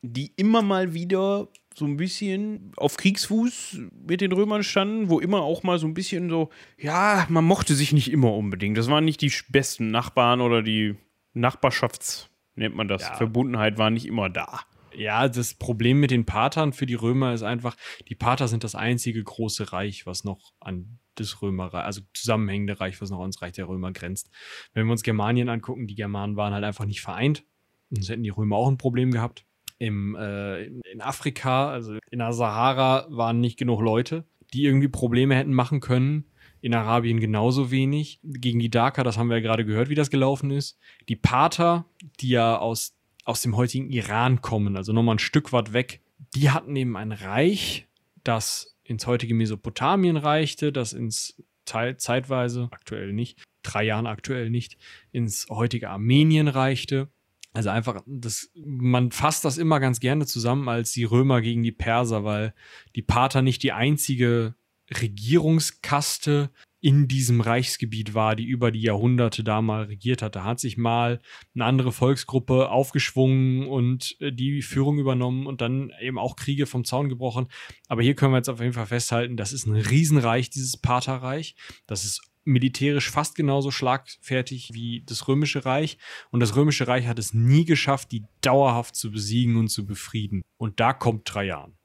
[0.01, 5.41] die immer mal wieder so ein bisschen auf Kriegsfuß mit den Römern standen, wo immer
[5.41, 8.77] auch mal so ein bisschen so, ja, man mochte sich nicht immer unbedingt.
[8.77, 10.95] Das waren nicht die besten Nachbarn oder die
[11.33, 13.15] Nachbarschafts, nennt man das, ja.
[13.15, 14.61] Verbundenheit war nicht immer da.
[14.93, 17.77] Ja, das Problem mit den Patern für die Römer ist einfach,
[18.09, 23.01] die Pater sind das einzige große Reich, was noch an das Römerreich, also zusammenhängende Reich,
[23.01, 24.29] was noch ans Reich der Römer grenzt.
[24.73, 27.43] Wenn wir uns Germanien angucken, die Germanen waren halt einfach nicht vereint.
[27.89, 29.45] Sonst hätten die Römer auch ein Problem gehabt.
[29.77, 35.35] Im, äh, in Afrika, also in der Sahara, waren nicht genug Leute, die irgendwie Probleme
[35.35, 36.25] hätten machen können.
[36.61, 38.19] In Arabien genauso wenig.
[38.23, 40.77] Gegen die Daker, das haben wir ja gerade gehört, wie das gelaufen ist.
[41.07, 41.85] Die Pater,
[42.19, 46.01] die ja aus, aus dem heutigen Iran kommen, also nochmal ein Stück weit weg,
[46.35, 47.87] die hatten eben ein Reich,
[48.23, 54.77] das ins heutige Mesopotamien reichte, das ins Teil, zeitweise, aktuell nicht, drei Jahren aktuell nicht,
[55.11, 57.09] ins heutige Armenien reichte.
[57.53, 61.71] Also einfach, das, man fasst das immer ganz gerne zusammen als die Römer gegen die
[61.71, 62.53] Perser, weil
[62.95, 64.55] die Pater nicht die einzige
[64.91, 66.49] Regierungskaste
[66.81, 70.35] in diesem Reichsgebiet war, die über die Jahrhunderte da mal regiert hat.
[70.35, 71.19] Da hat sich mal
[71.53, 76.85] eine andere Volksgruppe aufgeschwungen und äh, die Führung übernommen und dann eben auch Kriege vom
[76.85, 77.47] Zaun gebrochen.
[77.87, 81.55] Aber hier können wir jetzt auf jeden Fall festhalten, das ist ein Riesenreich, dieses Paterreich.
[81.85, 85.97] Das ist militärisch fast genauso schlagfertig wie das Römische Reich.
[86.31, 90.41] Und das Römische Reich hat es nie geschafft, die dauerhaft zu besiegen und zu befrieden.
[90.57, 91.77] Und da kommt Trajan.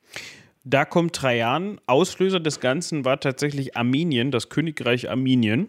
[0.65, 1.79] Da kommt Trajan.
[1.87, 5.69] Auslöser des Ganzen war tatsächlich Armenien, das Königreich Armenien.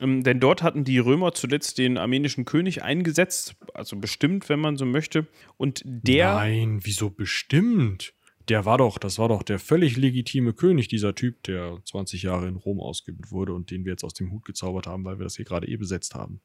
[0.00, 4.76] Ähm, denn dort hatten die Römer zuletzt den armenischen König eingesetzt, also bestimmt, wenn man
[4.76, 5.28] so möchte.
[5.56, 6.34] Und der.
[6.34, 8.14] Nein, wieso bestimmt?
[8.48, 12.48] Der war doch, das war doch der völlig legitime König, dieser Typ, der 20 Jahre
[12.48, 15.24] in Rom ausgebildet wurde und den wir jetzt aus dem Hut gezaubert haben, weil wir
[15.24, 16.40] das hier gerade eh besetzt haben.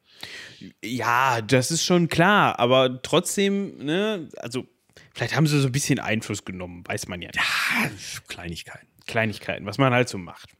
[0.84, 4.68] Ja, das ist schon klar, aber trotzdem, ne, also
[5.14, 7.38] Vielleicht haben sie so ein bisschen Einfluss genommen, weiß man ja nicht.
[7.38, 7.90] Ja,
[8.28, 8.86] Kleinigkeiten.
[9.06, 10.50] Kleinigkeiten, was man halt so macht.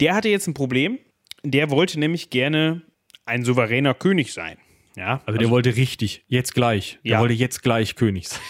[0.00, 0.98] Der hatte jetzt ein Problem.
[1.42, 2.82] Der wollte nämlich gerne
[3.24, 4.58] ein souveräner König sein.
[4.96, 6.98] Ja, also, also der wollte richtig, jetzt gleich.
[7.04, 7.20] Der ja.
[7.20, 8.40] wollte jetzt gleich König sein.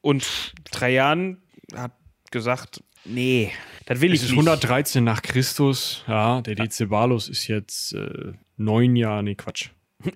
[0.00, 1.42] Und Trajan
[1.74, 1.92] hat
[2.30, 3.50] gesagt, nee,
[3.86, 4.48] das will Es ich ist nicht.
[4.48, 6.04] 113 nach Christus.
[6.06, 9.70] Ja, der Decebalus ist jetzt äh, neun Jahre, nee, Quatsch.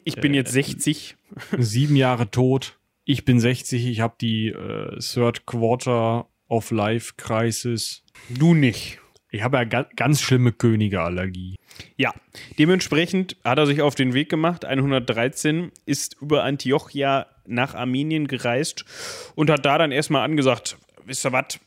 [0.04, 1.16] Ich bin jetzt 60.
[1.58, 2.77] Sieben Jahre tot.
[3.10, 3.86] Ich bin 60.
[3.86, 8.04] Ich habe die äh, Third Quarter of Life Crisis.
[8.28, 8.98] Du nicht.
[9.30, 11.56] Ich habe ja ga ganz schlimme Königeallergie.
[11.96, 12.12] Ja,
[12.58, 14.66] dementsprechend hat er sich auf den Weg gemacht.
[14.66, 18.84] 113 ist über Antiochia nach Armenien gereist
[19.34, 21.58] und hat da dann erstmal angesagt: Wisst ihr was?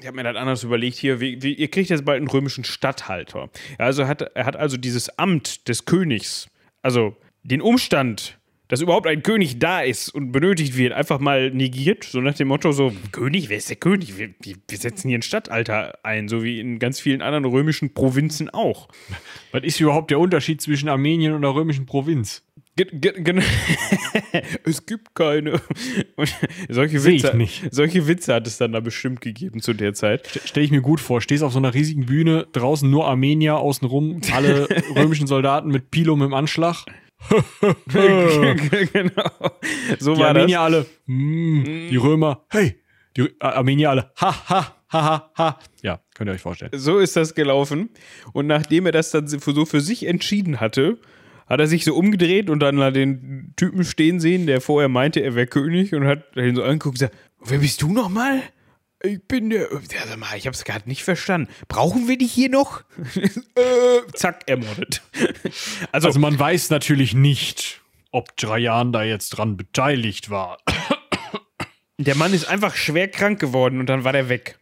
[0.00, 1.20] Ich habe mir das anders überlegt hier.
[1.20, 3.50] Wie, wie, ihr kriegt jetzt bald einen römischen Statthalter.
[3.76, 6.48] Also hat, er hat also dieses Amt des Königs,
[6.80, 8.37] also den Umstand,
[8.68, 12.04] dass überhaupt ein König da ist und benötigt wird, einfach mal negiert.
[12.04, 14.18] So nach dem Motto: so, König, wer ist der König?
[14.18, 18.50] Wir, wir, setzen hier einen Statthalter ein, so wie in ganz vielen anderen römischen Provinzen
[18.50, 18.88] auch.
[19.52, 22.44] Was ist überhaupt der Unterschied zwischen Armenien und der römischen Provinz?
[22.76, 23.42] Ge- ge- gen-
[24.64, 25.60] es gibt keine.
[26.68, 27.64] Solche, Witze, nicht.
[27.72, 30.40] solche Witze hat es dann da bestimmt gegeben zu der Zeit.
[30.44, 31.20] Stell ich mir gut vor.
[31.20, 36.22] Stehst auf so einer riesigen Bühne, draußen nur Armenier, außenrum alle römischen Soldaten mit Pilum
[36.22, 36.84] im Anschlag.
[38.92, 39.30] genau.
[39.98, 42.80] So Die war Armenier alle, mm, die Römer, hey,
[43.16, 45.58] die Armenier alle, ha, ha, ha, ha, ha.
[45.82, 46.70] Ja, könnt ihr euch vorstellen.
[46.70, 46.82] das.
[46.82, 47.90] So ist das gelaufen.
[48.32, 50.98] Und nachdem er das dann so für sich entschieden hatte,
[51.46, 55.20] hat er sich so umgedreht und dann da den Typen stehen sehen, der vorher meinte,
[55.20, 58.42] er wäre König und hat ihn so angeguckt und gesagt: Wer bist du nochmal?
[59.02, 59.68] Ich bin der.
[59.70, 61.48] Sag mal, ich hab's gerade nicht verstanden.
[61.68, 62.82] Brauchen wir dich hier noch?
[63.54, 65.02] äh, zack, ermordet.
[65.92, 67.80] Also, Also man weiß natürlich nicht,
[68.10, 70.58] ob Trajan da jetzt dran beteiligt war.
[71.98, 74.58] der Mann ist einfach schwer krank geworden und dann war der weg.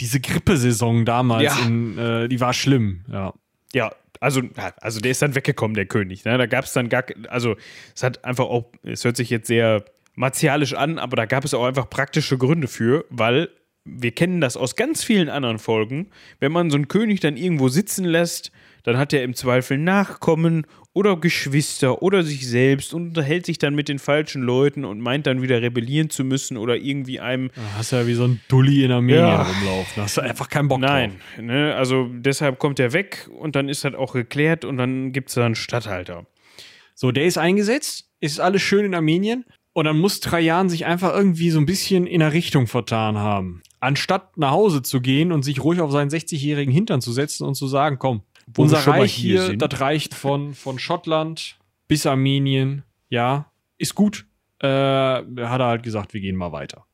[0.00, 1.64] Diese Grippesaison damals, Ja.
[1.64, 3.32] in, äh, die war schlimm, ja.
[3.72, 4.42] Ja, also,
[4.80, 6.24] also der ist dann weggekommen, der König.
[6.24, 6.36] Ne?
[6.38, 7.56] Da gab es dann gar, also
[7.94, 9.84] es hat einfach auch, es hört sich jetzt sehr
[10.14, 13.48] martialisch an, aber da gab es auch einfach praktische Gründe für, weil
[13.84, 16.08] wir kennen das aus ganz vielen anderen Folgen.
[16.40, 18.50] Wenn man so einen König dann irgendwo sitzen lässt,
[18.82, 23.74] dann hat er im Zweifel Nachkommen oder Geschwister oder sich selbst und unterhält sich dann
[23.74, 27.62] mit den falschen Leuten und meint dann wieder rebellieren zu müssen oder irgendwie einem Da
[27.78, 29.42] hast du ja wie so ein Dulli in Armenien Ja.
[29.42, 29.92] rumlaufen.
[29.96, 31.44] Da hast du einfach keinen Bock Nein, drauf.
[31.44, 35.30] ne, also deshalb kommt er weg und dann ist das auch geklärt und dann gibt
[35.30, 36.26] es da einen Statthalter.
[36.94, 39.44] So, der ist eingesetzt, ist alles schön in Armenien
[39.74, 43.62] und dann muss Trajan sich einfach irgendwie so ein bisschen in der Richtung vertan haben.
[43.80, 47.56] Anstatt nach Hause zu gehen und sich ruhig auf seinen 60-jährigen Hintern zu setzen und
[47.56, 51.58] zu sagen, komm, Wo unser Reich hier hier, das reicht von, von Schottland
[51.88, 54.26] bis Armenien, ja, ist gut.
[54.60, 56.86] Äh, hat er halt gesagt, wir gehen mal weiter.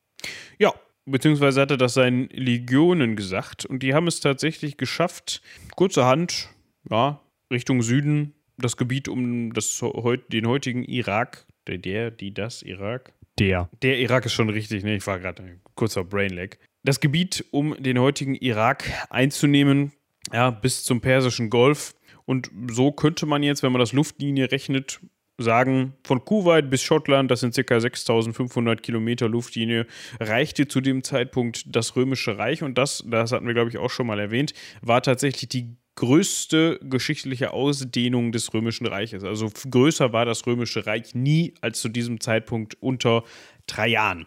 [0.57, 0.73] Ja,
[1.05, 5.41] beziehungsweise hat er das seinen Legionen gesagt und die haben es tatsächlich geschafft,
[5.75, 6.49] kurzerhand,
[6.89, 7.21] ja,
[7.51, 9.83] Richtung Süden, das Gebiet um das,
[10.31, 13.69] den heutigen Irak, der, der, die, das, Irak, Der.
[13.81, 14.95] Der Irak ist schon richtig, ne?
[14.95, 16.57] Ich war gerade ein kurzer Brainlag.
[16.83, 19.91] Das Gebiet, um den heutigen Irak einzunehmen,
[20.33, 21.93] ja, bis zum Persischen Golf.
[22.25, 24.99] Und so könnte man jetzt, wenn man das Luftlinie rechnet,
[25.37, 27.79] sagen, von Kuwait bis Schottland, das sind ca.
[27.79, 29.87] 6500 Kilometer Luftlinie,
[30.19, 32.63] reichte zu dem Zeitpunkt das Römische Reich.
[32.63, 36.79] Und das, das hatten wir, glaube ich, auch schon mal erwähnt, war tatsächlich die größte
[36.83, 39.23] geschichtliche Ausdehnung des Römischen Reiches.
[39.23, 43.23] Also größer war das Römische Reich nie als zu diesem Zeitpunkt unter
[43.67, 44.25] Trajan.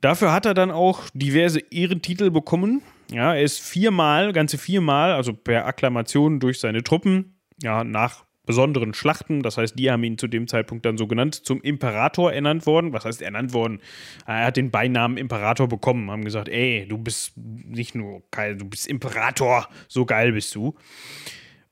[0.00, 2.82] Dafür hat er dann auch diverse Ehrentitel bekommen.
[3.10, 8.92] Ja, er ist viermal, ganze viermal, also per Akklamation durch seine Truppen, ja, nach besonderen
[8.92, 12.66] Schlachten, das heißt, die haben ihn zu dem Zeitpunkt dann so genannt, zum Imperator ernannt
[12.66, 12.92] worden.
[12.92, 13.80] Was heißt ernannt worden?
[14.26, 18.64] Er hat den Beinamen Imperator bekommen, haben gesagt, ey, du bist nicht nur geil, du
[18.64, 20.74] bist Imperator, so geil bist du.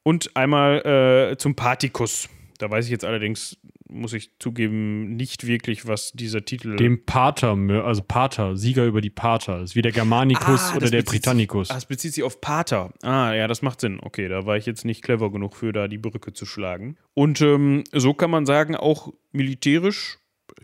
[0.03, 2.29] Und einmal äh, zum Partikus.
[2.61, 3.59] Da weiß ich jetzt allerdings,
[3.89, 9.11] muss ich zugeben, nicht wirklich, was dieser Titel Dem Pater, also Pater, Sieger über die
[9.11, 9.63] Pater.
[9.63, 11.69] Ist wie der Germanicus Ah, oder der Britannicus.
[11.69, 12.93] Sich, ah, das bezieht sich auf Pater.
[13.03, 13.99] Ah, ja, das macht Sinn.
[14.01, 16.97] Okay, da war ich jetzt nicht clever genug für, da die Brücke zu schlagen.
[17.15, 20.19] Und ähm, so kann man sagen, auch militärisch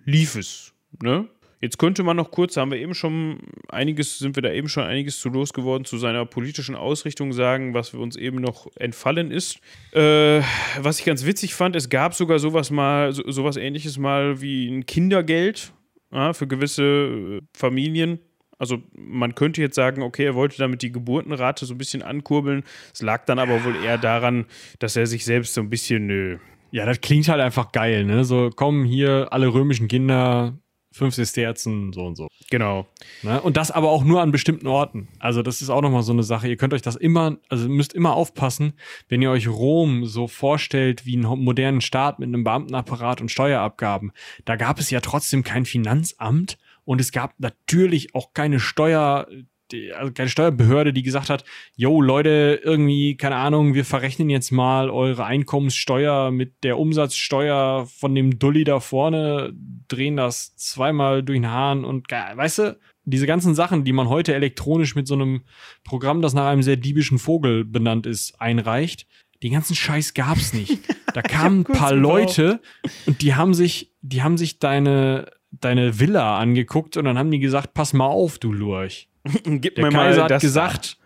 [0.05, 0.75] lief es.
[1.03, 1.29] Ne?
[1.61, 3.39] Jetzt könnte man noch kurz, haben wir eben schon
[3.69, 7.95] einiges, sind wir da eben schon einiges zu losgeworden, zu seiner politischen Ausrichtung sagen, was
[7.95, 9.59] wir uns eben noch entfallen ist.
[9.93, 10.43] Äh,
[10.81, 14.69] was ich ganz witzig fand, es gab sogar sowas mal, so, sowas ähnliches mal wie
[14.69, 15.73] ein Kindergeld
[16.13, 18.21] ja, für gewisse äh, Familien.
[18.59, 22.65] Also man könnte jetzt sagen, okay, er wollte damit die Geburtenrate so ein bisschen ankurbeln.
[22.93, 24.47] Es lag dann aber wohl eher daran,
[24.79, 26.39] dass er sich selbst so ein bisschen, nö,
[26.71, 28.25] Ja, das klingt halt einfach geil, ne?
[28.25, 30.59] So, kommen hier alle römischen Kinder,
[30.97, 32.29] fünf Sesterzen, so und so.
[32.51, 32.87] genau.
[33.23, 33.41] Ne?
[33.41, 35.09] Und das aber auch nur an bestimmten Orten.
[35.19, 36.49] Also, das ist auch nochmal so eine Sache.
[36.49, 38.73] Ihr könnt euch das immer, also müsst immer aufpassen,
[39.09, 44.13] wenn ihr euch Rom so vorstellt wie einen modernen Staat mit einem Beamtenapparat und Steuerabgaben.
[44.45, 49.27] Da gab es ja trotzdem kein Finanzamt Und es gab natürlich auch keine Steuer,
[49.73, 51.45] die, also keine Steuerbehörde, die gesagt hat,
[51.75, 58.15] yo Leute, irgendwie, keine Ahnung, wir verrechnen jetzt mal eure Einkommenssteuer mit der Umsatzsteuer von
[58.15, 59.53] dem Dulli da vorne,
[59.89, 64.35] drehen das zweimal durch den Hahn und, weißt du, diese ganzen Sachen, die man heute
[64.35, 65.43] elektronisch mit so einem
[65.85, 69.07] Programm, das nach einem sehr diebischen Vogel benannt ist, einreicht,
[69.43, 70.79] den ganzen Scheiß gab's nicht.
[71.15, 72.61] Da kamen ein paar Leute
[73.07, 77.39] und die haben sich, die haben sich deine, deine Villa angeguckt und dann haben die
[77.39, 79.09] gesagt, pass mal auf, du Lurch.
[79.45, 80.99] Gib Der mir Kaiser mal hat das gesagt,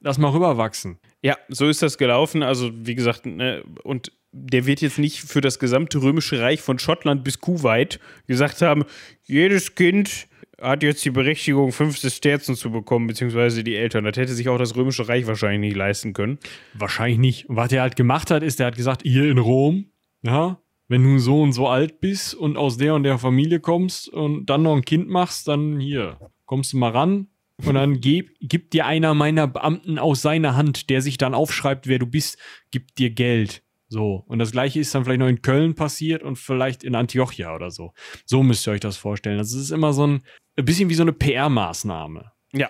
[0.00, 0.98] lass mal rüberwachsen.
[1.22, 2.42] Ja, so ist das gelaufen.
[2.42, 6.78] Also, wie gesagt, ne, und der wird jetzt nicht für das gesamte römische Reich von
[6.78, 8.84] Schottland bis Kuwait gesagt haben,
[9.24, 10.28] jedes Kind
[10.60, 14.04] hat jetzt die Berechtigung, fünf Sesterzen zu bekommen, beziehungsweise die Eltern.
[14.04, 16.38] Das hätte sich auch das römische Reich wahrscheinlich nicht leisten können.
[16.74, 17.48] Wahrscheinlich nicht.
[17.48, 19.86] Und was er halt gemacht hat, ist, er hat gesagt, hier in Rom,
[20.22, 24.08] ja, wenn du so und so alt bist und aus der und der Familie kommst
[24.08, 27.26] und dann noch ein Kind machst, dann hier, kommst du mal ran
[27.64, 31.86] und dann gib, gibt dir einer meiner Beamten aus seiner Hand, der sich dann aufschreibt,
[31.86, 32.38] wer du bist,
[32.70, 33.62] gibt dir Geld.
[33.88, 34.24] So.
[34.26, 37.70] Und das gleiche ist dann vielleicht noch in Köln passiert und vielleicht in Antiochia oder
[37.70, 37.92] so.
[38.24, 39.38] So müsst ihr euch das vorstellen.
[39.38, 40.22] Das ist immer so ein,
[40.56, 42.32] ein bisschen wie so eine PR-Maßnahme.
[42.52, 42.68] Ja.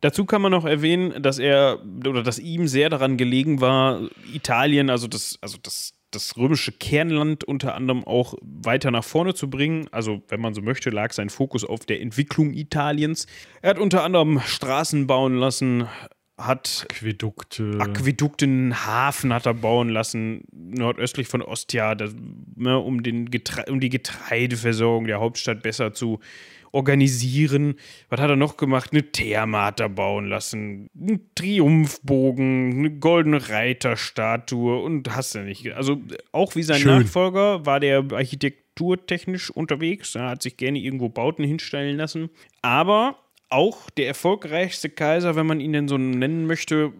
[0.00, 4.90] Dazu kann man noch erwähnen, dass er oder dass ihm sehr daran gelegen war, Italien,
[4.90, 9.88] also das, also das, das römische Kernland unter anderem auch weiter nach vorne zu bringen.
[9.90, 13.26] Also, wenn man so möchte, lag sein Fokus auf der Entwicklung Italiens.
[13.62, 15.86] Er hat unter anderem Straßen bauen lassen,
[16.38, 17.78] hat Aquädukte.
[17.80, 22.14] Aquädukte, einen Hafen hat er bauen lassen, nordöstlich von Ostia, das,
[22.54, 26.20] ne, um, den Getre um die Getreideversorgung der Hauptstadt besser zu
[26.72, 27.76] organisieren.
[28.08, 28.90] Was hat er noch gemacht?
[28.92, 35.72] Eine Therme er bauen lassen, einen Triumphbogen, eine goldene Reiterstatue und hast du nicht.
[35.72, 36.00] Also
[36.32, 37.02] auch wie sein Schön.
[37.02, 40.14] Nachfolger war der architekturtechnisch unterwegs.
[40.14, 42.30] Er hat sich gerne irgendwo Bauten hinstellen lassen.
[42.62, 43.18] Aber
[43.50, 46.92] auch der erfolgreichste Kaiser, wenn man ihn denn so nennen möchte,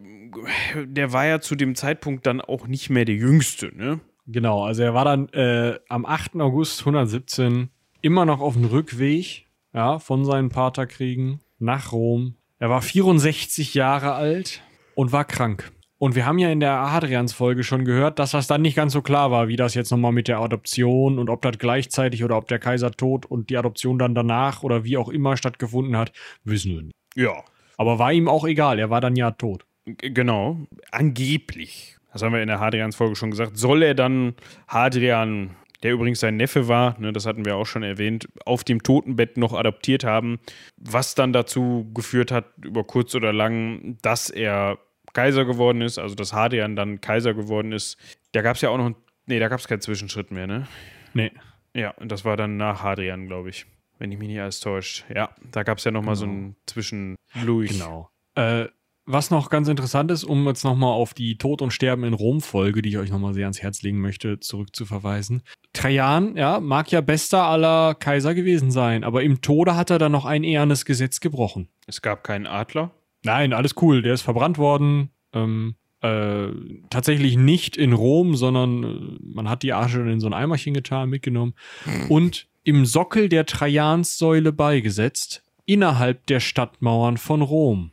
[0.85, 4.01] der war ja zu dem Zeitpunkt dann auch nicht mehr der jüngste, ne?
[4.27, 6.37] Genau, also er war dann äh, am 8.
[6.37, 7.71] August 117
[8.03, 12.37] immer noch auf dem Rückweg ja, von seinen Paterkriegen nach Rom.
[12.59, 14.63] Er war 64 Jahre alt
[14.95, 15.71] und war krank.
[15.99, 19.03] Und wir haben ja in der Hadrians-Folge schon gehört, dass das dann nicht ganz so
[19.03, 22.47] klar war, wie das jetzt nochmal mit der Adoption und ob das gleichzeitig oder ob
[22.47, 26.13] der Kaiser tot und die Adoption dann danach oder wie auch immer stattgefunden hat,
[26.45, 26.95] wissen wir nicht.
[27.17, 27.43] Ja.
[27.77, 29.65] Aber war ihm auch egal, er war dann ja tot.
[29.85, 30.59] Genau.
[30.93, 31.97] Angeblich.
[32.13, 33.57] Das haben wir in der Hadrians-Folge schon gesagt.
[33.57, 34.35] Soll er dann
[34.69, 38.83] Hadrian, der übrigens sein Neffe war, ne, das hatten wir auch schon erwähnt, auf dem
[38.83, 40.39] Totenbett noch adoptiert haben,
[40.77, 44.79] was dann dazu geführt hat, über kurz oder lang, dass er
[45.15, 47.97] Kaiser geworden ist, also dass Hadrian dann Kaiser geworden ist.
[48.33, 50.67] Da gab es ja auch noch, einen- nee, da gab es keinen Zwischenschritt mehr, ne?
[51.15, 51.33] Nee.
[51.75, 53.67] Ja, und das war dann nach Hadrian, glaube ich.
[53.99, 55.05] Wenn ich mich nicht alles täuscht.
[55.15, 57.71] Ja, da gab es ja nochmal so einen Zwischendurch.
[57.71, 58.11] Genau.
[58.37, 58.67] Äh,
[59.09, 62.83] was noch ganz interessant ist, um jetzt nochmal auf die Tod und Sterben in Rom-Folge,
[62.83, 65.43] die ich euch nochmal sehr ans Herz legen möchte, zurückzuverweisen.
[65.73, 70.13] Trajan, ja, mag ja bester aller Kaiser gewesen sein, aber im Tode hat er dann
[70.13, 71.69] noch ein ehernes Gesetz gebrochen.
[71.87, 72.91] Es gab keinen Adler.
[73.25, 75.11] Nein, alles cool, der ist verbrannt worden.
[75.33, 76.49] Ähm, äh,
[76.91, 81.09] tatsächlich nicht in Rom, sondern äh, man hat die Asche in so ein Eimerchen getan,
[81.09, 81.55] mitgenommen
[82.09, 87.93] und im Sockel der Trajanssäule beigesetzt, innerhalb der Stadtmauern von Rom.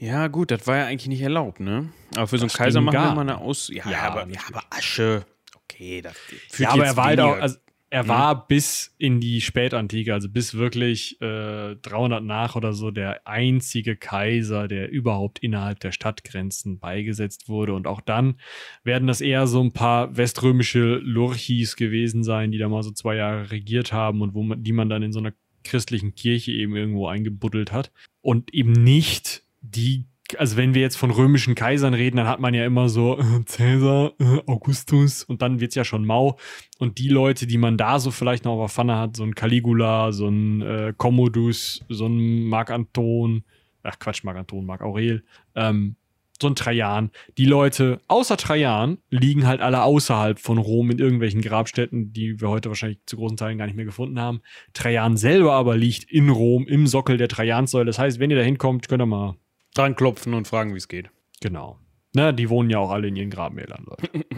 [0.00, 1.90] Ja, gut, das war ja eigentlich nicht erlaubt, ne?
[2.14, 3.68] Aber für so einen Das Kaiser machen wir mal eine Aus.
[3.68, 5.24] Ja, Ja, aber, ja, aber Asche.
[5.64, 7.56] Okay, das führt ja, aber er war halt auch, also
[7.90, 13.26] er war bis in die Spätantike, also bis wirklich äh, 300 nach oder so, der
[13.26, 17.72] einzige Kaiser, der überhaupt innerhalb der Stadtgrenzen beigesetzt wurde.
[17.72, 18.40] Und auch dann
[18.84, 23.16] werden das eher so ein paar weströmische Lurchis gewesen sein, die da mal so zwei
[23.16, 25.32] Jahre regiert haben und wo man, die man dann in so einer
[25.64, 27.90] christlichen Kirche eben irgendwo eingebuddelt hat.
[28.20, 30.06] Und eben nicht die
[30.36, 33.44] also wenn wir jetzt von römischen Kaisern reden, dann hat man ja immer so äh,
[33.46, 36.38] Cäsar, äh, Augustus und dann wird's ja schon mau.
[36.78, 39.34] Und die Leute, die man da so vielleicht noch auf der Pfanne hat, so ein
[39.34, 43.44] Caligula, so ein äh, Commodus, so ein Marc Anton,
[43.82, 45.96] ach Quatsch, Marc Anton, Marc Aurel, ähm,
[46.40, 47.10] so ein Trajan.
[47.36, 52.48] Die Leute außer Trajan liegen halt alle außerhalb von Rom in irgendwelchen Grabstätten, die wir
[52.48, 54.40] heute wahrscheinlich zu großen Teilen gar nicht mehr gefunden haben.
[54.72, 57.86] Trajan selber aber liegt in Rom im Sockel der Trajansäule.
[57.86, 59.34] Das heißt, wenn ihr da hinkommt, könnt ihr mal
[59.78, 61.10] dran klopfen und fragen, wie es geht.
[61.40, 61.78] Genau.
[62.14, 63.84] Ne, die wohnen ja auch alle in ihren Grabmälern.
[63.86, 64.24] Leute.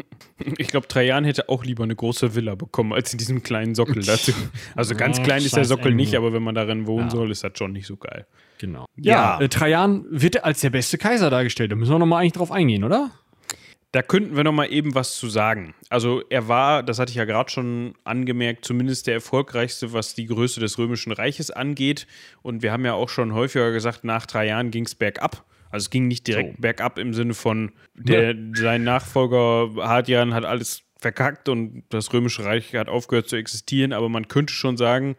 [0.56, 4.02] Ich glaube, Trajan hätte auch lieber eine große Villa bekommen, als in diesem kleinen Sockel
[4.02, 4.32] dazu.
[4.74, 7.10] Also ganz Ja, klein ist der Sockel nicht, aber wenn man darin wohnen Ja.
[7.10, 8.26] soll, ist das schon nicht so geil.
[8.58, 8.86] Genau.
[8.96, 9.38] Ja.
[9.38, 11.70] Ja, äh, Trajan wird als der beste Kaiser dargestellt.
[11.72, 13.10] Da müssen wir nochmal eigentlich drauf eingehen, oder?
[13.92, 15.74] Da könnten wir noch mal eben was zu sagen.
[15.88, 20.26] Also er war, das hatte ich ja gerade schon angemerkt, zumindest der erfolgreichste, was die
[20.26, 22.06] Größe des Römischen Reiches angeht.
[22.42, 25.44] Und wir haben ja auch schon häufiger gesagt, nach drei Jahren ging es bergab.
[25.70, 26.62] Also es ging nicht direkt so.
[26.62, 28.36] bergab im Sinne von, der, ja.
[28.54, 33.92] sein Nachfolger Hadrian hat alles verkackt und das Römische Reich hat aufgehört zu existieren.
[33.92, 35.16] Aber man könnte schon sagen,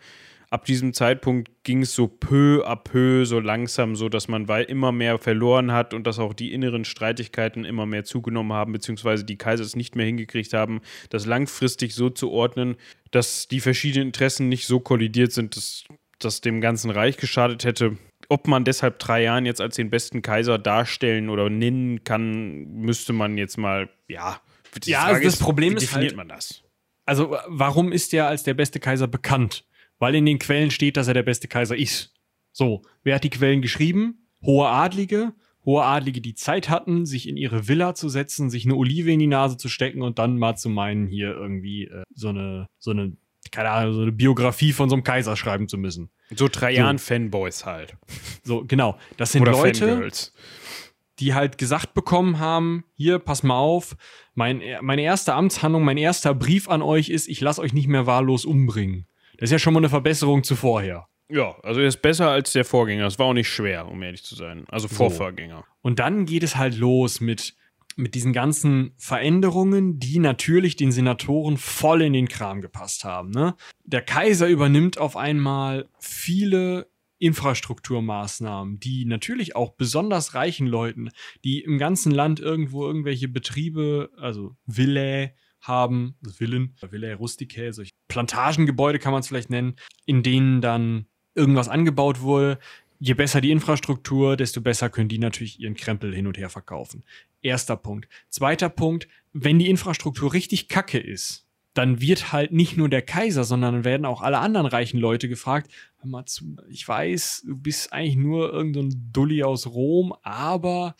[0.52, 4.92] ab diesem Zeitpunkt ging es so peu à peu, so langsam, so dass man immer
[4.92, 9.38] mehr verloren hat und dass auch die inneren Streitigkeiten immer mehr zugenommen haben, beziehungsweise die
[9.38, 12.76] Kaiser es nicht mehr hingekriegt haben, das langfristig so zu ordnen,
[13.12, 15.86] dass die verschiedenen Interessen nicht so kollidiert sind, dass
[16.20, 17.98] das dem ganzen Reich geschadet hätte.
[18.28, 23.14] Ob man deshalb drei Jahren jetzt als den besten Kaiser darstellen oder nennen kann, müsste
[23.14, 24.42] man jetzt mal, ja.
[24.84, 26.64] ja, also das ist, Problem ist definiert halt, man das?
[27.06, 29.66] Also, warum ist er als der beste Kaiser bekannt?
[30.02, 32.16] Weil in den Quellen steht, dass er der beste Kaiser ist.
[32.52, 34.28] So, wer hat die Quellen geschrieben?
[34.44, 35.34] Hohe Adlige,
[35.64, 39.20] hohe Adlige, die Zeit hatten, sich in ihre Villa zu setzen, sich eine Olive in
[39.20, 42.90] die Nase zu stecken und dann mal zu meinen, hier irgendwie äh, so eine, so
[42.90, 43.16] eine,
[43.52, 46.10] keine Ahnung, so eine Biografie von so einem Kaiser schreiben zu müssen.
[46.36, 47.66] So Trajan-Fanboys so.
[47.68, 47.96] halt.
[48.44, 48.98] So, genau.
[49.18, 50.34] Das sind Oder Leute, Fangirls.
[51.20, 53.96] die halt gesagt bekommen haben, hier, pass mal auf,
[54.34, 58.08] mein, meine erste Amtshandlung, mein erster Brief an euch ist, ich lasse euch nicht mehr
[58.08, 59.06] wahllos umbringen.
[59.42, 61.08] Das ist ja schon mal eine Verbesserung zu vorher.
[61.28, 63.08] Ja, also er ist besser als der Vorgänger.
[63.08, 64.66] Es war auch nicht schwer, um ehrlich zu sein.
[64.68, 65.66] Also Vorvorgänger.
[65.66, 65.74] So.
[65.82, 67.56] Und dann geht es halt los mit,
[67.96, 73.32] mit diesen ganzen Veränderungen, die natürlich den Senatoren voll in den Kram gepasst haben.
[73.32, 73.56] Ne?
[73.84, 81.10] Der Kaiser übernimmt auf einmal viele Infrastrukturmaßnahmen, die natürlich auch besonders reichen Leuten,
[81.44, 87.92] die im ganzen Land irgendwo irgendwelche Betriebe, also Villae, haben, also Villen, Villa Rusticae, solche
[88.08, 91.06] Plantagengebäude kann man es vielleicht nennen, in denen dann
[91.36, 92.60] irgendwas angebaut wurde.
[93.00, 97.04] Je besser die Infrastruktur, desto besser können die natürlich ihren Krempel hin und her verkaufen.
[97.42, 98.08] Erster Punkt.
[98.30, 103.44] Zweiter Punkt, wenn die Infrastruktur richtig kacke ist, dann wird halt nicht nur der Kaiser,
[103.44, 107.56] sondern dann werden auch alle anderen reichen Leute gefragt, hör mal zu, ich weiß, du
[107.56, 110.96] bist eigentlich nur irgendein Dulli aus Rom, aber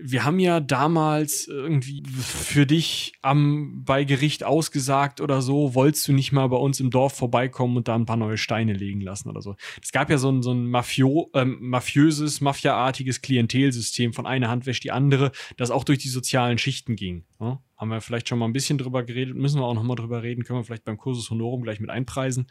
[0.00, 6.12] wir haben ja damals irgendwie für dich am bei Gericht ausgesagt oder so, wolltest du
[6.12, 9.28] nicht mal bei uns im Dorf vorbeikommen und da ein paar neue Steine legen lassen
[9.28, 9.56] oder so.
[9.82, 14.66] Es gab ja so ein, so ein Mafio, ähm, mafiöses, mafiaartiges Klientelsystem von einer Hand
[14.66, 17.24] wäscht die andere, das auch durch die sozialen Schichten ging.
[17.40, 17.46] Ja?
[17.46, 17.58] Ne?
[17.76, 20.22] Haben wir vielleicht schon mal ein bisschen drüber geredet, müssen wir auch noch mal drüber
[20.22, 22.46] reden, können wir vielleicht beim Kursus Honorum gleich mit einpreisen.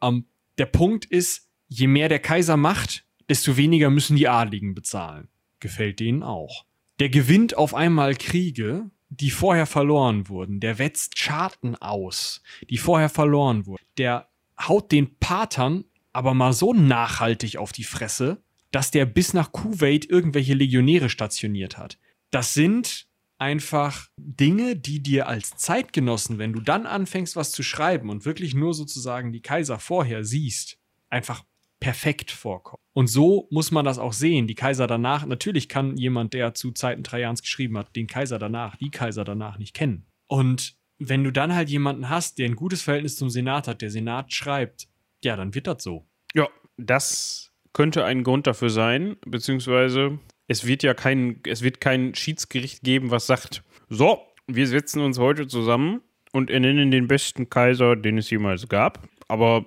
[0.00, 0.26] Ähm,
[0.58, 5.28] der Punkt ist, je mehr der Kaiser macht, desto weniger müssen die Adligen bezahlen.
[5.58, 6.64] Gefällt denen auch.
[7.02, 10.60] Der gewinnt auf einmal Kriege, die vorher verloren wurden.
[10.60, 13.82] Der wetzt Scharten aus, die vorher verloren wurden.
[13.98, 14.28] Der
[14.68, 18.40] haut den Patern aber mal so nachhaltig auf die Fresse,
[18.70, 21.98] dass der bis nach Kuwait irgendwelche Legionäre stationiert hat.
[22.30, 28.10] Das sind einfach Dinge, die dir als Zeitgenossen, wenn du dann anfängst, was zu schreiben
[28.10, 30.78] und wirklich nur sozusagen die Kaiser vorher siehst,
[31.10, 31.42] einfach
[31.82, 32.80] perfekt vorkommen.
[32.92, 34.46] Und so muss man das auch sehen.
[34.46, 38.76] Die Kaiser danach, natürlich kann jemand, der zu Zeiten Trajans geschrieben hat, den Kaiser danach,
[38.76, 40.06] die Kaiser danach nicht kennen.
[40.28, 43.90] Und wenn du dann halt jemanden hast, der ein gutes Verhältnis zum Senat hat, der
[43.90, 44.86] Senat schreibt,
[45.24, 46.06] ja, dann wird das so.
[46.34, 52.14] Ja, das könnte ein Grund dafür sein, beziehungsweise es wird ja kein, es wird kein
[52.14, 56.00] Schiedsgericht geben, was sagt, so, wir setzen uns heute zusammen
[56.32, 59.64] und ernennen den besten Kaiser, den es jemals gab aber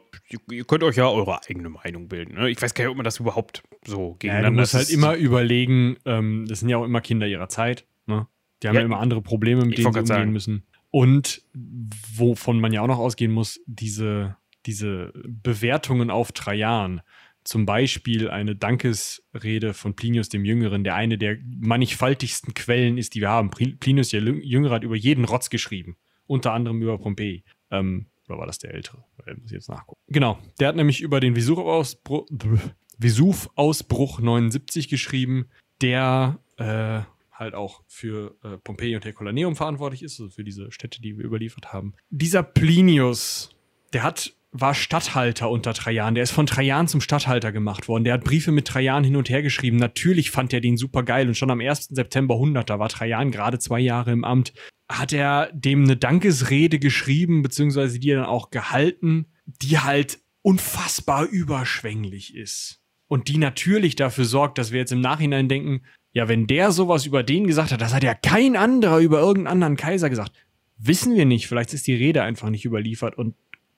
[0.52, 2.36] ihr könnt euch ja eure eigene Meinung bilden.
[2.36, 2.52] Ne?
[2.52, 4.50] Ich weiß gar nicht, ob man das überhaupt so gegeneinander...
[4.50, 7.88] Ja, du musst halt immer überlegen, ähm, das sind ja auch immer Kinder ihrer Zeit.
[8.06, 8.28] Ne?
[8.62, 10.32] Die haben ja, ja immer andere Probleme, mit denen sie umgehen sagen.
[10.32, 10.68] müssen.
[10.92, 14.38] Und wovon man ja auch noch ausgehen muss, diese,
[14.68, 17.02] diese Bewertungen auf Trajan,
[17.44, 23.22] zum Beispiel eine Dankesrede von Plinius dem Jüngeren, der eine der mannigfaltigsten Quellen ist, die
[23.22, 23.50] wir haben.
[23.50, 25.98] Plinius der Jüngere hat über jeden Rotz geschrieben,
[26.28, 27.44] unter anderem über Pompeji.
[27.72, 29.04] Ähm, oder war das der ältere?
[29.18, 30.00] Weil, muss ich jetzt nachgucken.
[30.08, 30.38] Genau.
[30.60, 32.28] Der hat nämlich über den Vesuv-Ausbruch
[32.98, 35.50] Vesuv 79 geschrieben,
[35.82, 37.02] der äh,
[37.32, 41.26] halt auch für äh, Pompeji und Herculaneum verantwortlich ist, also für diese Städte, die wir
[41.26, 41.94] überliefert haben.
[42.10, 43.56] Dieser Plinius,
[43.94, 46.16] der hat war Statthalter unter Trajan.
[46.16, 48.06] Der ist von Trajan zum Statthalter gemacht worden.
[48.06, 49.78] Der hat Briefe mit Trajan hin und her geschrieben.
[49.78, 51.28] Natürlich fand er den super geil.
[51.28, 51.90] Und schon am 1.
[51.92, 54.54] September 100, da war Trajan gerade zwei Jahre im Amt,
[54.90, 59.26] hat er dem eine Dankesrede geschrieben, beziehungsweise die dann auch gehalten,
[59.62, 62.82] die halt unfassbar überschwänglich ist.
[63.08, 65.82] Und die natürlich dafür sorgt, dass wir jetzt im Nachhinein denken,
[66.12, 69.54] ja, wenn der sowas über den gesagt hat, das hat ja kein anderer über irgendeinen
[69.54, 70.32] anderen Kaiser gesagt.
[70.78, 71.48] Wissen wir nicht.
[71.48, 73.36] Vielleicht ist die Rede einfach nicht überliefert und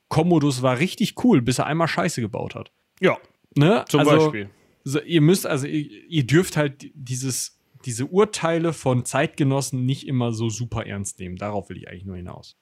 [0.07, 2.71] Commodus war richtig cool, bis er einmal Scheiße gebaut hat.
[2.99, 3.17] Ja.
[3.55, 3.85] Ne?
[3.89, 4.49] Zum also, Beispiel.
[4.83, 7.56] So, ihr müsst, also ihr, ihr dürft halt dieses
[7.87, 11.37] diese Urteile von Zeitgenossen nicht immer so super ernst nehmen.
[11.37, 12.57] Darauf will ich eigentlich nur hinaus.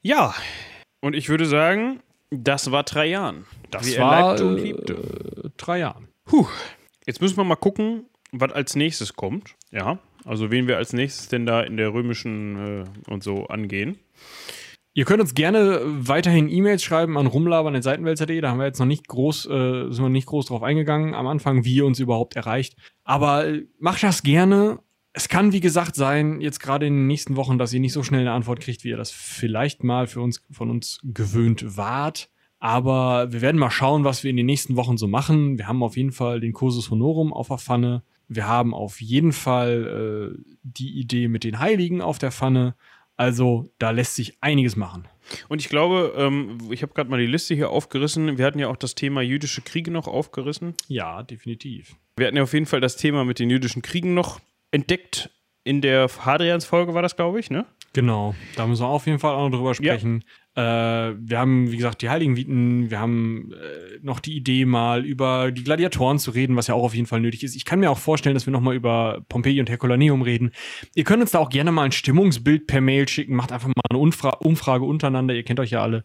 [0.00, 0.34] Ja,
[1.02, 2.00] und ich würde sagen,
[2.30, 3.44] das war drei Jahren.
[3.70, 5.52] Das Wie war leibte und äh, liebte.
[5.58, 6.08] drei Jahren.
[6.24, 6.46] Puh.
[7.06, 9.56] Jetzt müssen wir mal gucken, was als nächstes kommt.
[9.70, 13.98] Ja, also wen wir als nächstes denn da in der römischen äh, und so angehen.
[14.94, 18.40] Ihr könnt uns gerne weiterhin E-Mails schreiben an rumlabern.seitenwälzer.de.
[18.42, 21.26] Da haben wir jetzt noch nicht groß, äh, sind wir nicht groß drauf eingegangen am
[21.26, 22.76] Anfang, wie ihr uns überhaupt erreicht.
[23.02, 24.80] Aber äh, macht das gerne.
[25.14, 28.02] Es kann, wie gesagt, sein, jetzt gerade in den nächsten Wochen, dass ihr nicht so
[28.02, 32.28] schnell eine Antwort kriegt, wie ihr das vielleicht mal für uns, von uns gewöhnt wart.
[32.58, 35.58] Aber wir werden mal schauen, was wir in den nächsten Wochen so machen.
[35.58, 38.02] Wir haben auf jeden Fall den Cursus Honorum auf der Pfanne.
[38.28, 42.74] Wir haben auf jeden Fall äh, die Idee mit den Heiligen auf der Pfanne.
[43.22, 45.06] Also da lässt sich einiges machen.
[45.48, 48.36] Und ich glaube, ähm, ich habe gerade mal die Liste hier aufgerissen.
[48.36, 50.74] Wir hatten ja auch das Thema jüdische Kriege noch aufgerissen.
[50.88, 51.94] Ja, definitiv.
[52.16, 54.40] Wir hatten ja auf jeden Fall das Thema mit den jüdischen Kriegen noch
[54.72, 55.30] entdeckt.
[55.62, 57.64] In der Hadrians-Folge war das, glaube ich, ne?
[57.94, 60.24] Genau, da müssen wir auf jeden Fall auch noch drüber sprechen.
[60.54, 65.04] Äh, wir haben, wie gesagt, die Heiligen Viten, wir haben äh, noch die Idee, mal
[65.04, 67.54] über die Gladiatoren zu reden, was ja auch auf jeden Fall nötig ist.
[67.54, 70.52] Ich kann mir auch vorstellen, dass wir noch mal über Pompeji und Herculaneum reden.
[70.94, 73.34] Ihr könnt uns da auch gerne mal ein Stimmungsbild per Mail schicken.
[73.34, 75.34] Macht einfach mal eine Umfra Umfrage untereinander.
[75.34, 76.04] Ihr kennt euch ja alle.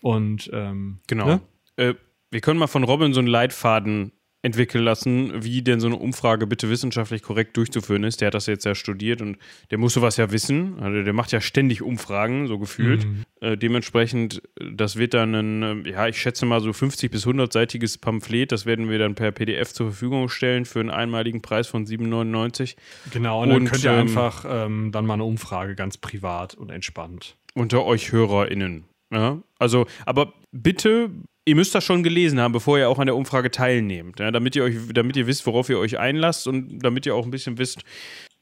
[0.00, 1.26] Und ähm, Genau.
[1.26, 1.40] Ne?
[1.76, 1.94] Äh,
[2.30, 4.12] wir können mal von Robin so einen Leitfaden
[4.42, 8.20] entwickeln lassen, wie denn so eine Umfrage bitte wissenschaftlich korrekt durchzuführen ist.
[8.20, 9.36] Der hat das jetzt ja studiert und
[9.70, 10.78] der muss sowas ja wissen.
[10.80, 13.04] Also der macht ja ständig Umfragen, so gefühlt.
[13.04, 13.24] Mhm.
[13.40, 14.42] Äh, dementsprechend,
[14.72, 18.52] das wird dann ein, äh, ja, ich schätze mal so 50 bis 100-seitiges Pamphlet.
[18.52, 22.76] Das werden wir dann per PDF zur Verfügung stellen für einen einmaligen Preis von 7,99
[23.12, 26.54] genau, und dann Und, könnt ihr ähm, einfach ähm, dann mal eine Umfrage ganz privat
[26.54, 27.36] und entspannt.
[27.54, 28.84] unter euch HörerInnen.
[29.12, 29.42] Ja?
[29.58, 31.10] Also, aber bitte,
[31.48, 34.30] ihr müsst das schon gelesen haben, bevor ihr auch an der Umfrage teilnehmt, ja?
[34.30, 37.30] damit ihr euch, damit ihr wisst, worauf ihr euch einlasst und damit ihr auch ein
[37.30, 37.82] bisschen wisst,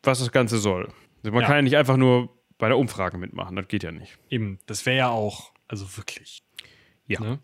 [0.02, 0.88] was das Ganze soll.
[1.22, 1.46] Also man Ja.
[1.46, 2.28] kann ja nicht einfach nur
[2.58, 4.18] bei der Umfrage mitmachen, das geht ja nicht.
[4.30, 6.42] Eben, das wäre ja auch, also wirklich.
[7.06, 7.20] Ja.
[7.20, 7.38] Ne?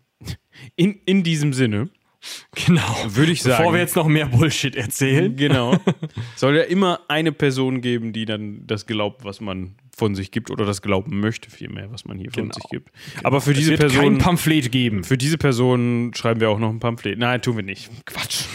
[0.75, 1.89] In, in diesem Sinne
[2.65, 2.95] Genau.
[3.07, 3.57] würde ich sagen.
[3.57, 5.35] Bevor wir jetzt noch mehr Bullshit erzählen.
[5.35, 5.77] Genau.
[6.35, 10.49] Soll ja immer eine Person geben, die dann das glaubt, was man von sich gibt
[10.49, 12.55] oder das glauben möchte, vielmehr, was man hier von Genau.
[12.55, 12.89] sich gibt.
[13.23, 14.17] Aber für Es diese wird kein Person.
[14.19, 15.03] Pamphlet geben.
[15.03, 17.17] Für diese Person schreiben wir auch noch ein Pamphlet.
[17.19, 17.89] Nein, tun wir nicht.
[18.05, 18.45] Quatsch.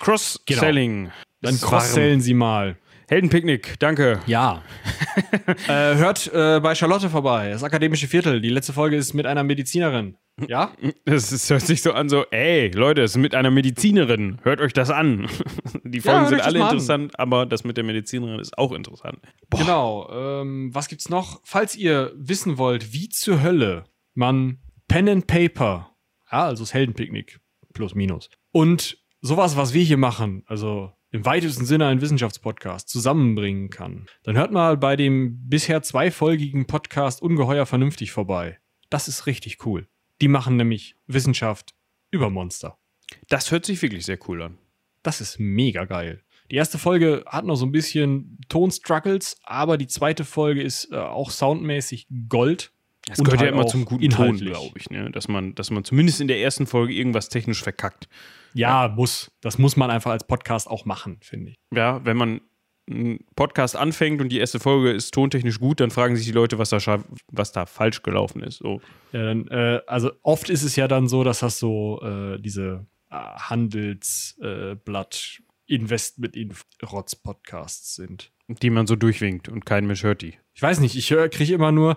[0.00, 1.10] Cross-Selling.
[1.40, 2.76] Dann Ist cross-sellen Sie mal.
[3.14, 4.18] Heldenpicknick, danke.
[4.26, 4.64] Ja.
[5.68, 8.40] äh, hört äh, bei Charlotte vorbei, das akademische Viertel.
[8.40, 10.16] Die letzte Folge ist mit einer Medizinerin.
[10.48, 10.72] Ja?
[11.04, 14.40] Das ist, hört sich so an, so, ey, Leute, es ist mit einer Medizinerin.
[14.42, 15.28] Hört euch das an.
[15.84, 19.20] Die Folgen hört sind das alle interessant, aber das mit der Medizinerin ist auch interessant.
[19.50, 20.10] Genau.
[20.10, 21.40] Ähm, was gibt's noch?
[21.44, 23.84] Falls ihr wissen wollt, wie zur Hölle
[24.14, 24.58] man
[24.88, 25.94] Pen and Paper,
[26.32, 27.38] ja, also das Heldenpicknick,
[27.74, 33.70] plus minus, und sowas, was wir hier machen, also im weitesten Sinne ein Wissenschaftspodcast, zusammenbringen
[33.70, 38.58] kann, dann hört mal bei dem bisher zweifolgigen Podcast Ungeheuer vernünftig vorbei.
[38.90, 39.86] Das ist richtig cool.
[40.20, 41.76] Die machen nämlich Wissenschaft
[42.10, 42.78] über Monster.
[43.28, 44.58] Das hört sich wirklich sehr cool an.
[45.04, 46.20] Das ist mega geil.
[46.50, 50.96] Die erste Folge hat noch so ein bisschen Tonstruggles, aber die zweite Folge ist äh,
[50.96, 52.72] auch soundmäßig Gold.
[53.06, 54.08] Das Und gehört ja halt immer auch zum guten.
[54.10, 55.10] Ton, glaube ich, ne?
[55.10, 58.08] dass, man, dass man zumindest in der ersten Folge irgendwas technisch verkackt.
[58.54, 59.30] Ja, muss.
[59.40, 61.56] Das muss man einfach als Podcast auch machen, finde ich.
[61.74, 62.40] Ja, wenn man
[62.88, 66.58] einen Podcast anfängt und die erste Folge ist tontechnisch gut, dann fragen sich die Leute,
[66.58, 66.78] was da,
[67.28, 68.58] was da falsch gelaufen ist.
[68.58, 68.80] So.
[69.12, 72.86] Ja, dann, äh, also oft ist es ja dann so, dass das so äh, diese
[73.10, 76.52] äh, Handelsblatt Investment in
[76.82, 78.32] Rotz Podcasts sind.
[78.48, 80.34] Die man so durchwinkt und kein Mensch hört die.
[80.52, 81.96] Ich weiß nicht, ich kriege immer nur,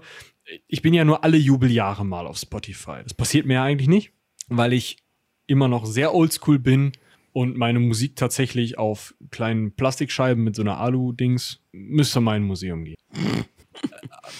[0.67, 2.99] ich bin ja nur alle Jubeljahre mal auf Spotify.
[3.03, 4.11] Das passiert mir ja eigentlich nicht,
[4.47, 4.97] weil ich
[5.45, 6.91] immer noch sehr oldschool bin
[7.33, 12.97] und meine Musik tatsächlich auf kleinen Plastikscheiben mit so einer Alu-Dings müsste mein Museum gehen.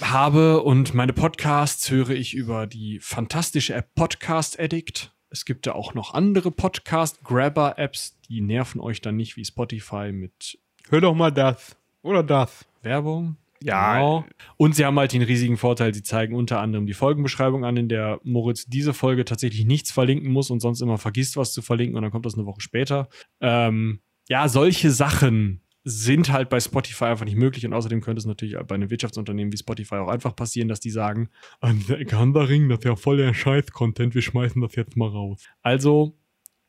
[0.02, 5.14] habe und meine Podcasts höre ich über die fantastische App Podcast Addict.
[5.30, 10.58] Es gibt da auch noch andere Podcast-Grabber-Apps, die nerven euch dann nicht wie Spotify mit
[10.90, 11.76] Hör doch mal das.
[12.02, 12.66] Oder das.
[12.82, 13.36] Werbung.
[13.64, 13.96] Ja.
[13.96, 14.26] Genau.
[14.58, 17.90] Und sie haben halt den riesigen Vorteil, sie zeigen unter anderem die Folgenbeschreibung an, in
[17.90, 21.96] der Moritz diese Folge tatsächlich nichts verlinken muss und sonst immer vergisst, was zu verlinken
[21.96, 23.10] und dann kommt das eine Woche später.
[23.42, 28.26] Ähm, ja, solche Sachen sind halt bei Spotify einfach nicht möglich und außerdem könnte es
[28.26, 31.30] natürlich bei einem Wirtschaftsunternehmen wie Spotify auch einfach passieren, dass die sagen,
[31.62, 35.48] "An der Gandaring, das ist ja voll der Scheiß-Content, wir schmeißen das jetzt mal raus.
[35.62, 36.18] Also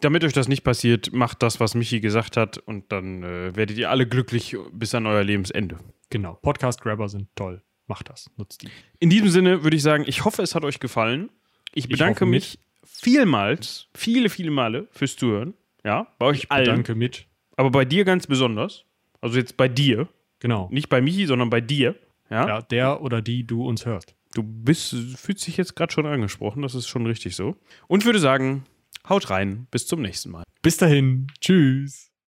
[0.00, 3.78] Damit euch das nicht passiert, macht das, was Michi gesagt hat, und dann äh, werdet
[3.78, 5.78] ihr alle glücklich bis an euer Lebensende.
[6.10, 7.62] Genau, Podcast-Grabber sind toll.
[7.86, 8.68] Macht das, nutzt die.
[8.98, 11.30] In diesem Sinne würde ich sagen, ich hoffe, es hat euch gefallen.
[11.74, 12.32] Ich bedanke mit.
[12.32, 15.54] mich vielmals, viele, viele Male fürs Zuhören.
[15.84, 16.66] Ja, bei euch allen.
[16.66, 17.26] Danke mit.
[17.56, 18.84] Aber bei dir ganz besonders.
[19.20, 20.08] Also jetzt bei dir.
[20.38, 20.68] Genau.
[20.70, 21.96] Nicht bei Michi, sondern bei dir.
[22.30, 22.46] Ja.
[22.46, 24.14] Ja, der oder die du uns hörst.
[24.34, 26.62] Du bist, fühlst dich jetzt gerade schon angesprochen.
[26.62, 27.56] Das ist schon richtig so.
[27.86, 28.64] Und würde sagen,
[29.08, 29.66] haut rein.
[29.70, 30.44] Bis zum nächsten Mal.
[30.62, 31.28] Bis dahin.
[31.40, 32.07] Tschüss.